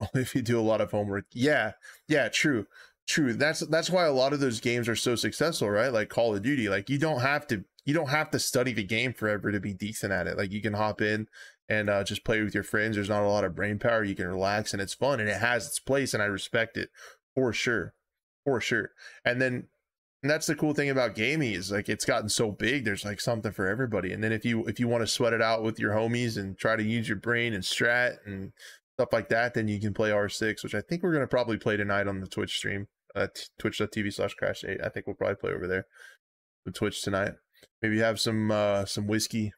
if 0.14 0.34
you 0.34 0.42
do 0.42 0.58
a 0.58 0.62
lot 0.62 0.80
of 0.80 0.90
homework. 0.90 1.26
Yeah 1.32 1.72
yeah 2.06 2.28
true 2.28 2.66
true. 3.06 3.32
That's 3.32 3.60
that's 3.60 3.90
why 3.90 4.04
a 4.04 4.12
lot 4.12 4.32
of 4.32 4.40
those 4.40 4.60
games 4.60 4.88
are 4.88 4.96
so 4.96 5.14
successful 5.16 5.70
right? 5.70 5.92
Like 5.92 6.08
call 6.08 6.34
of 6.34 6.42
duty 6.42 6.68
like 6.68 6.90
you 6.90 6.98
don't 6.98 7.20
have 7.20 7.46
to 7.48 7.64
you 7.84 7.94
don't 7.94 8.10
have 8.10 8.30
to 8.32 8.38
study 8.38 8.72
the 8.72 8.84
game 8.84 9.12
forever 9.14 9.50
to 9.50 9.60
be 9.60 9.72
decent 9.72 10.12
at 10.12 10.26
it. 10.26 10.36
Like 10.36 10.52
you 10.52 10.60
can 10.60 10.74
hop 10.74 11.00
in 11.00 11.26
and 11.70 11.88
uh, 11.88 12.04
just 12.04 12.24
play 12.24 12.42
with 12.42 12.54
your 12.54 12.62
friends. 12.62 12.96
There's 12.96 13.08
not 13.08 13.22
a 13.22 13.28
lot 13.28 13.44
of 13.44 13.54
brain 13.54 13.78
power. 13.78 14.04
You 14.04 14.14
can 14.14 14.28
relax 14.28 14.72
and 14.72 14.82
it's 14.82 14.94
fun 14.94 15.20
and 15.20 15.28
it 15.28 15.40
has 15.40 15.66
its 15.66 15.78
place 15.78 16.12
and 16.14 16.22
i 16.22 16.26
respect 16.26 16.76
it 16.76 16.90
for 17.34 17.52
sure 17.52 17.94
for 18.44 18.60
sure. 18.60 18.90
And 19.24 19.40
then 19.40 19.68
and 20.22 20.30
that's 20.30 20.46
the 20.46 20.54
cool 20.54 20.74
thing 20.74 20.90
about 20.90 21.14
gaming 21.14 21.52
is 21.52 21.70
like 21.70 21.88
it's 21.88 22.04
gotten 22.04 22.28
so 22.28 22.50
big 22.50 22.84
there's 22.84 23.04
like 23.04 23.20
something 23.20 23.52
for 23.52 23.66
everybody. 23.68 24.12
And 24.12 24.22
then 24.22 24.32
if 24.32 24.44
you 24.44 24.64
if 24.64 24.80
you 24.80 24.88
want 24.88 25.02
to 25.02 25.06
sweat 25.06 25.32
it 25.32 25.42
out 25.42 25.62
with 25.62 25.78
your 25.78 25.92
homies 25.92 26.36
and 26.36 26.58
try 26.58 26.76
to 26.76 26.82
use 26.82 27.08
your 27.08 27.18
brain 27.18 27.54
and 27.54 27.62
strat 27.62 28.16
and 28.26 28.52
stuff 28.96 29.12
like 29.12 29.28
that 29.28 29.54
then 29.54 29.68
you 29.68 29.78
can 29.78 29.94
play 29.94 30.10
r6 30.10 30.64
which 30.64 30.74
i 30.74 30.80
think 30.80 31.04
we're 31.04 31.12
going 31.12 31.22
to 31.22 31.28
probably 31.28 31.56
play 31.56 31.76
tonight 31.76 32.08
on 32.08 32.18
the 32.18 32.26
twitch 32.26 32.56
stream 32.56 32.88
uh 33.14 33.28
twitch.tv 33.56 34.12
slash 34.12 34.34
crash 34.34 34.64
8 34.64 34.80
i 34.82 34.88
think 34.88 35.06
we'll 35.06 35.14
probably 35.14 35.36
play 35.36 35.52
over 35.52 35.68
there 35.68 35.84
the 36.68 36.78
twitch 36.78 37.02
tonight. 37.02 37.32
Maybe 37.82 37.98
have 37.98 38.20
some 38.20 38.50
uh 38.50 38.84
some 38.84 39.06
whiskey 39.06 39.52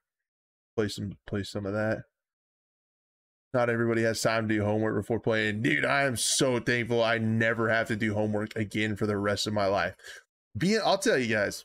play 0.77 0.89
some 0.89 1.13
play 1.27 1.43
some 1.43 1.67
of 1.67 1.73
that. 1.75 1.99
Not 3.53 3.69
everybody 3.69 4.03
has 4.03 4.21
time 4.21 4.49
to 4.49 4.55
do 4.55 4.65
homework 4.65 5.03
before 5.03 5.21
playing. 5.21 5.63
Dude 5.63 5.85
i 5.85 6.03
am 6.05 6.17
so 6.17 6.59
thankful 6.59 7.03
i 7.03 7.19
never 7.19 7.69
have 7.69 7.89
to 7.89 7.97
do 7.97 8.15
homework 8.15 8.57
again 8.57 8.97
for 8.97 9.07
the 9.07 9.19
rest 9.19 9.47
of 9.47 9.53
my 9.53 9.67
life 9.67 9.95
being 10.57 10.81
I'll 10.85 10.99
tell 10.99 11.19
you 11.19 11.35
guys, 11.35 11.65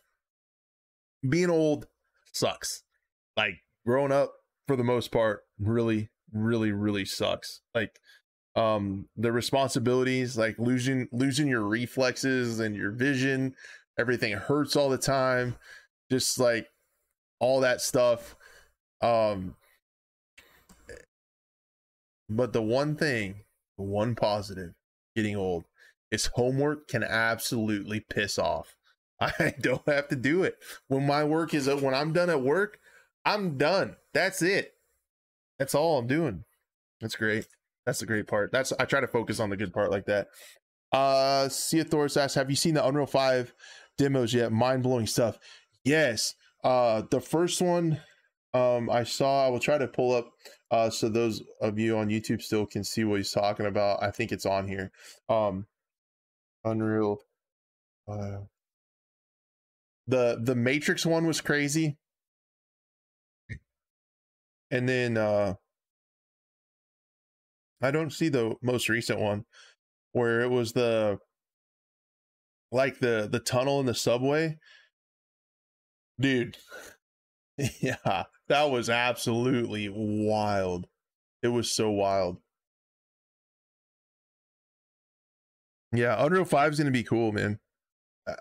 being 1.27 1.49
old 1.49 1.87
sucks. 2.31 2.83
Like 3.37 3.55
growing 3.85 4.11
up 4.11 4.33
for 4.67 4.75
the 4.75 4.83
most 4.83 5.11
part, 5.11 5.43
really, 5.59 6.09
really 6.31 6.71
really 6.71 7.05
sucks. 7.05 7.61
Like 7.73 7.99
um 8.55 9.07
the 9.17 9.31
responsibilities 9.31 10.37
like 10.37 10.57
losing 10.57 11.07
losing 11.11 11.47
your 11.47 11.63
reflexes 11.63 12.59
and 12.59 12.75
your 12.75 12.91
vision 12.91 13.53
everything 13.99 14.33
hurts 14.33 14.75
all 14.75 14.89
the 14.89 14.97
time 14.97 15.55
just 16.09 16.39
like 16.39 16.69
all 17.39 17.59
that 17.59 17.81
stuff 17.81 18.35
um 19.01 19.55
but 22.29 22.53
the 22.53 22.61
one 22.61 22.95
thing 22.95 23.35
the 23.77 23.83
one 23.83 24.15
positive 24.15 24.73
getting 25.15 25.35
old 25.35 25.65
is 26.15 26.31
homework 26.33 26.87
can 26.87 27.03
absolutely 27.03 27.99
piss 27.99 28.39
off. 28.39 28.75
I 29.19 29.53
don't 29.61 29.87
have 29.87 30.07
to 30.09 30.15
do 30.15 30.43
it. 30.43 30.55
When 30.87 31.05
my 31.05 31.23
work 31.23 31.53
is 31.53 31.67
when 31.67 31.93
i'm 31.93 32.13
done 32.13 32.29
at 32.29 32.41
work 32.41 32.79
i'm 33.25 33.57
done. 33.57 33.95
That's 34.13 34.41
it. 34.41 34.73
That's 35.59 35.75
all 35.75 35.99
i'm 35.99 36.07
doing. 36.07 36.43
That's 37.01 37.15
great. 37.15 37.45
That's 37.85 37.99
the 37.99 38.05
great 38.05 38.27
part. 38.27 38.51
That's 38.51 38.73
i 38.79 38.85
try 38.85 39.01
to 39.01 39.07
focus 39.07 39.39
on 39.39 39.49
the 39.49 39.57
good 39.57 39.73
part 39.73 39.91
like 39.91 40.05
that. 40.05 40.27
Uh 40.91 41.47
Theosaurus 41.47 42.17
asks 42.17 42.35
have 42.35 42.49
you 42.49 42.55
seen 42.55 42.73
the 42.73 42.85
unreal 42.85 43.05
5 43.05 43.53
demos 43.97 44.33
yet? 44.33 44.51
Mind-blowing 44.51 45.07
stuff. 45.07 45.37
Yes. 45.83 46.35
Uh 46.63 47.03
the 47.11 47.21
first 47.21 47.61
one 47.61 48.01
um 48.53 48.89
i 48.89 49.03
saw 49.03 49.45
i 49.45 49.49
will 49.49 49.59
try 49.59 49.77
to 49.77 49.85
pull 49.87 50.13
up 50.13 50.31
uh 50.71 50.89
so 50.89 51.09
those 51.09 51.43
of 51.61 51.77
you 51.77 51.97
on 51.97 52.07
youtube 52.07 52.41
still 52.41 52.65
can 52.65 52.85
see 52.85 53.03
what 53.03 53.17
he's 53.17 53.31
talking 53.31 53.65
about. 53.65 54.01
I 54.01 54.11
think 54.11 54.31
it's 54.31 54.45
on 54.45 54.67
here. 54.67 54.91
Um 55.29 55.67
unreal 56.65 57.19
uh 58.07 58.39
the 60.07 60.39
the 60.41 60.55
matrix 60.55 61.05
one 61.05 61.25
was 61.25 61.41
crazy. 61.41 61.97
And 64.71 64.89
then 64.89 65.17
uh 65.17 65.53
i 67.81 67.91
don't 67.91 68.11
see 68.11 68.29
the 68.29 68.55
most 68.61 68.89
recent 68.89 69.19
one 69.19 69.45
where 70.11 70.41
it 70.41 70.49
was 70.49 70.73
the 70.73 71.19
like 72.71 72.99
the 72.99 73.27
the 73.31 73.39
tunnel 73.39 73.79
in 73.79 73.85
the 73.85 73.93
subway. 73.93 74.57
Dude 76.19 76.57
yeah 77.79 78.23
that 78.47 78.69
was 78.69 78.89
absolutely 78.89 79.89
wild. 79.89 80.87
It 81.41 81.49
was 81.49 81.71
so 81.71 81.91
wild 81.91 82.37
yeah 85.97 86.15
unreal 86.23 86.45
5 86.45 86.73
is 86.73 86.79
gonna 86.79 86.91
be 86.91 87.03
cool 87.03 87.31
man 87.31 87.59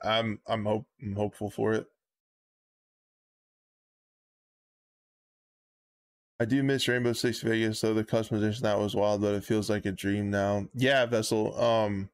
i'm 0.02 0.40
i'm 0.46 0.64
hope 0.64 0.86
i'm 1.02 1.14
hopeful 1.14 1.50
for 1.50 1.74
it 1.74 1.86
I 6.40 6.46
do 6.46 6.62
miss 6.64 6.88
Rainbow 6.88 7.12
Six 7.12 7.40
Vegas, 7.42 7.80
though 7.80 7.94
the 7.94 8.02
customization 8.02 8.62
that 8.62 8.78
was 8.78 8.94
wild, 8.94 9.20
but 9.22 9.34
it 9.34 9.44
feels 9.44 9.70
like 9.70 9.86
a 9.86 9.92
dream 9.92 10.30
now. 10.30 10.66
Yeah, 10.74 11.06
Vessel. 11.06 11.58
Um, 11.58 12.10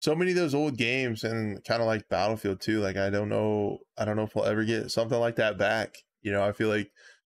so 0.00 0.14
many 0.14 0.32
of 0.32 0.36
those 0.36 0.54
old 0.54 0.76
games 0.76 1.24
and 1.24 1.62
kind 1.64 1.80
of 1.80 1.86
like 1.86 2.08
Battlefield 2.08 2.60
too. 2.60 2.80
Like 2.80 2.96
I 2.96 3.10
don't 3.10 3.28
know, 3.28 3.78
I 3.96 4.04
don't 4.04 4.16
know 4.16 4.24
if 4.24 4.34
we'll 4.34 4.44
ever 4.44 4.64
get 4.64 4.90
something 4.90 5.18
like 5.18 5.36
that 5.36 5.56
back. 5.58 5.96
You 6.22 6.32
know, 6.32 6.44
I 6.44 6.52
feel 6.52 6.68
like 6.68 6.90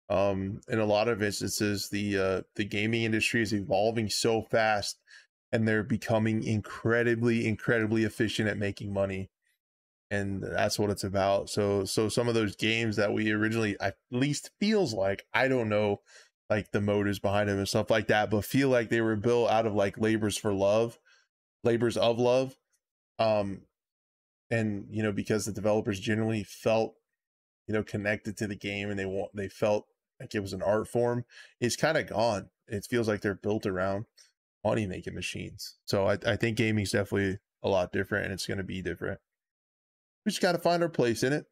um 0.10 0.62
in 0.70 0.80
a 0.80 0.86
lot 0.86 1.10
of 1.10 1.22
instances 1.22 1.90
the 1.90 2.18
uh 2.18 2.42
the 2.56 2.64
gaming 2.64 3.04
industry 3.04 3.42
is 3.42 3.54
evolving 3.54 4.10
so 4.10 4.42
fast 4.42 5.00
and 5.52 5.68
they're 5.68 5.84
becoming 5.84 6.44
incredibly 6.44 7.48
incredibly 7.48 8.04
efficient 8.04 8.50
at 8.50 8.58
making 8.58 8.94
money 8.94 9.30
and 10.10 10.42
that's 10.42 10.80
what 10.80 10.90
it's 10.90 11.04
about. 11.04 11.50
So 11.50 11.86
so 11.86 12.10
some 12.10 12.28
of 12.28 12.34
those 12.34 12.56
games 12.56 12.96
that 12.96 13.14
we 13.14 13.32
originally 13.32 13.78
at 13.80 13.98
least 14.12 14.52
feels 14.60 14.94
like 14.94 15.26
i 15.34 15.48
don't 15.48 15.70
know 15.70 16.02
like 16.50 16.72
the 16.72 16.82
motives 16.82 17.20
behind 17.20 17.50
them 17.50 17.58
and 17.58 17.68
stuff 17.68 17.90
like 17.90 18.08
that 18.08 18.30
but 18.30 18.46
feel 18.46 18.70
like 18.70 18.90
they 18.90 19.02
were 19.02 19.18
built 19.18 19.50
out 19.50 19.66
of 19.66 19.76
like 19.76 19.98
labors 19.98 20.38
for 20.38 20.54
love 20.54 20.98
labors 21.64 21.98
of 21.98 22.20
love 22.20 22.56
um 23.20 23.62
and 24.50 24.86
you 24.90 25.04
know 25.04 25.12
because 25.12 25.46
the 25.46 25.52
developers 25.52 26.00
generally 26.00 26.44
felt 26.44 26.96
you 27.68 27.74
know 27.74 27.84
connected 27.84 28.38
to 28.38 28.48
the 28.48 28.56
game 28.56 28.90
and 28.90 28.98
they 28.98 29.06
want 29.06 29.30
they 29.36 29.50
felt 29.50 29.88
like 30.20 30.34
it 30.34 30.40
was 30.40 30.54
an 30.54 30.64
art 30.64 30.88
form 30.88 31.26
is 31.60 31.76
kind 31.76 31.98
of 31.98 32.08
gone. 32.08 32.50
It 32.68 32.86
feels 32.90 33.08
like 33.08 33.22
they're 33.22 33.36
built 33.36 33.66
around 33.66 34.06
money 34.68 34.86
making 34.86 35.16
machines. 35.16 35.76
So 35.86 36.08
I, 36.08 36.18
I 36.26 36.36
think 36.36 36.58
gaming's 36.58 36.92
definitely 36.92 37.40
a 37.64 37.70
lot 37.70 37.94
different 37.94 38.26
and 38.26 38.34
it's 38.34 38.46
going 38.46 38.58
to 38.58 38.64
be 38.64 38.82
different. 38.82 39.20
We 40.26 40.32
just 40.32 40.42
got 40.42 40.52
to 40.52 40.58
find 40.58 40.84
our 40.84 40.90
place 40.90 41.24
in 41.24 41.32
it 41.32 41.46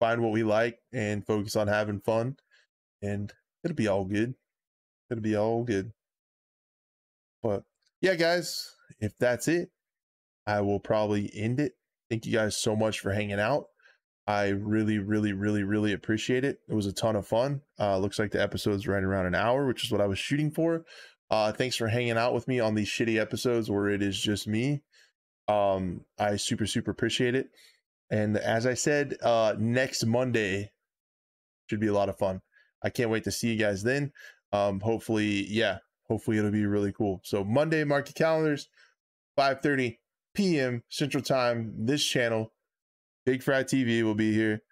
find 0.00 0.22
what 0.22 0.32
we 0.32 0.42
like 0.42 0.78
and 0.92 1.26
focus 1.26 1.54
on 1.54 1.68
having 1.68 2.00
fun 2.00 2.36
and 3.02 3.32
it'll 3.62 3.76
be 3.76 3.88
all 3.88 4.04
good. 4.04 4.34
It'll 5.10 5.22
be 5.22 5.36
all 5.36 5.62
good. 5.62 5.92
But 7.42 7.64
yeah 8.00 8.14
guys 8.14 8.74
if 8.98 9.12
that's 9.18 9.46
it 9.46 9.70
i 10.46 10.58
will 10.62 10.80
probably 10.80 11.30
end 11.34 11.60
it. 11.60 11.72
Thank 12.08 12.24
you 12.24 12.32
guys 12.32 12.56
so 12.56 12.74
much 12.74 13.00
for 13.00 13.12
hanging 13.12 13.38
out. 13.38 13.66
I 14.26 14.48
really 14.48 14.98
really 14.98 15.32
really 15.32 15.62
really 15.62 15.92
appreciate 15.92 16.44
it. 16.44 16.60
It 16.68 16.74
was 16.74 16.86
a 16.86 16.92
ton 16.92 17.16
of 17.16 17.26
fun. 17.26 17.62
Uh 17.78 17.98
looks 17.98 18.18
like 18.18 18.32
the 18.32 18.42
episode's 18.42 18.88
right 18.88 19.02
around 19.02 19.26
an 19.26 19.34
hour 19.34 19.66
which 19.66 19.84
is 19.84 19.92
what 19.92 20.00
i 20.00 20.06
was 20.06 20.18
shooting 20.18 20.50
for 20.50 20.84
uh 21.30 21.52
thanks 21.52 21.76
for 21.76 21.88
hanging 21.88 22.16
out 22.16 22.34
with 22.34 22.48
me 22.48 22.60
on 22.60 22.74
these 22.74 22.88
shitty 22.88 23.20
episodes 23.20 23.70
where 23.70 23.88
it 23.88 24.02
is 24.02 24.18
just 24.18 24.46
me 24.46 24.82
um 25.48 26.04
i 26.18 26.36
super 26.36 26.66
super 26.66 26.90
appreciate 26.90 27.34
it 27.34 27.50
and 28.10 28.36
as 28.36 28.66
I 28.66 28.74
said, 28.74 29.16
uh, 29.22 29.54
next 29.58 30.04
Monday 30.04 30.72
should 31.68 31.80
be 31.80 31.86
a 31.86 31.92
lot 31.92 32.08
of 32.08 32.18
fun. 32.18 32.40
I 32.82 32.90
can't 32.90 33.10
wait 33.10 33.24
to 33.24 33.30
see 33.30 33.52
you 33.52 33.56
guys 33.56 33.82
then. 33.82 34.12
Um, 34.52 34.80
hopefully, 34.80 35.46
yeah, 35.48 35.78
hopefully 36.08 36.38
it'll 36.38 36.50
be 36.50 36.66
really 36.66 36.92
cool. 36.92 37.20
So 37.24 37.44
Monday, 37.44 37.84
mark 37.84 38.08
your 38.08 38.14
calendars, 38.14 38.68
5:30 39.38 39.98
p.m. 40.34 40.82
Central 40.88 41.22
Time. 41.22 41.72
This 41.78 42.04
channel, 42.04 42.52
Big 43.24 43.44
Fry 43.44 43.62
TV, 43.62 44.02
will 44.02 44.16
be 44.16 44.34
here, 44.34 44.62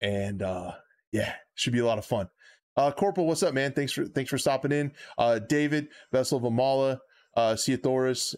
and 0.00 0.40
uh, 0.42 0.72
yeah, 1.12 1.34
should 1.54 1.74
be 1.74 1.80
a 1.80 1.86
lot 1.86 1.98
of 1.98 2.06
fun. 2.06 2.30
Uh, 2.76 2.90
Corporal, 2.90 3.26
what's 3.26 3.42
up, 3.42 3.54
man? 3.54 3.72
Thanks 3.72 3.92
for 3.92 4.04
thanks 4.04 4.28
for 4.28 4.36
stopping 4.36 4.72
in. 4.72 4.92
Uh, 5.16 5.38
David 5.38 5.88
Vessel 6.12 6.38
of 6.38 6.44
Amala, 6.44 6.98
uh, 7.36 7.56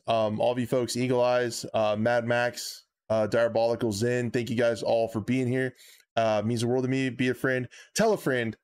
um, 0.07 0.41
all 0.41 0.53
of 0.53 0.59
you 0.59 0.67
folks, 0.67 0.97
Eagle 0.97 1.23
Eyes, 1.23 1.67
uh, 1.75 1.97
Mad 1.97 2.25
Max, 2.25 2.85
uh, 3.11 3.27
Diabolical 3.27 3.91
Zen. 3.91 4.31
Thank 4.31 4.49
you 4.51 4.57
guys 4.57 4.83
all 4.83 5.09
for 5.09 5.21
being 5.21 5.49
here. 5.49 5.75
Uh, 6.17 6.43
means 6.45 6.61
the 6.61 6.69
world 6.69 6.85
to 6.85 6.91
me. 6.91 7.11
Be 7.11 7.29
a 7.29 7.35
friend. 7.35 7.69
Tell 7.97 8.13
a 8.13 8.17
friend. 8.17 8.57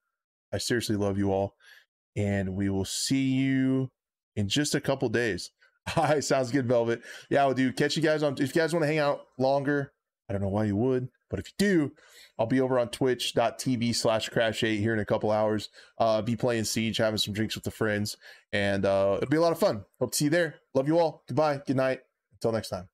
I 0.53 0.59
seriously 0.59 0.97
love 0.97 1.19
you 1.19 1.33
all. 1.33 1.55
And 2.17 2.55
we 2.55 2.69
will 2.69 2.85
see 2.85 3.33
you 3.33 3.91
in 4.37 4.49
just 4.49 4.75
a 4.75 4.81
couple 4.81 5.09
days. 5.09 5.51
Right, 5.99 6.25
sounds 6.25 6.51
good, 6.51 6.67
Velvet. 6.67 7.03
Yeah, 7.29 7.43
I'll 7.43 7.53
do. 7.53 7.71
Catch 7.71 7.95
you 7.95 8.03
guys 8.03 8.23
on. 8.23 8.37
If 8.39 8.57
you 8.57 8.63
guys 8.63 8.73
want 8.73 8.85
to 8.85 8.87
hang 8.87 9.01
out 9.01 9.27
longer, 9.39 9.93
I 10.31 10.33
don't 10.33 10.41
know 10.41 10.49
why 10.49 10.65
you 10.65 10.77
would, 10.77 11.11
but 11.29 11.39
if 11.39 11.49
you 11.49 11.53
do, 11.59 11.93
I'll 12.39 12.47
be 12.47 12.61
over 12.61 12.79
on 12.79 12.89
twitch.tv 12.89 13.95
slash 13.95 14.29
crash 14.29 14.65
eight 14.65 14.81
here 14.81 14.93
in 14.93 14.99
a 14.99 15.05
couple 15.05 15.31
hours. 15.31 15.69
Uh, 15.99 16.23
be 16.23 16.37
playing 16.37 16.65
Siege, 16.65 16.97
having 16.97 17.19
some 17.19 17.35
drinks 17.35 17.55
with 17.55 17.65
the 17.65 17.71
friends, 17.71 18.17
and 18.53 18.85
uh, 18.85 19.19
it'll 19.19 19.31
be 19.31 19.37
a 19.37 19.43
lot 19.43 19.53
of 19.53 19.59
fun. 19.59 19.85
Hope 20.01 20.13
to 20.13 20.17
see 20.17 20.25
you 20.25 20.31
there. 20.31 20.57
Love 20.75 20.89
you 20.89 20.99
all. 20.99 21.23
Goodbye. 21.29 21.61
Good 21.67 21.77
night. 21.77 22.01
Until 22.35 22.53
next 22.53 22.69
time. 22.71 22.89